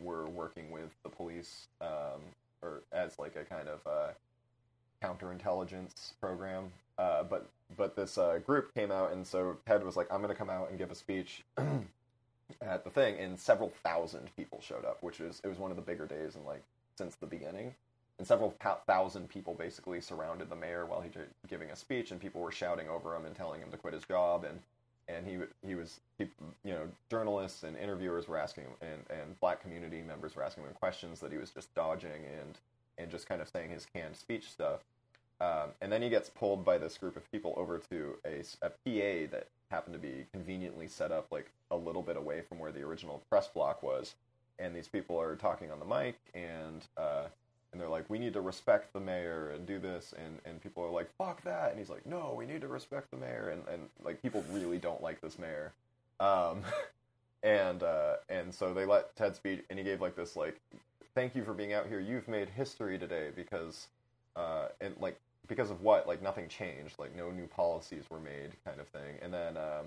were 0.00 0.28
working 0.28 0.70
with 0.70 0.94
the 1.02 1.08
police 1.08 1.66
um, 1.80 2.20
or 2.62 2.82
as 2.92 3.18
like 3.18 3.36
a 3.36 3.44
kind 3.44 3.68
of 3.68 3.80
uh, 3.86 4.12
counterintelligence 5.02 6.12
program. 6.20 6.70
Uh, 6.98 7.22
but 7.22 7.48
but 7.76 7.96
this 7.96 8.18
uh, 8.18 8.38
group 8.44 8.74
came 8.74 8.90
out, 8.90 9.12
and 9.12 9.26
so 9.26 9.56
Ted 9.66 9.84
was 9.84 9.96
like, 9.96 10.08
"I'm 10.10 10.20
going 10.20 10.32
to 10.32 10.38
come 10.38 10.50
out 10.50 10.70
and 10.70 10.78
give 10.78 10.90
a 10.90 10.94
speech." 10.94 11.44
at 12.62 12.82
the 12.82 12.90
thing, 12.90 13.16
and 13.20 13.38
several 13.38 13.68
thousand 13.84 14.28
people 14.36 14.60
showed 14.60 14.84
up, 14.84 15.02
which 15.02 15.20
was 15.20 15.40
it 15.44 15.48
was 15.48 15.58
one 15.58 15.70
of 15.70 15.76
the 15.76 15.82
bigger 15.82 16.06
days 16.06 16.34
in 16.34 16.44
like 16.44 16.62
since 16.96 17.14
the 17.14 17.26
beginning 17.26 17.74
and 18.20 18.26
several 18.26 18.54
thousand 18.86 19.30
people 19.30 19.54
basically 19.54 19.98
surrounded 19.98 20.50
the 20.50 20.54
mayor 20.54 20.84
while 20.84 21.00
he 21.00 21.08
was 21.08 21.26
giving 21.48 21.70
a 21.70 21.76
speech, 21.76 22.10
and 22.10 22.20
people 22.20 22.42
were 22.42 22.52
shouting 22.52 22.86
over 22.86 23.16
him 23.16 23.24
and 23.24 23.34
telling 23.34 23.62
him 23.62 23.70
to 23.70 23.78
quit 23.78 23.94
his 23.94 24.04
job, 24.04 24.44
and 24.44 24.60
and 25.16 25.26
he 25.26 25.38
he 25.66 25.74
was 25.74 26.00
you 26.18 26.28
know 26.64 26.88
journalists 27.10 27.62
and 27.62 27.76
interviewers 27.76 28.28
were 28.28 28.38
asking 28.38 28.64
and 28.80 29.02
and 29.10 29.38
black 29.40 29.60
community 29.60 30.02
members 30.02 30.36
were 30.36 30.42
asking 30.42 30.64
him 30.64 30.72
questions 30.74 31.20
that 31.20 31.32
he 31.32 31.38
was 31.38 31.50
just 31.50 31.74
dodging 31.74 32.24
and 32.40 32.58
and 32.98 33.10
just 33.10 33.28
kind 33.28 33.40
of 33.40 33.48
saying 33.48 33.70
his 33.70 33.86
canned 33.86 34.14
speech 34.16 34.50
stuff, 34.50 34.80
um, 35.40 35.70
and 35.80 35.90
then 35.90 36.02
he 36.02 36.10
gets 36.10 36.28
pulled 36.28 36.64
by 36.64 36.76
this 36.76 36.98
group 36.98 37.16
of 37.16 37.30
people 37.32 37.54
over 37.56 37.80
to 37.90 38.16
a, 38.26 38.42
a 38.60 38.68
PA 38.68 39.30
that 39.32 39.46
happened 39.70 39.94
to 39.94 39.98
be 39.98 40.26
conveniently 40.32 40.86
set 40.86 41.10
up 41.10 41.26
like 41.30 41.50
a 41.70 41.76
little 41.76 42.02
bit 42.02 42.18
away 42.18 42.42
from 42.42 42.58
where 42.58 42.72
the 42.72 42.82
original 42.82 43.22
press 43.30 43.48
block 43.48 43.82
was, 43.82 44.16
and 44.58 44.76
these 44.76 44.88
people 44.88 45.18
are 45.18 45.36
talking 45.36 45.70
on 45.70 45.78
the 45.78 45.84
mic 45.86 46.16
and. 46.34 46.86
Uh, 46.96 47.24
and 47.72 47.80
they're 47.80 47.88
like, 47.88 48.08
we 48.08 48.18
need 48.18 48.32
to 48.32 48.40
respect 48.40 48.92
the 48.92 49.00
mayor 49.00 49.50
and 49.54 49.66
do 49.66 49.78
this, 49.78 50.12
and, 50.16 50.38
and 50.44 50.60
people 50.60 50.84
are 50.84 50.90
like, 50.90 51.08
fuck 51.16 51.42
that, 51.44 51.70
and 51.70 51.78
he's 51.78 51.90
like, 51.90 52.04
no, 52.04 52.34
we 52.36 52.46
need 52.46 52.60
to 52.62 52.68
respect 52.68 53.10
the 53.10 53.16
mayor, 53.16 53.50
and, 53.52 53.62
and 53.72 53.88
like 54.04 54.20
people 54.22 54.44
really 54.50 54.78
don't 54.78 55.02
like 55.02 55.20
this 55.20 55.38
mayor, 55.38 55.72
um, 56.18 56.62
and 57.42 57.82
uh, 57.82 58.16
and 58.28 58.52
so 58.52 58.74
they 58.74 58.84
let 58.84 59.14
Ted 59.16 59.36
speak, 59.36 59.64
and 59.70 59.78
he 59.78 59.84
gave 59.84 60.00
like 60.00 60.16
this 60.16 60.36
like, 60.36 60.60
thank 61.14 61.34
you 61.34 61.44
for 61.44 61.54
being 61.54 61.72
out 61.72 61.86
here, 61.86 62.00
you've 62.00 62.28
made 62.28 62.48
history 62.48 62.98
today 62.98 63.28
because, 63.34 63.86
uh, 64.36 64.68
and 64.80 64.94
like 65.00 65.18
because 65.46 65.70
of 65.70 65.80
what, 65.82 66.06
like 66.06 66.22
nothing 66.22 66.48
changed, 66.48 66.98
like 66.98 67.16
no 67.16 67.30
new 67.30 67.46
policies 67.46 68.04
were 68.10 68.20
made, 68.20 68.50
kind 68.64 68.80
of 68.80 68.88
thing, 68.88 69.16
and 69.22 69.32
then 69.32 69.56
um, 69.56 69.86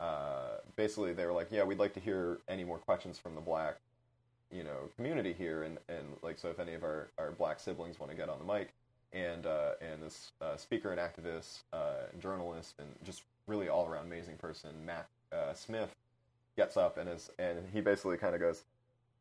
uh, 0.00 0.58
basically 0.76 1.12
they 1.12 1.24
were 1.24 1.32
like, 1.32 1.48
yeah, 1.50 1.64
we'd 1.64 1.78
like 1.78 1.94
to 1.94 2.00
hear 2.00 2.38
any 2.48 2.64
more 2.64 2.78
questions 2.78 3.18
from 3.18 3.34
the 3.34 3.40
black, 3.40 3.76
you 4.50 4.64
know, 4.64 4.90
community 4.96 5.32
here, 5.32 5.62
and 5.62 5.78
and 5.88 6.06
like 6.22 6.38
so 6.38 6.48
if 6.48 6.58
any 6.58 6.74
of 6.74 6.82
our 6.84 7.08
our 7.18 7.32
black 7.32 7.60
siblings 7.60 7.98
want 7.98 8.10
to 8.10 8.16
get 8.16 8.28
on 8.28 8.38
the 8.38 8.52
mic, 8.52 8.74
and 9.12 9.46
uh, 9.46 9.72
and 9.80 10.02
this 10.02 10.32
uh, 10.40 10.56
speaker 10.56 10.90
and 10.92 11.00
activist, 11.00 11.60
uh, 11.72 12.08
and 12.12 12.20
journalist, 12.20 12.74
and 12.78 12.88
just 13.04 13.22
really 13.46 13.68
all 13.68 13.86
around 13.86 14.06
amazing 14.06 14.36
person, 14.36 14.70
Mac 14.84 15.08
uh, 15.32 15.52
Smith, 15.54 15.94
gets 16.56 16.76
up 16.76 16.98
and 16.98 17.08
is 17.08 17.30
and 17.38 17.58
he 17.72 17.80
basically 17.80 18.16
kind 18.16 18.34
of 18.34 18.40
goes, 18.40 18.64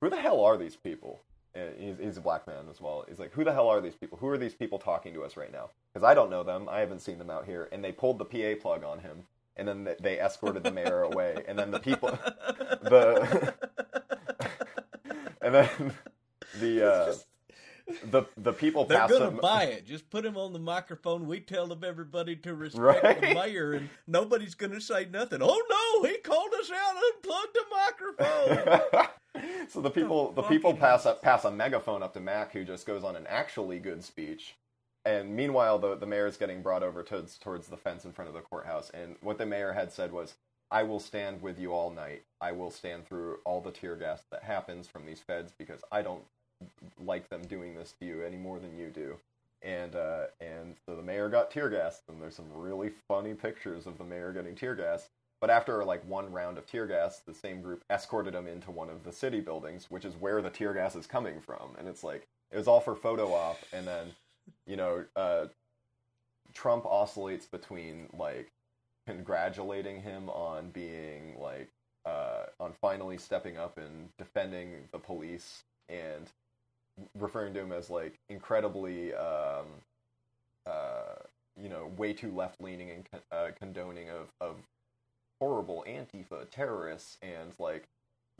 who 0.01 0.09
the 0.09 0.17
hell 0.17 0.41
are 0.41 0.57
these 0.57 0.75
people? 0.75 1.21
And 1.53 1.69
he's, 1.79 1.95
he's 1.99 2.17
a 2.17 2.21
black 2.21 2.47
man 2.47 2.65
as 2.69 2.81
well. 2.81 3.05
He's 3.07 3.19
like, 3.19 3.31
who 3.31 3.43
the 3.43 3.53
hell 3.53 3.69
are 3.69 3.79
these 3.81 3.95
people? 3.95 4.17
Who 4.17 4.27
are 4.27 4.37
these 4.37 4.53
people 4.53 4.77
talking 4.77 5.13
to 5.13 5.23
us 5.23 5.37
right 5.37 5.51
now? 5.51 5.69
Because 5.93 6.05
I 6.05 6.13
don't 6.13 6.29
know 6.29 6.43
them. 6.43 6.67
I 6.69 6.79
haven't 6.79 6.99
seen 6.99 7.17
them 7.17 7.29
out 7.29 7.45
here. 7.45 7.69
And 7.71 7.83
they 7.83 7.91
pulled 7.91 8.19
the 8.19 8.25
PA 8.25 8.61
plug 8.61 8.83
on 8.83 8.99
him, 8.99 9.23
and 9.55 9.67
then 9.67 9.87
they 10.01 10.19
escorted 10.19 10.63
the 10.63 10.71
mayor 10.71 11.03
away. 11.03 11.43
And 11.47 11.57
then 11.57 11.71
the 11.71 11.79
people, 11.79 12.09
the, 12.81 13.53
and 15.45 15.55
then 15.55 15.93
the 16.59 16.91
uh, 16.93 17.15
the 18.05 18.23
the 18.37 18.53
people 18.53 18.85
They're 18.85 18.99
passed 18.99 19.13
gonna 19.13 19.29
him. 19.29 19.37
buy 19.41 19.63
it. 19.65 19.85
Just 19.87 20.09
put 20.09 20.25
him 20.25 20.37
on 20.37 20.53
the 20.53 20.59
microphone. 20.59 21.27
We 21.27 21.39
tell 21.39 21.67
them 21.67 21.83
everybody 21.85 22.35
to 22.37 22.55
respect 22.55 23.03
Right? 23.03 23.21
the 23.21 23.33
mayor, 23.33 23.73
and 23.73 23.89
nobody's 24.07 24.55
gonna 24.55 24.81
say 24.81 25.05
nothing. 25.05 25.39
Oh 25.41 26.01
no, 26.03 26.09
he 26.09 26.17
called 26.19 26.53
us 26.59 26.71
out, 26.71 26.95
and 26.95 27.03
unplugged 27.15 27.55
the 27.55 28.65
microphone. 28.97 29.07
so 29.69 29.81
the 29.81 29.91
people 29.91 30.31
the 30.33 30.41
fuck 30.43 30.51
people 30.51 30.73
pass 30.75 31.05
up 31.05 31.21
pass 31.21 31.45
a 31.45 31.51
megaphone 31.51 32.03
up 32.03 32.13
to 32.15 32.19
Mac, 32.19 32.53
who 32.53 32.63
just 32.65 32.85
goes 32.87 33.03
on 33.03 33.15
an 33.15 33.25
actually 33.29 33.79
good 33.79 34.03
speech. 34.03 34.55
And 35.05 35.35
meanwhile, 35.35 35.77
the 35.77 35.95
the 35.95 36.07
mayor 36.07 36.27
is 36.27 36.37
getting 36.37 36.63
brought 36.63 36.83
over 36.83 37.03
towards 37.03 37.37
towards 37.37 37.67
the 37.67 37.77
fence 37.77 38.05
in 38.05 38.11
front 38.13 38.29
of 38.29 38.33
the 38.35 38.41
courthouse. 38.41 38.89
And 38.91 39.17
what 39.21 39.37
the 39.37 39.45
mayor 39.45 39.73
had 39.73 39.91
said 39.91 40.11
was, 40.11 40.33
"I 40.71 40.83
will 40.83 40.99
stand 40.99 41.41
with 41.41 41.59
you 41.59 41.73
all 41.73 41.91
night. 41.91 42.23
I 42.41 42.51
will 42.51 42.71
stand 42.71 43.05
through 43.07 43.39
all 43.45 43.61
the 43.61 43.71
tear 43.71 43.95
gas 43.95 44.23
that 44.31 44.43
happens 44.43 44.87
from 44.87 45.05
these 45.05 45.21
feds 45.21 45.53
because 45.57 45.81
I 45.91 46.01
don't 46.01 46.23
like 46.99 47.29
them 47.29 47.45
doing 47.45 47.75
this 47.75 47.93
to 47.99 48.05
you 48.05 48.23
any 48.23 48.37
more 48.37 48.59
than 48.59 48.77
you 48.77 48.89
do." 48.89 49.17
And 49.61 49.95
uh, 49.95 50.25
and 50.39 50.75
so 50.85 50.95
the 50.95 51.01
mayor 51.01 51.29
got 51.29 51.51
tear 51.51 51.69
gassed, 51.69 52.03
and 52.09 52.21
there's 52.21 52.35
some 52.35 52.51
really 52.53 52.89
funny 53.07 53.33
pictures 53.33 53.87
of 53.87 53.97
the 53.97 54.03
mayor 54.03 54.31
getting 54.31 54.55
tear 54.55 54.75
gassed. 54.75 55.09
But 55.41 55.49
after 55.49 55.83
like 55.83 56.03
one 56.07 56.31
round 56.31 56.57
of 56.57 56.65
tear 56.65 56.87
gas, 56.87 57.19
the 57.19 57.33
same 57.33 57.61
group 57.61 57.83
escorted 57.89 58.33
him 58.33 58.47
into 58.47 58.71
one 58.71 58.89
of 58.89 59.03
the 59.03 59.11
city 59.11 59.41
buildings, 59.41 59.87
which 59.89 60.05
is 60.05 60.15
where 60.15 60.41
the 60.41 60.49
tear 60.49 60.73
gas 60.73 60.95
is 60.95 61.07
coming 61.07 61.41
from. 61.41 61.75
And 61.77 61.87
it's 61.87 62.03
like 62.03 62.27
it 62.51 62.57
was 62.57 62.67
all 62.67 62.79
for 62.79 62.95
photo 62.95 63.33
op, 63.33 63.59
and 63.73 63.87
then 63.87 64.07
you 64.65 64.75
know 64.75 65.05
uh, 65.15 65.47
Trump 66.53 66.85
oscillates 66.85 67.45
between 67.45 68.07
like 68.17 68.51
congratulating 69.07 70.01
him 70.01 70.29
on 70.29 70.69
being 70.69 71.35
like 71.39 71.69
uh, 72.05 72.45
on 72.59 72.73
finally 72.81 73.17
stepping 73.17 73.57
up 73.57 73.77
and 73.77 74.09
defending 74.17 74.87
the 74.91 74.99
police 74.99 75.63
and 75.89 76.31
referring 77.17 77.53
to 77.53 77.59
him 77.61 77.71
as 77.71 77.89
like 77.89 78.19
incredibly 78.29 79.13
um, 79.13 79.65
uh, 80.65 81.15
you 81.61 81.69
know 81.69 81.91
way 81.97 82.13
too 82.13 82.31
left 82.31 82.61
leaning 82.61 82.89
and 82.89 83.09
con- 83.11 83.21
uh, 83.31 83.49
condoning 83.59 84.09
of, 84.09 84.29
of 84.41 84.57
horrible 85.41 85.83
antifa 85.87 86.49
terrorists 86.49 87.17
and 87.21 87.53
like 87.59 87.87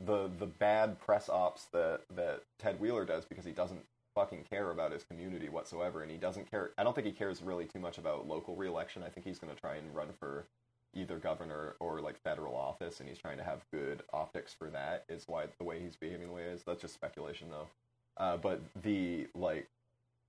the 0.04 0.30
the 0.38 0.46
bad 0.46 0.98
press 1.00 1.28
ops 1.28 1.66
that 1.72 2.02
that 2.14 2.42
Ted 2.58 2.80
Wheeler 2.80 3.04
does 3.04 3.24
because 3.24 3.44
he 3.44 3.52
doesn't 3.52 3.84
fucking 4.16 4.44
care 4.50 4.72
about 4.72 4.90
his 4.90 5.04
community 5.04 5.48
whatsoever 5.48 6.02
and 6.02 6.10
he 6.10 6.16
doesn't 6.16 6.50
care 6.50 6.72
I 6.76 6.82
don't 6.82 6.94
think 6.94 7.06
he 7.06 7.12
cares 7.12 7.42
really 7.42 7.66
too 7.66 7.78
much 7.78 7.98
about 7.98 8.26
local 8.26 8.56
reelection. 8.56 9.04
I 9.04 9.10
think 9.10 9.24
he's 9.26 9.38
going 9.38 9.54
to 9.54 9.60
try 9.60 9.76
and 9.76 9.94
run 9.94 10.08
for 10.18 10.46
either 10.94 11.18
governor 11.18 11.76
or 11.78 12.00
like 12.00 12.18
federal 12.24 12.56
office 12.56 12.98
and 12.98 13.08
he's 13.08 13.18
trying 13.18 13.36
to 13.36 13.44
have 13.44 13.60
good 13.72 14.02
optics 14.12 14.54
for 14.58 14.70
that 14.70 15.04
is 15.08 15.24
why 15.28 15.44
the 15.58 15.64
way 15.64 15.78
he's 15.80 15.96
behaving 15.96 16.28
the 16.28 16.32
way 16.32 16.44
is. 16.44 16.62
That's 16.66 16.80
just 16.80 16.94
speculation 16.94 17.48
though. 17.50 17.68
Uh, 18.16 18.38
but 18.38 18.62
the 18.82 19.26
like 19.34 19.68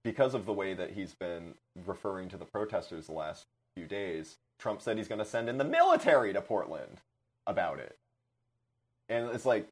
because 0.03 0.33
of 0.33 0.45
the 0.45 0.53
way 0.53 0.73
that 0.73 0.91
he's 0.91 1.15
been 1.15 1.53
referring 1.85 2.29
to 2.29 2.37
the 2.37 2.45
protesters 2.45 3.07
the 3.07 3.13
last 3.13 3.45
few 3.75 3.87
days, 3.87 4.37
Trump 4.59 4.81
said 4.81 4.97
he's 4.97 5.07
going 5.07 5.19
to 5.19 5.25
send 5.25 5.49
in 5.49 5.57
the 5.57 5.63
military 5.63 6.33
to 6.33 6.41
Portland 6.41 7.01
about 7.45 7.79
it. 7.79 7.97
And 9.09 9.29
it's 9.29 9.45
like 9.45 9.67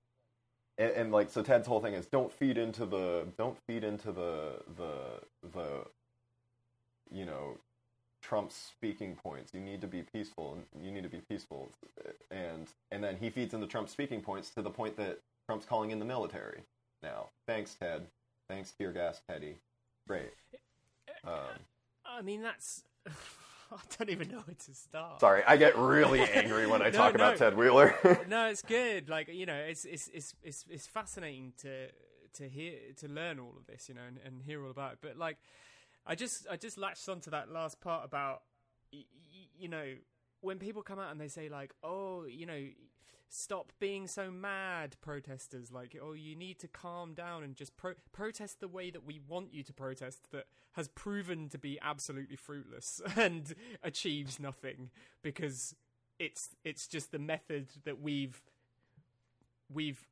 and, 0.78 0.92
and 0.92 1.12
like 1.12 1.30
so 1.30 1.42
Ted's 1.42 1.68
whole 1.68 1.82
thing 1.82 1.94
is 1.94 2.06
don't 2.06 2.32
feed 2.32 2.58
into 2.58 2.86
the 2.86 3.28
don't 3.38 3.58
feed 3.68 3.84
into 3.84 4.12
the 4.12 4.62
the 4.78 5.22
the 5.54 5.86
you 7.12 7.26
know 7.26 7.58
Trump's 8.22 8.56
speaking 8.56 9.16
points. 9.16 9.54
You 9.54 9.60
need 9.60 9.82
to 9.82 9.88
be 9.88 10.02
peaceful. 10.02 10.58
You 10.82 10.92
need 10.92 11.04
to 11.04 11.10
be 11.10 11.22
peaceful. 11.30 11.72
And 12.32 12.68
and 12.92 13.04
then 13.04 13.18
he 13.18 13.30
feeds 13.30 13.54
into 13.54 13.68
Trump's 13.68 13.92
speaking 13.92 14.22
points 14.22 14.50
to 14.52 14.62
the 14.62 14.72
point 14.72 14.98
that 14.98 15.20
Trump's 15.48 15.66
calling 15.66 15.92
in 15.92 16.00
the 16.00 16.06
military 16.06 16.62
now. 17.04 17.30
Thanks, 17.48 17.76
Ted. 17.76 18.08
Thanks, 18.50 18.72
tear 18.72 18.92
gas, 18.92 19.22
Teddy. 19.30 19.58
Great. 20.08 20.32
Um, 21.24 21.60
I 22.06 22.22
mean, 22.22 22.42
that's. 22.42 22.84
I 23.72 23.78
don't 23.97 24.09
even 24.09 24.30
know 24.30 24.39
where 24.45 24.55
to 24.55 24.76
start. 24.76 25.20
sorry, 25.20 25.43
I 25.45 25.57
get 25.57 25.78
really 25.78 26.22
angry 26.22 26.68
when 26.68 26.82
I 26.82 26.86
No, 26.91 26.97
talk 26.97 27.16
about. 27.16 27.38
Ted 27.38 27.57
Wheeler. 27.57 27.95
no, 28.28 28.47
it's 28.47 28.61
good. 28.61 29.09
Like 29.09 29.28
you 29.34 29.45
know, 29.45 29.55
it's 29.55 29.86
it's 29.86 30.07
it's 30.13 30.34
it's, 30.43 30.66
it's 30.70 30.88
fascinating 30.88 31.53
to 31.61 31.88
to 32.34 32.49
hear 32.49 32.74
to 32.97 33.07
learn 33.07 33.39
all 33.39 33.53
of 33.57 33.66
this, 33.66 33.88
you 33.89 33.95
know, 33.95 34.01
and, 34.07 34.20
and 34.26 34.41
hear 34.43 34.63
all 34.63 34.72
about 34.72 34.93
it. 34.93 34.99
But 35.01 35.18
like, 35.18 35.38
I 36.05 36.16
just 36.16 36.47
I 36.49 36.57
just 36.57 36.78
latched 36.78 37.07
onto 37.09 37.32
that 37.32 37.51
last 37.51 37.80
part 37.82 38.05
about 38.05 38.41
y- 38.93 39.05
y- 39.13 39.47
you 39.57 39.68
know 39.70 39.93
when 40.41 40.59
people 40.59 40.82
come 40.84 40.99
out 40.99 41.11
and 41.11 41.20
they 41.20 41.28
say 41.30 41.49
like, 41.49 41.74
oh, 41.84 42.26
you 42.26 42.45
know. 42.45 42.63
Stop 43.30 43.74
being 43.80 44.08
so 44.08 44.32
mad, 44.32 44.96
protesters. 45.02 45.72
Like, 45.72 45.98
oh, 46.02 46.14
you 46.14 46.36
need 46.36 46.60
to 46.60 46.68
calm 46.68 47.14
down 47.14 47.44
and 47.44 47.56
just 47.56 47.76
pro- 47.76 47.94
protest 48.12 48.60
the 48.60 48.68
way 48.68 48.92
that 48.92 49.06
we 49.06 49.20
want 49.28 49.54
you 49.54 49.64
to 49.64 49.74
protest, 49.74 50.32
that 50.32 50.46
has 50.74 50.88
proven 50.90 51.50
to 51.50 51.58
be 51.58 51.80
absolutely 51.82 52.36
fruitless 52.36 53.02
and 53.16 53.56
achieves 53.84 54.40
nothing 54.40 54.90
because 55.22 55.76
it's 56.20 56.50
it's 56.64 56.88
just 56.88 57.12
the 57.12 57.20
method 57.20 57.68
that 57.84 58.00
we've 58.00 58.42
we've 59.74 60.08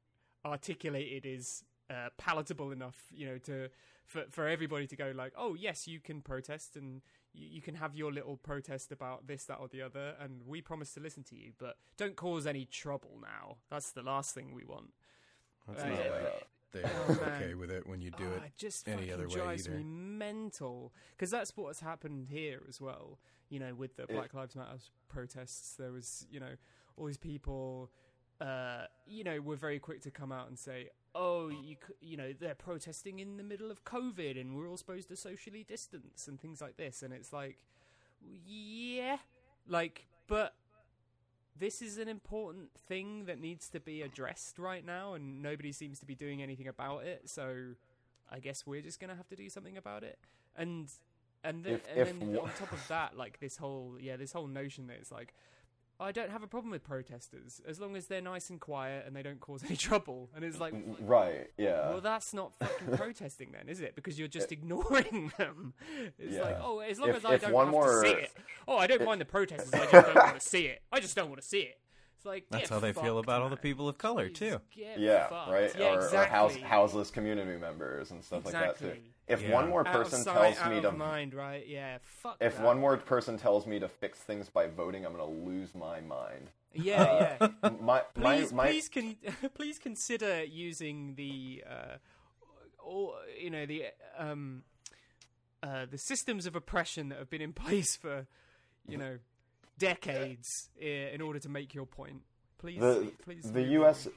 articulated 0.46 1.26
is 1.26 1.64
uh, 1.90 2.10
palatable 2.18 2.72
enough, 2.72 2.98
you 3.12 3.26
know, 3.26 3.38
to 3.38 3.70
for 4.06 4.24
for 4.30 4.48
everybody 4.48 4.88
to 4.88 4.96
go 4.96 5.14
like, 5.16 5.34
oh 5.38 5.54
yes, 5.54 5.88
you 5.88 6.00
can 6.00 6.22
protest 6.22 6.76
and 6.76 7.02
you, 7.34 7.48
you 7.54 7.62
can 7.62 7.76
have 7.76 7.96
your 7.96 8.12
little 8.12 8.38
protest 8.38 8.92
about 8.92 9.28
this, 9.28 9.46
that, 9.46 9.56
or 9.60 9.68
the 9.68 9.82
other, 9.82 10.16
and 10.20 10.42
we 10.46 10.62
promise 10.62 10.94
to 10.94 11.00
listen 11.00 11.24
to 11.24 11.36
you, 11.36 11.52
but 11.58 11.78
don't 11.98 12.16
cause 12.16 12.46
any 12.48 12.66
trouble 12.66 13.18
now. 13.22 13.58
That's 13.70 13.92
the 13.92 14.04
last 14.04 14.34
thing 14.34 14.54
we 14.54 14.64
want. 14.66 14.92
That's 15.68 15.84
Uh, 15.84 15.88
not 15.90 16.00
yeah, 16.00 16.12
like 16.12 16.48
they're 16.72 16.92
Oh, 17.08 17.12
okay 17.36 17.54
with 17.54 17.70
it 17.72 17.88
when 17.88 18.02
you 18.02 18.12
do 18.12 18.26
Oh, 18.32 18.36
it. 18.38 18.44
it 18.48 18.54
just 18.58 18.88
any 18.90 19.12
other 19.12 19.28
way 19.28 19.34
drives 19.36 19.68
either. 19.68 19.78
me 19.78 19.84
mental 19.84 20.94
because 21.12 21.30
that's 21.32 21.56
what's 21.56 21.80
happened 21.82 22.28
here 22.30 22.62
as 22.68 22.82
well. 22.82 23.20
You 23.50 23.60
know, 23.60 23.74
with 23.76 23.96
the 23.96 24.04
It- 24.04 24.10
Black 24.10 24.34
Lives 24.34 24.56
Matter 24.56 24.80
protests, 25.08 25.76
there 25.76 25.92
was 25.92 26.26
you 26.32 26.40
know 26.40 26.56
all 26.98 27.06
these 27.06 27.18
people. 27.18 27.92
Uh, 28.42 28.88
you 29.06 29.24
know, 29.24 29.40
were 29.40 29.56
very 29.56 29.80
quick 29.80 30.02
to 30.02 30.12
come 30.12 30.32
out 30.32 30.48
and 30.50 30.58
say, 30.60 30.90
"Oh, 31.16 31.50
you 31.50 31.76
you 32.02 32.18
know 32.18 32.34
they're 32.34 32.56
protesting 32.56 33.20
in 33.20 33.38
the 33.38 33.44
middle 33.44 33.70
of 33.72 33.84
COVID, 33.86 34.40
and 34.40 34.56
we're 34.56 34.68
all 34.70 34.78
supposed 34.78 35.08
to 35.10 35.16
socially 35.16 35.64
distance 35.64 36.28
and 36.28 36.40
things 36.40 36.62
like 36.62 36.78
this." 36.78 37.04
And 37.04 37.14
it's 37.14 37.32
like, 37.34 37.58
yeah, 38.46 39.18
like, 39.68 40.08
but 40.28 40.56
this 41.58 41.82
is 41.82 41.98
an 41.98 42.08
important 42.08 42.70
thing 42.88 43.26
that 43.26 43.40
needs 43.40 43.70
to 43.70 43.80
be 43.80 44.02
addressed 44.02 44.58
right 44.58 44.86
now, 44.86 45.14
and 45.14 45.42
nobody 45.42 45.72
seems 45.72 46.00
to 46.00 46.06
be 46.06 46.16
doing 46.16 46.42
anything 46.42 46.68
about 46.68 47.04
it. 47.06 47.30
So, 47.30 47.76
I 48.32 48.40
guess 48.40 48.66
we're 48.66 48.82
just 48.82 49.00
gonna 49.00 49.16
have 49.16 49.28
to 49.30 49.36
do 49.36 49.50
something 49.50 49.78
about 49.78 50.04
it. 50.04 50.18
And 50.56 50.90
and, 51.44 51.64
the, 51.64 51.74
If- 51.74 51.88
and 52.10 52.22
then 52.22 52.34
wa- 52.34 52.44
on 52.44 52.50
top 52.58 52.72
of 52.72 52.88
that, 52.88 53.18
like 53.18 53.40
this 53.40 53.58
whole 53.58 53.98
yeah, 54.00 54.16
this 54.18 54.32
whole 54.34 54.48
notion 54.48 54.88
that 54.88 54.98
it's 54.98 55.12
like. 55.12 55.34
I 56.04 56.12
don't 56.12 56.30
have 56.32 56.44
a 56.44 56.48
problem 56.48 56.72
with 56.72 56.84
protesters 56.84 57.62
as 57.68 57.80
long 57.80 57.96
as 57.96 58.08
they're 58.08 58.22
nice 58.22 58.50
and 58.50 58.60
quiet 58.60 59.06
and 59.08 59.16
they 59.16 59.24
don't 59.24 59.40
cause 59.40 59.64
any 59.64 59.76
trouble. 59.90 60.30
And 60.36 60.44
it's 60.46 60.60
like, 60.60 60.74
right, 61.02 61.48
yeah. 61.58 61.90
well, 61.90 62.02
that's 62.02 62.34
not 62.34 62.54
fucking 62.56 62.98
protesting 62.98 63.50
then, 63.52 63.70
is 63.70 63.80
it? 63.82 63.96
Because 63.96 64.20
you're 64.20 64.28
just 64.28 64.52
ignoring 64.52 65.32
them. 65.38 65.74
It's 66.20 66.38
like, 66.38 66.58
oh, 66.62 66.80
as 66.80 67.00
long 67.00 67.10
If- 67.10 67.16
as 67.18 67.26
I 67.26 67.38
don't 67.38 67.54
have 67.56 67.70
more- 67.70 68.04
to 68.04 68.08
see 68.10 68.14
it. 68.16 68.32
Oh, 68.68 68.78
I 68.78 68.88
don't 68.88 69.04
mind 69.04 69.22
the 69.22 69.26
protesters. 69.26 69.74
I 69.74 69.80
just 69.86 69.92
don't 69.92 70.16
want 70.16 70.40
to 70.40 70.48
see 70.48 70.66
it. 70.68 70.82
I 70.92 71.00
just 71.00 71.16
don't 71.16 71.30
want 71.30 71.42
to 71.42 71.48
see 71.48 71.62
it. 71.62 71.78
It's 72.24 72.26
like 72.26 72.46
That's 72.50 72.70
how 72.70 72.80
they 72.80 72.94
feel 72.94 73.20
about 73.20 73.42
all 73.42 73.50
the 73.50 73.58
people 73.58 73.90
of 73.90 73.98
color 73.98 74.30
Jeez, 74.30 74.36
too. 74.36 74.62
yeah, 74.76 75.28
fucked. 75.28 75.52
right. 75.52 75.72
Yeah, 75.78 75.96
or, 75.96 75.96
exactly. 75.98 76.18
or 76.20 76.24
house, 76.26 76.56
houseless 76.56 77.12
community 77.12 77.58
members 77.60 78.12
and 78.12 78.24
stuff 78.24 78.46
like 78.46 78.54
that 78.54 78.80
too. 78.80 78.94
If 79.28 79.42
Yeah. 79.42 79.52
one 79.54 79.68
more 79.70 79.86
Out 79.86 79.94
person 79.94 80.20
of 80.20 80.24
sight, 80.26 80.34
tells 80.56 80.58
out 80.60 80.72
me 80.72 80.78
of 80.78 80.84
to, 80.84 80.92
mind, 80.94 81.34
right? 81.34 81.68
Yeah, 81.68 81.98
fuck. 82.02 82.38
if 82.40 82.56
that. 82.58 82.66
one 82.66 82.80
more 82.80 82.96
person 82.98 83.38
tells 83.38 83.68
me 83.68 83.78
to 83.80 83.90
fix 83.90 84.20
things 84.20 84.48
by 84.50 84.68
voting, 84.68 85.06
I'm 85.06 85.12
gonna 85.12 85.26
lose 85.26 85.76
my 85.76 86.00
mind. 86.00 86.52
yeah, 86.74 87.36
yeah. 87.42 87.50
My, 87.82 88.04
my, 88.16 88.36
please, 88.38 88.54
my, 88.54 88.68
please, 88.68 88.88
con- 88.90 89.18
please 89.54 89.80
consider 89.80 90.44
using 90.46 91.16
the, 91.16 91.64
uh, 91.70 91.98
or 92.82 93.16
you 93.38 93.50
know, 93.50 93.66
the 93.66 93.86
um, 94.18 94.64
uh, 95.62 95.86
the 95.90 95.98
systems 95.98 96.46
of 96.46 96.56
oppression 96.56 97.10
that 97.10 97.20
have 97.20 97.30
been 97.30 97.42
in 97.42 97.54
place 97.64 97.96
for, 97.98 98.28
you 98.88 98.98
know, 98.98 99.18
decades 99.78 100.70
eh, 100.82 101.10
in 101.14 101.22
order 101.22 101.40
to 101.40 101.50
make 101.50 101.74
your 101.74 101.86
point. 101.86 102.22
Please, 102.58 102.80
the 102.80 103.12
please. 103.24 103.52
the 103.52 103.64
U.S. 103.64 104.08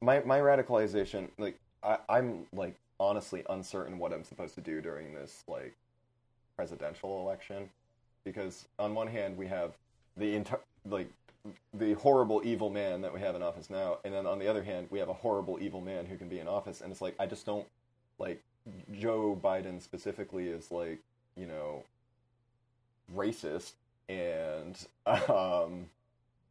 my 0.00 0.20
my 0.20 0.38
radicalization 0.38 1.28
like 1.38 1.58
I, 1.82 1.98
I'm 2.08 2.46
like 2.52 2.74
honestly 2.98 3.44
uncertain 3.50 3.98
what 3.98 4.12
I'm 4.12 4.24
supposed 4.24 4.54
to 4.56 4.60
do 4.60 4.80
during 4.80 5.14
this 5.14 5.44
like 5.46 5.74
presidential 6.56 7.20
election 7.20 7.68
because 8.24 8.66
on 8.78 8.94
one 8.94 9.06
hand 9.06 9.36
we 9.36 9.46
have 9.46 9.72
the 10.16 10.34
entire 10.34 10.60
like 10.88 11.08
the 11.74 11.94
horrible 11.94 12.40
evil 12.44 12.70
man 12.70 13.00
that 13.02 13.12
we 13.12 13.20
have 13.20 13.34
in 13.34 13.42
office 13.42 13.70
now 13.70 13.98
and 14.04 14.14
then 14.14 14.26
on 14.26 14.38
the 14.38 14.48
other 14.48 14.62
hand 14.62 14.86
we 14.90 14.98
have 14.98 15.08
a 15.08 15.14
horrible 15.14 15.58
evil 15.60 15.80
man 15.80 16.06
who 16.06 16.16
can 16.16 16.28
be 16.28 16.38
in 16.38 16.46
office 16.46 16.80
and 16.80 16.92
it's 16.92 17.00
like 17.00 17.14
I 17.18 17.26
just 17.26 17.46
don't 17.46 17.66
like 18.18 18.42
Joe 18.92 19.38
Biden 19.40 19.80
specifically 19.82 20.48
is 20.48 20.70
like 20.70 20.98
you 21.36 21.46
know 21.46 21.84
racist 23.14 23.72
and 24.12 24.86
um 25.06 25.86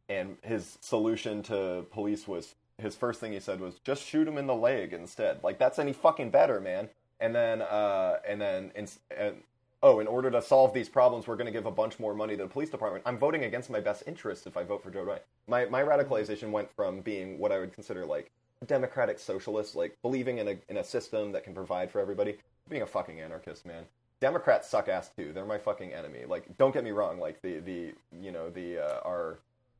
and 0.08 0.36
his 0.42 0.78
solution 0.80 1.42
to 1.44 1.86
police 1.90 2.26
was 2.26 2.54
his 2.78 2.96
first 2.96 3.20
thing 3.20 3.32
he 3.32 3.40
said 3.40 3.60
was 3.60 3.78
just 3.84 4.04
shoot 4.04 4.26
him 4.26 4.38
in 4.38 4.46
the 4.46 4.54
leg 4.54 4.92
instead. 4.92 5.42
Like 5.42 5.58
that's 5.58 5.78
any 5.78 5.92
fucking 5.92 6.30
better, 6.30 6.60
man. 6.60 6.88
And 7.20 7.34
then 7.34 7.62
uh 7.62 8.16
and 8.28 8.40
then 8.40 8.72
in, 8.74 8.88
and 9.16 9.36
oh, 9.82 10.00
in 10.00 10.06
order 10.06 10.30
to 10.30 10.40
solve 10.40 10.72
these 10.72 10.88
problems, 10.88 11.26
we're 11.26 11.36
going 11.36 11.46
to 11.46 11.52
give 11.52 11.66
a 11.66 11.70
bunch 11.70 11.98
more 11.98 12.14
money 12.14 12.36
to 12.36 12.44
the 12.44 12.48
police 12.48 12.70
department. 12.70 13.02
I'm 13.04 13.18
voting 13.18 13.44
against 13.44 13.68
my 13.68 13.80
best 13.80 14.04
interest 14.06 14.46
if 14.46 14.56
I 14.56 14.62
vote 14.62 14.82
for 14.82 14.90
Joe 14.90 15.04
Biden. 15.04 15.20
My 15.48 15.64
my 15.66 15.82
radicalization 15.82 16.50
went 16.50 16.70
from 16.74 17.00
being 17.00 17.38
what 17.38 17.52
I 17.52 17.58
would 17.58 17.72
consider 17.72 18.04
like 18.04 18.30
democratic 18.66 19.18
socialist, 19.18 19.74
like 19.74 19.96
believing 20.02 20.38
in 20.38 20.48
a 20.48 20.56
in 20.68 20.76
a 20.78 20.84
system 20.84 21.32
that 21.32 21.44
can 21.44 21.54
provide 21.54 21.90
for 21.90 22.00
everybody, 22.00 22.38
being 22.68 22.82
a 22.82 22.86
fucking 22.86 23.20
anarchist, 23.20 23.66
man. 23.66 23.84
Democrats 24.22 24.68
suck 24.68 24.88
ass 24.88 25.10
too. 25.16 25.32
They're 25.32 25.44
my 25.44 25.58
fucking 25.58 25.92
enemy. 25.92 26.20
Like, 26.28 26.56
don't 26.56 26.72
get 26.72 26.84
me 26.84 26.92
wrong. 26.92 27.18
Like 27.18 27.42
the 27.42 27.58
the 27.58 27.92
you 28.20 28.30
know 28.30 28.50
the 28.50 28.78
uh, 28.78 29.00
our 29.04 29.38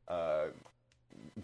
uh, 0.09 0.47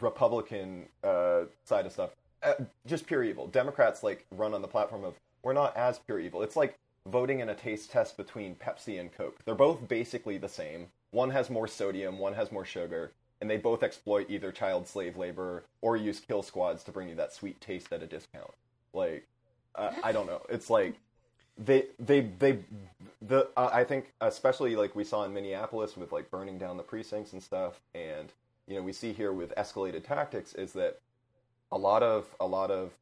Republican 0.00 0.86
uh, 1.04 1.42
side 1.64 1.86
of 1.86 1.92
stuff, 1.92 2.10
uh, 2.42 2.54
just 2.86 3.06
pure 3.06 3.22
evil. 3.22 3.46
Democrats 3.46 4.02
like 4.02 4.26
run 4.32 4.52
on 4.52 4.62
the 4.62 4.68
platform 4.68 5.04
of 5.04 5.14
we're 5.44 5.52
not 5.52 5.76
as 5.76 6.00
pure 6.00 6.18
evil. 6.18 6.42
It's 6.42 6.56
like 6.56 6.76
voting 7.06 7.38
in 7.38 7.50
a 7.50 7.54
taste 7.54 7.92
test 7.92 8.16
between 8.16 8.56
Pepsi 8.56 8.98
and 8.98 9.12
Coke. 9.12 9.38
They're 9.44 9.54
both 9.54 9.86
basically 9.86 10.36
the 10.36 10.48
same. 10.48 10.88
One 11.12 11.30
has 11.30 11.50
more 11.50 11.68
sodium, 11.68 12.18
one 12.18 12.34
has 12.34 12.50
more 12.50 12.64
sugar, 12.64 13.12
and 13.40 13.48
they 13.48 13.58
both 13.58 13.84
exploit 13.84 14.26
either 14.28 14.50
child 14.50 14.88
slave 14.88 15.16
labor 15.16 15.62
or 15.82 15.96
use 15.96 16.18
kill 16.18 16.42
squads 16.42 16.82
to 16.82 16.90
bring 16.90 17.08
you 17.08 17.14
that 17.14 17.32
sweet 17.32 17.60
taste 17.60 17.92
at 17.92 18.02
a 18.02 18.06
discount. 18.06 18.50
Like, 18.92 19.24
I 20.02 20.10
don't 20.10 20.26
know. 20.26 20.42
It's 20.48 20.68
like 20.68 20.96
they 21.58 21.86
they 21.98 22.20
they 22.38 22.58
the 23.22 23.48
uh, 23.56 23.70
I 23.72 23.84
think 23.84 24.12
especially 24.20 24.76
like 24.76 24.94
we 24.94 25.04
saw 25.04 25.24
in 25.24 25.32
Minneapolis 25.34 25.96
with 25.96 26.12
like 26.12 26.30
burning 26.30 26.58
down 26.58 26.76
the 26.76 26.82
precincts 26.82 27.32
and 27.32 27.42
stuff, 27.42 27.80
and 27.94 28.32
you 28.66 28.76
know 28.76 28.82
we 28.82 28.92
see 28.92 29.12
here 29.12 29.32
with 29.32 29.54
escalated 29.56 30.04
tactics 30.06 30.54
is 30.54 30.72
that 30.74 31.00
a 31.72 31.78
lot 31.78 32.02
of 32.02 32.26
a 32.40 32.46
lot 32.46 32.70
of 32.70 32.92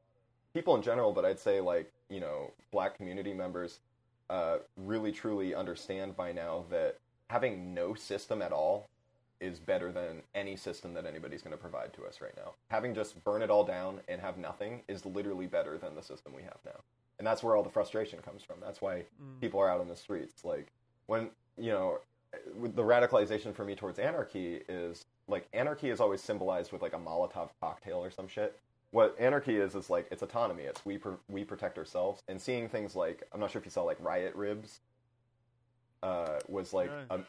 people 0.54 0.74
in 0.74 0.82
general, 0.82 1.12
but 1.12 1.24
I'd 1.24 1.38
say 1.38 1.60
like 1.60 1.92
you 2.08 2.20
know 2.20 2.50
black 2.70 2.96
community 2.96 3.34
members 3.34 3.80
uh, 4.30 4.58
really 4.76 5.12
truly 5.12 5.54
understand 5.54 6.16
by 6.16 6.32
now 6.32 6.64
that 6.70 6.98
having 7.28 7.74
no 7.74 7.94
system 7.94 8.40
at 8.42 8.52
all 8.52 8.88
is 9.40 9.58
better 9.58 9.92
than 9.92 10.22
any 10.34 10.56
system 10.56 10.94
that 10.94 11.04
anybody's 11.04 11.42
going 11.42 11.52
to 11.52 11.60
provide 11.60 11.92
to 11.92 12.04
us 12.04 12.20
right 12.22 12.34
now. 12.36 12.52
Having 12.70 12.94
just 12.94 13.22
burn 13.22 13.42
it 13.42 13.50
all 13.50 13.64
down 13.64 14.00
and 14.08 14.20
have 14.20 14.38
nothing 14.38 14.80
is 14.88 15.04
literally 15.04 15.46
better 15.46 15.76
than 15.76 15.94
the 15.94 16.02
system 16.02 16.32
we 16.34 16.42
have 16.42 16.58
now. 16.64 16.80
And 17.18 17.26
that's 17.26 17.42
where 17.42 17.56
all 17.56 17.62
the 17.62 17.70
frustration 17.70 18.20
comes 18.20 18.42
from. 18.42 18.56
That's 18.60 18.80
why 18.80 19.04
people 19.40 19.60
are 19.60 19.70
out 19.70 19.80
in 19.80 19.88
the 19.88 19.96
streets. 19.96 20.44
Like 20.44 20.68
when, 21.06 21.30
you 21.56 21.70
know, 21.70 21.98
with 22.54 22.76
the 22.76 22.82
radicalization 22.82 23.54
for 23.54 23.64
me 23.64 23.74
towards 23.74 23.98
anarchy 23.98 24.60
is 24.68 25.06
like 25.28 25.48
anarchy 25.52 25.90
is 25.90 26.00
always 26.00 26.20
symbolized 26.20 26.72
with 26.72 26.82
like 26.82 26.92
a 26.92 26.98
Molotov 26.98 27.50
cocktail 27.60 27.98
or 27.98 28.10
some 28.10 28.28
shit. 28.28 28.58
What 28.90 29.16
anarchy 29.18 29.56
is 29.56 29.74
is 29.74 29.90
like 29.90 30.06
it's 30.10 30.22
autonomy. 30.22 30.64
It's 30.64 30.84
we 30.84 30.98
we 31.28 31.44
protect 31.44 31.78
ourselves. 31.78 32.22
And 32.28 32.40
seeing 32.40 32.68
things 32.68 32.94
like 32.94 33.26
I'm 33.32 33.40
not 33.40 33.50
sure 33.50 33.60
if 33.60 33.64
you 33.64 33.70
saw 33.70 33.82
like 33.82 33.98
riot 34.00 34.34
ribs 34.34 34.80
uh, 36.02 36.38
was 36.48 36.72
like 36.72 36.90
a, 37.10 37.20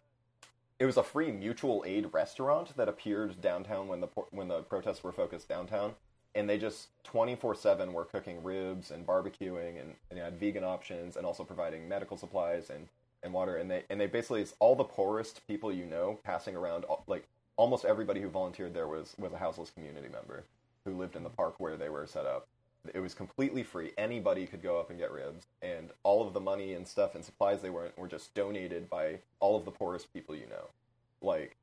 it 0.79 0.85
was 0.85 0.97
a 0.97 1.03
free 1.03 1.31
mutual 1.31 1.83
aid 1.87 2.07
restaurant 2.13 2.75
that 2.77 2.87
appeared 2.87 3.41
downtown 3.41 3.87
when 3.87 4.01
the 4.01 4.07
when 4.31 4.47
the 4.47 4.61
protests 4.61 5.03
were 5.03 5.11
focused 5.11 5.49
downtown, 5.49 5.93
and 6.37 6.49
they 6.49 6.57
just 6.57 6.87
twenty 7.03 7.35
four 7.35 7.53
seven 7.55 7.93
were 7.93 8.05
cooking 8.05 8.41
ribs 8.43 8.91
and 8.91 9.05
barbecuing 9.05 9.79
and, 9.81 9.93
and 10.09 10.17
they 10.17 10.21
had 10.21 10.39
vegan 10.39 10.63
options 10.63 11.17
and 11.17 11.25
also 11.25 11.43
providing 11.43 11.87
medical 11.87 12.17
supplies 12.17 12.69
and, 12.69 12.87
and 13.23 13.33
water 13.33 13.57
and 13.57 13.69
they 13.69 13.83
and 13.89 13.99
they 13.99 14.07
basically 14.07 14.41
it's 14.41 14.53
all 14.59 14.75
the 14.75 14.83
poorest 14.83 15.45
people 15.47 15.71
you 15.71 15.85
know 15.85 16.19
passing 16.23 16.55
around 16.55 16.85
like 17.07 17.27
almost 17.57 17.85
everybody 17.85 18.21
who 18.21 18.29
volunteered 18.29 18.73
there 18.73 18.87
was 18.87 19.15
was 19.17 19.33
a 19.33 19.37
houseless 19.37 19.71
community 19.71 20.07
member 20.07 20.43
who 20.85 20.97
lived 20.97 21.15
in 21.15 21.23
the 21.23 21.29
park 21.29 21.55
where 21.57 21.75
they 21.75 21.89
were 21.89 22.07
set 22.07 22.25
up. 22.25 22.47
It 22.93 22.99
was 23.01 23.13
completely 23.13 23.63
free. 23.63 23.91
Anybody 23.97 24.45
could 24.45 24.63
go 24.63 24.79
up 24.79 24.89
and 24.89 24.97
get 24.97 25.11
ribs, 25.11 25.45
and 25.61 25.89
all 26.03 26.25
of 26.25 26.33
the 26.33 26.39
money 26.39 26.73
and 26.73 26.87
stuff 26.87 27.15
and 27.15 27.25
supplies 27.25 27.61
they 27.61 27.69
were 27.69 27.91
were 27.97 28.07
just 28.07 28.33
donated 28.33 28.89
by 28.89 29.19
all 29.41 29.57
of 29.57 29.65
the 29.65 29.71
poorest 29.71 30.13
people 30.13 30.35
you 30.35 30.47
know, 30.47 30.69
like 31.21 31.57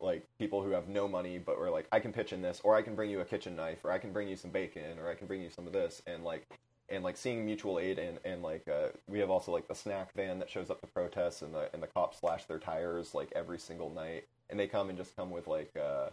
like 0.00 0.26
people 0.38 0.62
who 0.62 0.70
have 0.70 0.88
no 0.88 1.08
money 1.08 1.38
but 1.38 1.58
were 1.58 1.70
like, 1.70 1.86
I 1.92 2.00
can 2.00 2.12
pitch 2.12 2.32
in 2.32 2.42
this, 2.42 2.60
or 2.64 2.74
I 2.76 2.82
can 2.82 2.94
bring 2.94 3.10
you 3.10 3.20
a 3.20 3.24
kitchen 3.24 3.56
knife, 3.56 3.78
or 3.84 3.92
I 3.92 3.98
can 3.98 4.12
bring 4.12 4.28
you 4.28 4.36
some 4.36 4.50
bacon, 4.50 4.98
or 4.98 5.08
I 5.10 5.14
can 5.14 5.26
bring 5.26 5.42
you 5.42 5.50
some 5.50 5.66
of 5.66 5.72
this, 5.72 6.02
and 6.06 6.24
like 6.24 6.46
and 6.88 7.04
like 7.04 7.16
seeing 7.16 7.44
mutual 7.44 7.78
aid 7.78 7.98
and 7.98 8.18
and 8.24 8.42
like 8.42 8.66
uh, 8.68 8.88
we 9.08 9.18
have 9.20 9.30
also 9.30 9.52
like 9.52 9.68
the 9.68 9.74
snack 9.74 10.12
van 10.14 10.38
that 10.40 10.50
shows 10.50 10.70
up 10.70 10.80
to 10.80 10.86
protests 10.88 11.42
and 11.42 11.54
the 11.54 11.70
and 11.72 11.82
the 11.82 11.86
cops 11.88 12.20
slash 12.20 12.44
their 12.46 12.58
tires 12.58 13.14
like 13.14 13.30
every 13.36 13.58
single 13.58 13.90
night, 13.90 14.24
and 14.50 14.58
they 14.58 14.66
come 14.66 14.88
and 14.88 14.98
just 14.98 15.16
come 15.16 15.30
with 15.30 15.46
like. 15.46 15.70
uh 15.76 16.10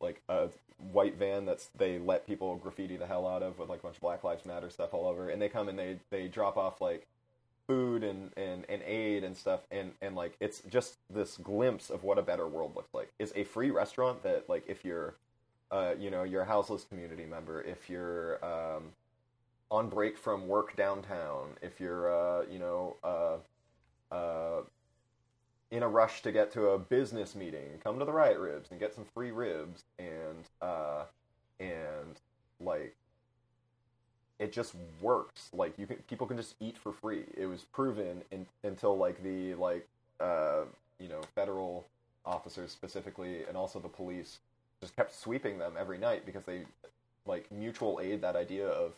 like 0.00 0.20
a 0.28 0.48
white 0.92 1.16
van 1.16 1.46
that's 1.46 1.68
they 1.78 1.98
let 1.98 2.26
people 2.26 2.56
graffiti 2.56 2.96
the 2.96 3.06
hell 3.06 3.26
out 3.26 3.42
of 3.42 3.58
with 3.58 3.68
like 3.68 3.78
a 3.80 3.82
bunch 3.84 3.94
of 3.96 4.00
Black 4.02 4.24
Lives 4.24 4.44
Matter 4.44 4.68
stuff 4.68 4.92
all 4.92 5.06
over, 5.06 5.28
and 5.28 5.40
they 5.40 5.48
come 5.48 5.68
and 5.68 5.78
they 5.78 5.98
they 6.10 6.26
drop 6.28 6.56
off 6.56 6.80
like 6.80 7.06
food 7.66 8.02
and 8.02 8.30
and, 8.36 8.64
and 8.68 8.82
aid 8.82 9.24
and 9.24 9.36
stuff, 9.36 9.60
and 9.70 9.92
and 10.00 10.14
like 10.16 10.36
it's 10.40 10.60
just 10.68 10.96
this 11.10 11.36
glimpse 11.36 11.90
of 11.90 12.04
what 12.04 12.18
a 12.18 12.22
better 12.22 12.48
world 12.48 12.74
looks 12.76 12.94
like. 12.94 13.12
Is 13.18 13.32
a 13.36 13.44
free 13.44 13.70
restaurant 13.70 14.22
that 14.22 14.48
like 14.48 14.64
if 14.66 14.84
you're, 14.84 15.16
uh, 15.70 15.94
you 15.98 16.10
know, 16.10 16.22
you're 16.22 16.42
a 16.42 16.46
houseless 16.46 16.84
community 16.84 17.26
member, 17.26 17.62
if 17.62 17.88
you're 17.88 18.44
um, 18.44 18.84
on 19.70 19.88
break 19.88 20.18
from 20.18 20.46
work 20.46 20.76
downtown, 20.76 21.50
if 21.62 21.80
you're 21.80 22.12
uh, 22.14 22.44
you 22.50 22.58
know 22.58 22.96
uh, 23.02 23.36
uh, 24.14 24.62
in 25.70 25.82
a 25.82 25.88
rush 25.88 26.22
to 26.22 26.30
get 26.32 26.52
to 26.52 26.68
a 26.68 26.78
business 26.78 27.34
meeting, 27.34 27.80
come 27.82 27.98
to 27.98 28.04
the 28.04 28.12
Riot 28.12 28.38
Ribs 28.38 28.70
and 28.70 28.78
get 28.78 28.94
some 28.94 29.06
free 29.14 29.30
ribs, 29.30 29.84
and 29.98 30.48
uh, 30.60 31.04
and 31.58 32.20
like 32.60 32.94
it 34.42 34.52
just 34.52 34.74
works. 35.00 35.48
Like 35.52 35.78
you 35.78 35.86
can, 35.86 35.96
people 36.08 36.26
can 36.26 36.36
just 36.36 36.56
eat 36.60 36.76
for 36.76 36.92
free. 36.92 37.24
It 37.36 37.46
was 37.46 37.62
proven 37.62 38.22
in, 38.32 38.44
until 38.64 38.98
like 38.98 39.22
the 39.22 39.54
like 39.54 39.86
uh, 40.20 40.62
you 40.98 41.08
know 41.08 41.20
federal 41.34 41.86
officers 42.26 42.72
specifically, 42.72 43.44
and 43.48 43.56
also 43.56 43.78
the 43.78 43.88
police 43.88 44.40
just 44.80 44.96
kept 44.96 45.14
sweeping 45.14 45.58
them 45.58 45.74
every 45.78 45.96
night 45.96 46.26
because 46.26 46.42
they 46.44 46.62
like 47.24 47.50
mutual 47.52 48.00
aid. 48.02 48.20
That 48.20 48.34
idea 48.34 48.66
of 48.66 48.94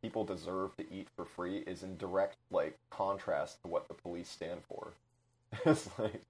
people 0.00 0.24
deserve 0.24 0.74
to 0.78 0.84
eat 0.90 1.08
for 1.14 1.26
free 1.26 1.58
is 1.66 1.82
in 1.82 1.98
direct 1.98 2.36
like 2.50 2.78
contrast 2.88 3.60
to 3.62 3.68
what 3.68 3.86
the 3.86 3.94
police 3.94 4.30
stand 4.30 4.62
for. 4.66 4.92
it's 5.66 5.90
like 5.98 6.22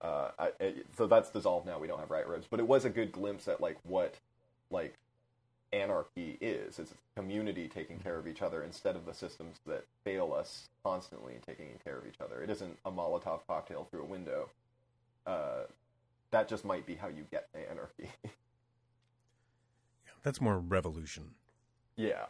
uh, 0.00 0.30
I, 0.38 0.50
it, 0.60 0.86
so 0.96 1.06
that's 1.06 1.28
dissolved 1.28 1.66
now. 1.66 1.78
We 1.78 1.88
don't 1.88 2.00
have 2.00 2.10
Riot 2.10 2.26
Ribs, 2.26 2.46
but 2.50 2.58
it 2.58 2.66
was 2.66 2.86
a 2.86 2.90
good 2.90 3.12
glimpse 3.12 3.48
at 3.48 3.60
like 3.60 3.76
what 3.82 4.14
like 4.70 4.94
anarchy 5.74 6.38
is. 6.40 6.78
It's 6.78 6.92
a 6.92 7.20
community 7.20 7.68
taking 7.68 7.98
care 7.98 8.16
of 8.18 8.26
each 8.28 8.42
other 8.42 8.62
instead 8.62 8.96
of 8.96 9.06
the 9.06 9.14
systems 9.14 9.56
that 9.66 9.84
fail 10.04 10.32
us 10.32 10.68
constantly 10.84 11.34
taking 11.46 11.68
care 11.84 11.98
of 11.98 12.06
each 12.06 12.20
other. 12.20 12.42
It 12.42 12.50
isn't 12.50 12.78
a 12.84 12.90
Molotov 12.92 13.40
cocktail 13.46 13.86
through 13.90 14.02
a 14.02 14.06
window. 14.06 14.50
Uh, 15.26 15.64
that 16.30 16.48
just 16.48 16.64
might 16.64 16.86
be 16.86 16.94
how 16.94 17.08
you 17.08 17.24
get 17.30 17.52
to 17.52 17.70
anarchy. 17.70 18.10
That's 20.22 20.40
more 20.40 20.58
revolution. 20.58 21.32
yeah. 21.96 22.26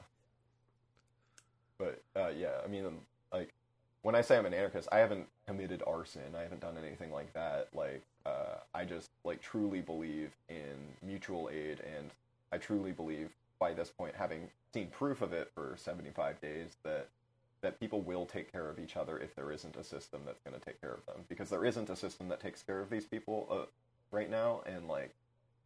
But 1.78 2.02
uh, 2.16 2.28
yeah, 2.36 2.60
I 2.64 2.68
mean, 2.68 2.84
like 3.32 3.52
when 4.02 4.14
I 4.14 4.20
say 4.20 4.36
I'm 4.38 4.46
an 4.46 4.54
anarchist, 4.54 4.88
I 4.92 4.98
haven't 4.98 5.26
committed 5.46 5.82
arson. 5.86 6.34
I 6.36 6.42
haven't 6.42 6.60
done 6.60 6.76
anything 6.78 7.10
like 7.12 7.32
that. 7.34 7.68
Like 7.74 8.02
uh, 8.26 8.58
I 8.74 8.84
just 8.84 9.10
like 9.24 9.40
truly 9.42 9.80
believe 9.80 10.30
in 10.48 10.76
mutual 11.02 11.50
aid, 11.52 11.80
and 11.80 12.10
I 12.52 12.58
truly 12.58 12.92
believe 12.92 13.30
by 13.58 13.72
this 13.72 13.90
point, 13.90 14.14
having 14.14 14.50
seen 14.72 14.88
proof 14.88 15.22
of 15.22 15.32
it 15.32 15.50
for 15.54 15.74
75 15.76 16.40
days, 16.40 16.76
that 16.84 17.08
that 17.62 17.80
people 17.80 18.02
will 18.02 18.26
take 18.26 18.52
care 18.52 18.68
of 18.68 18.78
each 18.78 18.94
other 18.94 19.18
if 19.18 19.34
there 19.34 19.50
isn't 19.50 19.74
a 19.76 19.82
system 19.82 20.20
that's 20.26 20.42
going 20.42 20.52
to 20.52 20.62
take 20.62 20.78
care 20.82 20.92
of 20.92 21.06
them. 21.06 21.24
Because 21.30 21.48
there 21.48 21.64
isn't 21.64 21.88
a 21.88 21.96
system 21.96 22.28
that 22.28 22.38
takes 22.38 22.62
care 22.62 22.78
of 22.78 22.90
these 22.90 23.06
people 23.06 23.48
uh, 23.50 23.64
right 24.10 24.30
now, 24.30 24.60
and 24.66 24.86
like, 24.86 25.14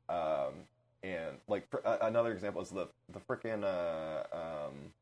um, 0.09 0.55
and 1.03 1.39
like 1.49 1.69
for, 1.69 1.85
uh, 1.87 1.99
another 2.03 2.33
example 2.33 2.63
is 2.63 2.71
the 2.71 2.89
the 3.13 3.19
freaking 3.19 3.65
uh, 3.65 4.23
um, 4.33 4.93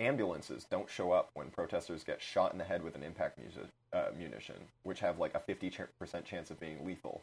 ambulances 0.00 0.64
don't 0.64 0.88
show 0.88 1.12
up 1.12 1.30
when 1.34 1.48
protesters 1.50 2.04
get 2.04 2.22
shot 2.22 2.52
in 2.52 2.58
the 2.58 2.64
head 2.64 2.82
with 2.82 2.94
an 2.94 3.02
impact 3.02 3.38
munition, 3.38 3.68
uh, 3.92 4.06
munition 4.16 4.56
which 4.84 5.00
have 5.00 5.18
like 5.18 5.34
a 5.34 5.40
50% 5.40 6.24
chance 6.24 6.50
of 6.50 6.60
being 6.60 6.84
lethal. 6.86 7.22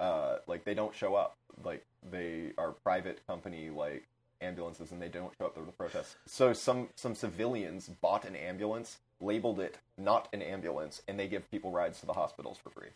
Uh, 0.00 0.38
like 0.46 0.64
they 0.64 0.74
don't 0.74 0.94
show 0.94 1.14
up. 1.14 1.36
Like 1.64 1.84
they 2.10 2.52
are 2.58 2.72
private 2.72 3.24
company 3.26 3.70
like 3.70 4.08
ambulances, 4.40 4.90
and 4.92 5.00
they 5.02 5.08
don't 5.08 5.32
show 5.38 5.46
up 5.46 5.54
to 5.54 5.60
the 5.60 5.72
protests. 5.72 6.16
So 6.26 6.52
some 6.54 6.88
some 6.96 7.14
civilians 7.14 7.88
bought 7.88 8.24
an 8.24 8.34
ambulance, 8.34 8.98
labeled 9.20 9.60
it 9.60 9.78
not 9.98 10.28
an 10.32 10.40
ambulance, 10.42 11.02
and 11.06 11.20
they 11.20 11.28
give 11.28 11.50
people 11.50 11.70
rides 11.70 12.00
to 12.00 12.06
the 12.06 12.14
hospitals 12.14 12.56
for 12.58 12.70
free. 12.70 12.88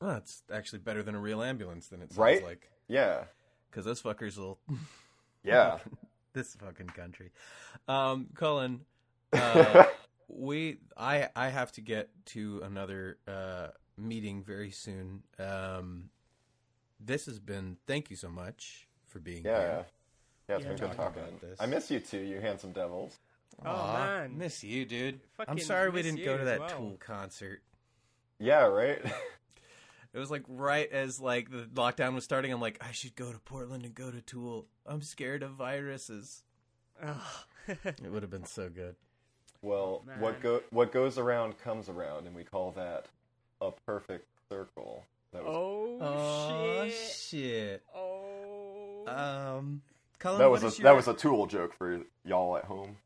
Well, 0.00 0.10
that's 0.12 0.42
actually 0.52 0.80
better 0.80 1.02
than 1.02 1.14
a 1.14 1.20
real 1.20 1.42
ambulance. 1.42 1.88
Than 1.88 2.02
it 2.02 2.10
sounds 2.10 2.18
Right? 2.18 2.44
like 2.44 2.68
Yeah, 2.88 3.24
because 3.70 3.86
those 3.86 4.02
fuckers 4.02 4.36
will. 4.36 4.58
yeah. 5.42 5.78
this 6.34 6.54
fucking 6.56 6.88
country. 6.88 7.30
Um, 7.88 8.26
Cullen, 8.34 8.82
uh, 9.32 9.84
we 10.28 10.80
I 10.98 11.30
I 11.34 11.48
have 11.48 11.72
to 11.72 11.80
get 11.80 12.10
to 12.26 12.60
another 12.62 13.16
uh, 13.26 13.68
meeting 13.96 14.42
very 14.42 14.70
soon. 14.70 15.22
Um, 15.38 16.10
this 17.00 17.26
has 17.26 17.38
been. 17.38 17.76
Thank 17.86 18.10
you 18.10 18.16
so 18.16 18.28
much 18.28 18.88
for 19.06 19.18
being 19.20 19.44
Yeah. 19.44 19.58
here. 19.60 19.86
Yeah, 20.48 20.54
it's 20.56 20.62
Yeah, 20.64 20.68
been 20.70 20.76
good 20.78 20.86
talking 20.92 20.96
talking. 20.96 21.22
about 21.22 21.40
this. 21.40 21.60
I 21.60 21.66
miss 21.66 21.90
you 21.90 22.00
too, 22.00 22.18
you 22.20 22.40
handsome 22.40 22.72
devils. 22.72 23.18
Oh, 23.64 23.70
Aw, 23.70 23.96
man. 24.06 24.38
miss 24.38 24.62
you, 24.62 24.84
dude. 24.84 25.20
I'm 25.48 25.58
sorry 25.58 25.90
we 25.90 26.02
didn't 26.02 26.24
go 26.24 26.36
to 26.36 26.44
that 26.44 26.60
well. 26.60 26.68
Tool 26.68 26.96
concert. 27.00 27.62
Yeah, 28.38 28.64
right. 28.66 29.00
It 30.14 30.18
was 30.18 30.30
like 30.30 30.44
right 30.48 30.90
as 30.90 31.20
like 31.20 31.50
the 31.50 31.66
lockdown 31.74 32.14
was 32.14 32.24
starting. 32.24 32.50
I'm 32.50 32.60
like, 32.60 32.78
I 32.82 32.92
should 32.92 33.14
go 33.16 33.30
to 33.32 33.38
Portland 33.38 33.84
and 33.84 33.94
go 33.94 34.10
to 34.10 34.22
Tool. 34.22 34.66
I'm 34.86 35.02
scared 35.02 35.42
of 35.42 35.50
viruses. 35.50 36.42
Ugh. 37.02 37.20
It 37.84 38.10
would 38.10 38.22
have 38.22 38.30
been 38.30 38.46
so 38.46 38.70
good. 38.70 38.96
well, 39.60 40.04
Man. 40.06 40.20
what 40.20 40.40
go 40.40 40.62
what 40.70 40.90
goes 40.90 41.18
around 41.18 41.58
comes 41.58 41.90
around, 41.90 42.26
and 42.26 42.34
we 42.34 42.44
call 42.44 42.70
that 42.72 43.08
a 43.60 43.70
perfect 43.86 44.26
circle. 44.48 45.04
That 45.32 45.44
was 45.44 45.54
oh, 45.56 45.98
Oh 46.00 46.88
shit. 46.88 47.14
shit. 47.14 47.82
Oh. 47.94 49.04
Um, 49.06 49.82
Cullen, 50.18 50.38
that 50.38 50.50
was 50.50 50.62
a 50.62 50.68
your- 50.76 50.84
that 50.84 50.96
was 50.96 51.08
a 51.08 51.14
tool 51.14 51.46
joke 51.46 51.74
for 51.74 52.00
y'all 52.24 52.56
at 52.56 52.64
home. 52.64 52.96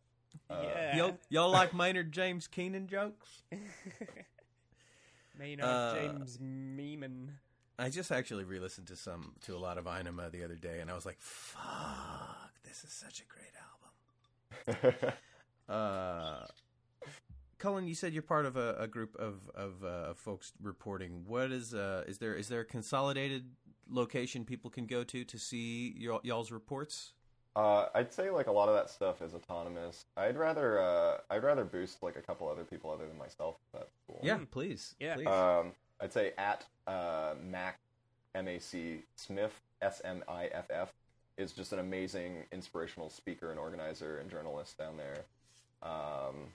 Uh, 0.48 0.60
yeah. 0.62 0.96
Y'all, 0.96 1.18
y'all 1.28 1.50
like 1.50 1.74
Maynard 1.74 2.12
James 2.12 2.46
Keenan 2.46 2.86
jokes? 2.86 3.42
Maynard 5.38 5.64
Uh, 5.64 5.94
James 5.94 6.38
Meeman. 6.40 7.30
I 7.78 7.88
just 7.88 8.12
actually 8.12 8.44
re-listened 8.44 8.88
to 8.88 8.96
some 8.96 9.32
to 9.42 9.56
a 9.56 9.58
lot 9.58 9.78
of 9.78 9.86
Ænima 9.86 10.30
the 10.30 10.44
other 10.44 10.56
day, 10.56 10.80
and 10.80 10.90
I 10.90 10.94
was 10.94 11.06
like, 11.06 11.16
"Fuck, 11.20 12.52
this 12.62 12.84
is 12.84 12.92
such 12.92 13.22
a 13.22 13.24
great 13.26 14.86
album." 14.86 15.12
Uh, 15.68 16.44
Cullen, 17.60 17.86
you 17.86 17.94
said 17.94 18.12
you're 18.12 18.22
part 18.22 18.46
of 18.46 18.56
a, 18.56 18.74
a 18.78 18.88
group 18.88 19.14
of 19.16 19.48
of 19.54 19.84
uh, 19.84 20.14
folks 20.14 20.52
reporting. 20.60 21.24
What 21.26 21.52
is 21.52 21.74
uh, 21.74 22.04
is 22.08 22.18
there 22.18 22.34
is 22.34 22.48
there 22.48 22.60
a 22.60 22.64
consolidated 22.64 23.44
location 23.88 24.44
people 24.44 24.70
can 24.70 24.86
go 24.86 25.04
to 25.04 25.24
to 25.24 25.38
see 25.38 25.94
y'all, 25.96 26.20
y'all's 26.24 26.50
reports? 26.50 27.12
Uh, 27.54 27.86
I'd 27.94 28.12
say 28.12 28.30
like 28.30 28.46
a 28.46 28.52
lot 28.52 28.68
of 28.68 28.74
that 28.74 28.90
stuff 28.90 29.22
is 29.22 29.34
autonomous. 29.34 30.06
I'd 30.16 30.36
rather 30.36 30.80
uh, 30.80 31.18
I'd 31.30 31.42
rather 31.42 31.64
boost 31.64 32.02
like 32.02 32.16
a 32.16 32.22
couple 32.22 32.48
other 32.48 32.64
people 32.64 32.90
other 32.90 33.06
than 33.06 33.18
myself. 33.18 33.56
If 33.66 33.80
that's 33.80 33.96
cool. 34.06 34.20
Yeah, 34.22 34.38
please. 34.50 34.94
Yeah. 34.98 35.14
please. 35.14 35.26
Um, 35.26 35.72
I'd 36.00 36.12
say 36.12 36.32
at 36.38 36.64
uh, 36.86 37.34
Mac 37.42 37.78
M 38.34 38.48
A 38.48 38.58
C 38.58 39.02
Smiff 39.18 39.50
S 39.82 40.00
M 40.04 40.24
I 40.28 40.46
F 40.46 40.66
F 40.70 40.92
is 41.36 41.52
just 41.52 41.72
an 41.72 41.78
amazing 41.78 42.44
inspirational 42.52 43.10
speaker 43.10 43.50
and 43.50 43.58
organizer 43.58 44.18
and 44.18 44.30
journalist 44.30 44.78
down 44.78 44.96
there. 44.96 45.24
Um, 45.82 46.52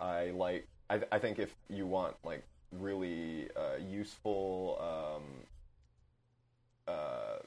I 0.00 0.30
like. 0.30 0.66
I, 0.90 1.00
I 1.12 1.18
think 1.18 1.38
if 1.38 1.54
you 1.68 1.86
want 1.86 2.14
like 2.24 2.44
really 2.72 3.48
uh, 3.56 3.78
useful 3.88 4.78
um, 4.80 5.22
uh, 6.86 7.38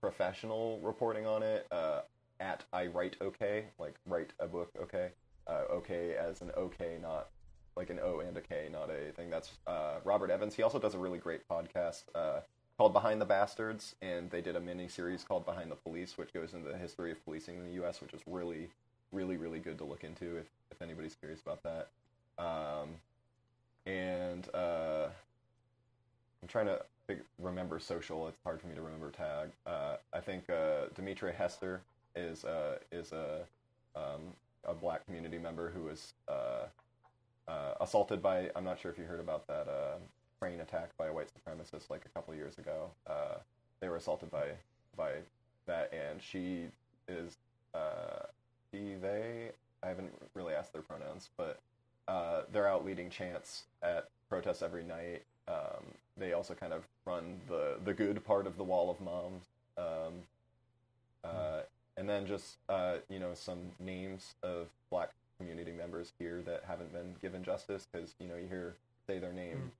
professional 0.00 0.80
reporting 0.82 1.26
on 1.26 1.42
it, 1.42 1.66
uh, 1.70 2.00
at 2.40 2.64
I 2.72 2.86
write 2.86 3.16
okay, 3.20 3.66
like 3.78 3.94
write 4.06 4.32
a 4.40 4.46
book 4.46 4.70
okay, 4.82 5.10
uh, 5.46 5.62
okay 5.70 6.16
as 6.16 6.40
an 6.42 6.50
okay, 6.56 6.98
not 7.00 7.28
like 7.76 7.90
an 7.90 8.00
O 8.02 8.20
and 8.20 8.36
a 8.36 8.40
K, 8.40 8.68
not 8.72 8.90
a 8.90 9.12
thing. 9.12 9.30
That's 9.30 9.50
uh, 9.66 9.96
Robert 10.04 10.30
Evans. 10.30 10.54
He 10.54 10.62
also 10.62 10.78
does 10.78 10.94
a 10.94 10.98
really 10.98 11.18
great 11.18 11.46
podcast 11.48 12.04
uh, 12.14 12.40
called 12.76 12.92
Behind 12.92 13.20
the 13.20 13.26
Bastards, 13.26 13.94
and 14.02 14.30
they 14.30 14.40
did 14.40 14.56
a 14.56 14.60
mini 14.60 14.88
series 14.88 15.24
called 15.24 15.44
Behind 15.44 15.70
the 15.70 15.76
Police, 15.76 16.16
which 16.18 16.32
goes 16.32 16.54
into 16.54 16.70
the 16.70 16.78
history 16.78 17.12
of 17.12 17.22
policing 17.24 17.56
in 17.56 17.64
the 17.64 17.72
U.S., 17.72 18.00
which 18.00 18.12
is 18.14 18.20
really, 18.26 18.68
really, 19.12 19.36
really 19.36 19.58
good 19.58 19.78
to 19.78 19.84
look 19.84 20.04
into 20.04 20.36
if 20.36 20.46
if 20.70 20.82
anybody's 20.82 21.14
curious 21.14 21.40
about 21.42 21.62
that. 21.62 21.88
Um, 22.38 22.90
and 23.86 24.48
uh, 24.54 25.08
I'm 26.42 26.48
trying 26.48 26.66
to 26.66 26.80
remember 27.38 27.78
social. 27.78 28.28
It's 28.28 28.36
hard 28.44 28.60
for 28.60 28.66
me 28.66 28.74
to 28.74 28.82
remember 28.82 29.10
tag. 29.10 29.50
Uh, 29.66 29.96
I 30.12 30.20
think 30.20 30.50
uh, 30.50 30.88
Demetria 30.94 31.32
Hester 31.32 31.80
is 32.14 32.44
uh, 32.44 32.78
is 32.90 33.12
a 33.12 33.42
um, 33.94 34.34
a 34.64 34.74
black 34.74 35.04
community 35.06 35.38
member 35.38 35.70
who 35.70 35.84
was 35.84 36.12
uh, 36.28 36.66
uh, 37.48 37.74
assaulted 37.80 38.22
by. 38.22 38.50
I'm 38.56 38.64
not 38.64 38.78
sure 38.80 38.90
if 38.90 38.98
you 38.98 39.04
heard 39.04 39.20
about 39.20 39.46
that 39.46 39.68
uh, 39.68 39.98
train 40.40 40.60
attack 40.60 40.90
by 40.98 41.06
a 41.06 41.12
white 41.12 41.28
supremacist 41.28 41.90
like 41.90 42.04
a 42.04 42.08
couple 42.10 42.34
years 42.34 42.58
ago. 42.58 42.90
They 43.80 43.88
were 43.88 43.96
assaulted 43.96 44.30
by 44.30 44.52
by 44.96 45.12
that, 45.66 45.92
and 45.92 46.20
she 46.20 46.66
is 47.08 47.36
he 48.76 48.94
they. 48.94 49.50
I 49.82 49.88
haven't 49.88 50.12
really 50.34 50.54
asked 50.54 50.72
their 50.72 50.82
pronouns, 50.82 51.30
but 51.36 51.60
uh, 52.08 52.42
they're 52.52 52.68
out 52.68 52.84
leading 52.84 53.10
chants 53.10 53.64
at 53.82 54.08
protests 54.28 54.62
every 54.62 54.82
night. 54.82 55.22
Um, 55.48 55.84
they 56.16 56.32
also 56.32 56.54
kind 56.54 56.72
of 56.72 56.84
run 57.04 57.40
the 57.48 57.76
the 57.84 57.94
good 57.94 58.24
part 58.24 58.46
of 58.46 58.56
the 58.56 58.64
Wall 58.64 58.90
of 58.90 59.00
Moms. 59.00 59.44
Um, 59.78 60.14
uh, 61.24 61.60
and 61.96 62.08
then 62.08 62.26
just 62.26 62.56
uh, 62.68 62.96
you 63.08 63.18
know 63.18 63.32
some 63.34 63.58
names 63.80 64.34
of 64.42 64.68
black 64.90 65.10
community 65.38 65.72
members 65.72 66.12
here 66.18 66.42
that 66.46 66.64
haven't 66.66 66.92
been 66.92 67.14
given 67.20 67.42
justice 67.42 67.86
because 67.90 68.14
you 68.18 68.28
know 68.28 68.36
you 68.36 68.48
hear 68.48 68.74
say 69.06 69.18
their 69.18 69.32
name 69.32 69.70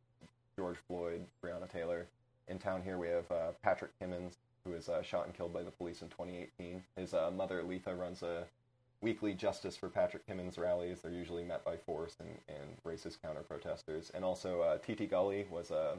George 0.56 0.76
Floyd, 0.86 1.24
Breonna 1.42 1.70
Taylor. 1.70 2.06
In 2.48 2.58
town 2.58 2.82
here 2.82 2.98
we 2.98 3.08
have 3.08 3.30
uh, 3.30 3.50
Patrick 3.62 3.90
Kimmons 4.00 4.36
who 4.64 4.72
was 4.72 4.88
uh, 4.88 5.02
shot 5.02 5.26
and 5.26 5.34
killed 5.34 5.52
by 5.52 5.62
the 5.62 5.70
police 5.70 6.02
in 6.02 6.08
2018. 6.08 6.82
His 6.96 7.14
uh, 7.14 7.30
mother 7.34 7.62
Letha 7.62 7.94
runs 7.94 8.22
a 8.22 8.44
weekly 9.00 9.34
Justice 9.34 9.76
for 9.76 9.88
Patrick 9.88 10.26
Kimmons 10.26 10.58
rallies. 10.58 11.00
They're 11.00 11.12
usually 11.12 11.44
met 11.44 11.64
by 11.64 11.76
force 11.76 12.16
and, 12.18 12.30
and 12.48 12.76
racist 12.84 13.20
counter 13.22 13.42
protesters. 13.42 14.10
And 14.14 14.24
also 14.24 14.62
uh, 14.62 14.78
Titi 14.78 15.06
Gulley 15.06 15.46
was 15.50 15.70
a 15.70 15.98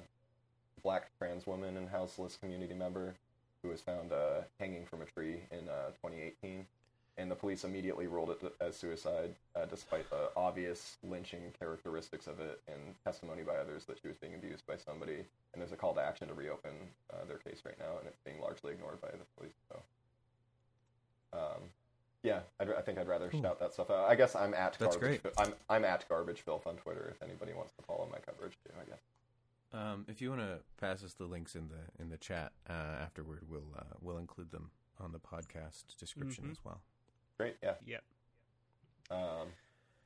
black 0.83 1.09
trans 1.17 1.45
woman 1.47 1.77
and 1.77 1.89
houseless 1.89 2.37
community 2.37 2.73
member 2.73 3.15
who 3.61 3.69
was 3.69 3.81
found 3.81 4.11
uh, 4.11 4.41
hanging 4.59 4.85
from 4.85 5.01
a 5.01 5.05
tree 5.05 5.41
in 5.51 5.67
uh, 5.67 5.87
2018. 6.01 6.65
And 7.19 7.31
the 7.31 7.35
police 7.35 7.63
immediately 7.63 8.05
ruled 8.05 8.29
it 8.29 8.41
as 8.61 8.75
suicide, 8.75 9.33
uh, 9.55 9.65
despite 9.65 10.07
the 10.11 10.29
obvious 10.35 10.97
lynching 11.03 11.51
characteristics 11.59 12.27
of 12.27 12.39
it 12.39 12.61
and 12.67 12.93
testimony 13.03 13.41
by 13.41 13.55
others 13.55 13.85
that 13.85 13.97
she 13.99 14.07
was 14.07 14.17
being 14.17 14.35
abused 14.35 14.67
by 14.67 14.77
somebody. 14.77 15.25
And 15.53 15.61
there's 15.61 15.71
a 15.71 15.75
call 15.75 15.95
to 15.95 16.01
action 16.01 16.27
to 16.27 16.35
reopen 16.35 16.73
uh, 17.11 17.25
their 17.27 17.37
case 17.37 17.63
right 17.65 17.77
now, 17.79 17.97
and 17.97 18.07
it's 18.07 18.19
being 18.23 18.39
largely 18.39 18.73
ignored 18.73 19.01
by 19.01 19.09
the 19.09 19.25
police. 19.35 19.55
So, 19.67 19.79
um, 21.33 21.63
yeah, 22.27 22.39
I'd, 22.59 22.69
I 22.71 22.81
think 22.81 22.97
I'd 22.99 23.07
rather 23.07 23.31
shout 23.31 23.59
that 23.59 23.73
stuff 23.73 23.89
out. 23.89 24.09
I 24.09 24.15
guess 24.15 24.35
I'm 24.35 24.53
at 24.53 24.77
That's 24.79 24.97
garbage. 24.97 25.21
great. 25.23 25.33
I'm 25.37 25.53
I'm 25.69 25.85
at 25.85 26.07
garbage 26.09 26.41
filth 26.41 26.67
on 26.67 26.75
Twitter. 26.75 27.07
If 27.15 27.21
anybody 27.27 27.53
wants 27.53 27.73
to 27.73 27.81
follow 27.83 28.07
my 28.11 28.19
coverage 28.19 28.57
too, 28.63 28.73
I 28.81 28.85
guess. 28.89 28.99
Um, 29.73 30.05
if 30.07 30.21
you 30.21 30.29
want 30.29 30.41
to 30.41 30.59
pass 30.79 31.03
us 31.03 31.13
the 31.13 31.25
links 31.25 31.55
in 31.55 31.67
the 31.69 32.01
in 32.01 32.09
the 32.09 32.17
chat 32.17 32.51
uh, 32.69 32.73
afterward, 33.01 33.39
we'll 33.49 33.73
uh, 33.77 33.83
we'll 34.01 34.17
include 34.17 34.51
them 34.51 34.71
on 34.99 35.11
the 35.11 35.19
podcast 35.19 35.83
description 35.99 36.45
Mhm. 36.45 36.51
as 36.51 36.57
well. 36.65 36.81
Great, 37.37 37.55
yeah. 37.63 37.73
Yep. 37.85 38.03
Um, 39.11 39.47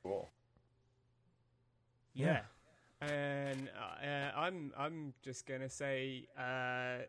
cool. 0.03 0.29
Yeah. 2.13 2.41
And 3.01 3.69
uh, 3.69 4.31
I'm 4.37 4.73
I'm 4.77 5.13
just 5.23 5.47
gonna 5.47 5.69
say, 5.69 6.27
uh, 6.37 7.03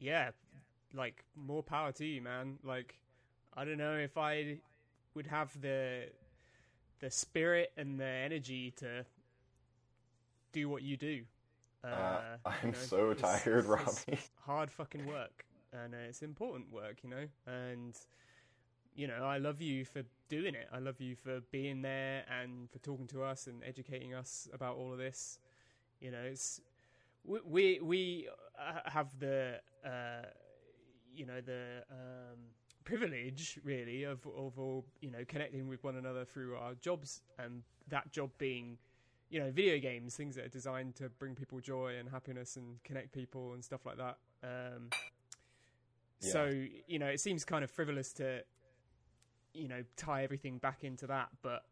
yeah, 0.00 0.30
like 0.94 1.24
more 1.36 1.62
power 1.62 1.92
to 1.92 2.04
you, 2.04 2.20
man. 2.22 2.58
Like, 2.64 2.96
I 3.56 3.64
don't 3.64 3.78
know 3.78 3.94
if 3.96 4.16
I 4.16 4.58
would 5.14 5.26
have 5.26 5.58
the 5.60 6.04
the 7.00 7.10
spirit 7.10 7.72
and 7.76 7.98
the 8.00 8.04
energy 8.06 8.72
to 8.78 9.04
do 10.52 10.68
what 10.68 10.82
you 10.82 10.96
do. 10.96 11.22
Uh, 11.82 11.86
Uh, 11.88 12.20
I'm 12.46 12.70
know, 12.70 12.78
so 12.78 13.10
it's- 13.10 13.42
tired, 13.42 13.58
it's 13.58 13.68
Robbie. 13.68 14.18
hard 14.46 14.70
fucking 14.70 15.06
work, 15.06 15.44
and 15.72 15.94
uh, 15.94 15.98
it's 16.08 16.22
important 16.22 16.72
work, 16.72 17.02
you 17.02 17.10
know. 17.10 17.26
And 17.46 17.94
you 18.96 19.06
know, 19.08 19.24
I 19.24 19.38
love 19.38 19.60
you 19.60 19.84
for 19.84 20.02
doing 20.28 20.54
it. 20.54 20.68
I 20.72 20.78
love 20.78 21.00
you 21.00 21.16
for 21.16 21.40
being 21.50 21.82
there 21.82 22.24
and 22.40 22.70
for 22.70 22.78
talking 22.78 23.06
to 23.08 23.22
us 23.24 23.48
and 23.48 23.62
educating 23.64 24.14
us 24.14 24.48
about 24.52 24.76
all 24.76 24.92
of 24.92 24.98
this. 24.98 25.38
You 26.00 26.10
know, 26.12 26.22
it's 26.22 26.60
we 27.24 27.40
we, 27.44 27.80
we 27.82 28.28
uh, 28.58 28.88
have 28.90 29.18
the 29.18 29.60
uh, 29.84 30.26
you 31.14 31.26
know 31.26 31.40
the 31.40 31.82
um, 31.90 32.38
privilege 32.84 33.58
really 33.64 34.04
of 34.04 34.26
of 34.26 34.58
all 34.58 34.84
you 35.00 35.10
know 35.10 35.24
connecting 35.26 35.68
with 35.68 35.82
one 35.82 35.96
another 35.96 36.24
through 36.24 36.54
our 36.56 36.74
jobs 36.74 37.22
and 37.38 37.62
that 37.88 38.10
job 38.12 38.30
being 38.38 38.78
you 39.34 39.40
know, 39.40 39.50
video 39.50 39.80
games, 39.80 40.14
things 40.14 40.36
that 40.36 40.44
are 40.44 40.48
designed 40.48 40.94
to 40.94 41.08
bring 41.08 41.34
people 41.34 41.58
joy 41.58 41.96
and 41.98 42.08
happiness 42.08 42.54
and 42.54 42.82
connect 42.84 43.12
people 43.12 43.52
and 43.54 43.64
stuff 43.64 43.84
like 43.84 43.96
that. 43.96 44.16
Um, 44.44 44.90
So 46.20 46.50
you 46.86 47.00
know, 47.00 47.06
it 47.06 47.18
seems 47.18 47.44
kind 47.44 47.64
of 47.64 47.70
frivolous 47.70 48.12
to, 48.14 48.42
you 49.52 49.66
know, 49.66 49.82
tie 49.96 50.22
everything 50.22 50.58
back 50.58 50.84
into 50.84 51.06
that, 51.08 51.30
but. 51.42 51.64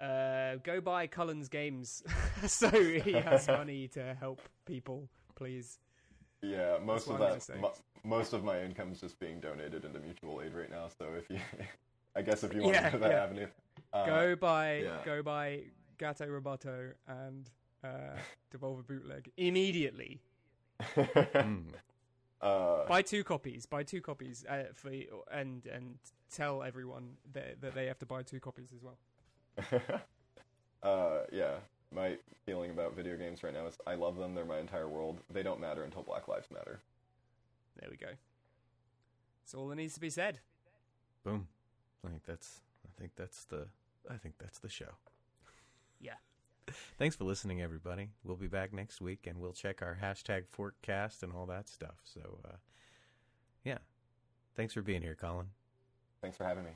Uh, 0.00 0.56
go 0.64 0.80
buy 0.80 1.06
Cullen's 1.06 1.50
games 1.50 2.02
so 2.46 2.70
he 2.70 3.12
has 3.12 3.46
money 3.48 3.86
to 3.86 4.16
help 4.18 4.40
people, 4.64 5.06
please. 5.34 5.78
Yeah, 6.40 6.78
most 6.82 7.06
of 7.06 7.18
that, 7.18 7.46
most 8.04 8.32
of 8.32 8.44
my 8.44 8.62
income 8.62 8.92
is 8.92 9.00
just 9.00 9.18
being 9.20 9.40
donated 9.40 9.84
into 9.84 9.98
mutual 10.00 10.40
aid 10.42 10.54
right 10.54 10.70
now. 10.70 10.88
So 10.98 11.06
if 11.16 11.28
you, 11.30 11.38
I 12.16 12.22
guess 12.22 12.42
if 12.44 12.54
you 12.54 12.62
want 12.62 12.74
Yeah, 12.74 12.90
to 12.90 12.90
go 12.90 12.98
that 12.98 13.10
yeah. 13.12 13.22
avenue, 13.22 13.46
uh, 13.92 14.06
go 14.06 14.36
buy 14.36 14.76
yeah. 14.78 14.98
go 15.04 15.22
buy 15.22 15.62
Gato 15.98 16.26
Roboto 16.26 16.92
and 17.06 17.50
uh, 17.84 18.16
Devolver 18.54 18.86
Bootleg 18.86 19.30
immediately. 19.36 20.20
Mm. 21.34 21.64
uh, 22.40 22.84
Buy 22.86 23.02
two 23.02 23.24
copies. 23.24 23.66
Buy 23.66 23.82
two 23.82 24.00
copies 24.00 24.44
uh, 24.48 24.64
for 24.74 24.90
and 25.30 25.66
and 25.66 25.98
tell 26.30 26.62
everyone 26.62 27.16
that 27.32 27.60
that 27.60 27.74
they 27.74 27.86
have 27.86 27.98
to 28.00 28.06
buy 28.06 28.22
two 28.22 28.40
copies 28.40 28.72
as 28.72 28.82
well. 28.82 28.98
uh, 30.82 31.22
yeah, 31.32 31.56
my 31.94 32.16
feeling 32.46 32.70
about 32.70 32.96
video 32.96 33.16
games 33.16 33.42
right 33.42 33.52
now 33.52 33.66
is 33.66 33.76
I 33.86 33.94
love 33.94 34.16
them. 34.16 34.34
They're 34.34 34.44
my 34.44 34.58
entire 34.58 34.88
world. 34.88 35.20
They 35.32 35.42
don't 35.42 35.60
matter 35.60 35.84
until 35.84 36.02
Black 36.02 36.28
Lives 36.28 36.50
Matter. 36.50 36.80
There 37.80 37.88
we 37.90 37.96
go. 37.96 38.12
That's 39.42 39.54
all 39.54 39.68
that 39.68 39.76
needs 39.76 39.94
to 39.94 40.00
be 40.00 40.10
said. 40.10 40.40
Boom. 41.24 41.48
I 42.04 42.08
think 42.08 42.24
that's 42.24 42.60
I 42.84 43.00
think 43.00 43.12
that's 43.16 43.44
the 43.44 43.68
I 44.08 44.16
think 44.16 44.36
that's 44.38 44.58
the 44.58 44.68
show. 44.68 44.92
Yeah. 46.00 46.14
Thanks 46.98 47.16
for 47.16 47.24
listening, 47.24 47.60
everybody. 47.60 48.10
We'll 48.24 48.36
be 48.36 48.48
back 48.48 48.72
next 48.72 49.00
week, 49.00 49.26
and 49.26 49.38
we'll 49.38 49.52
check 49.52 49.82
our 49.82 49.98
hashtag 50.00 50.44
forecast 50.48 51.22
and 51.22 51.32
all 51.32 51.46
that 51.46 51.68
stuff. 51.68 51.96
So, 52.04 52.40
uh, 52.44 52.56
yeah. 53.64 53.78
Thanks 54.56 54.74
for 54.74 54.82
being 54.82 55.02
here, 55.02 55.14
Cullen. 55.14 55.46
Thanks 56.22 56.36
for 56.36 56.44
having 56.44 56.64
me. 56.64 56.70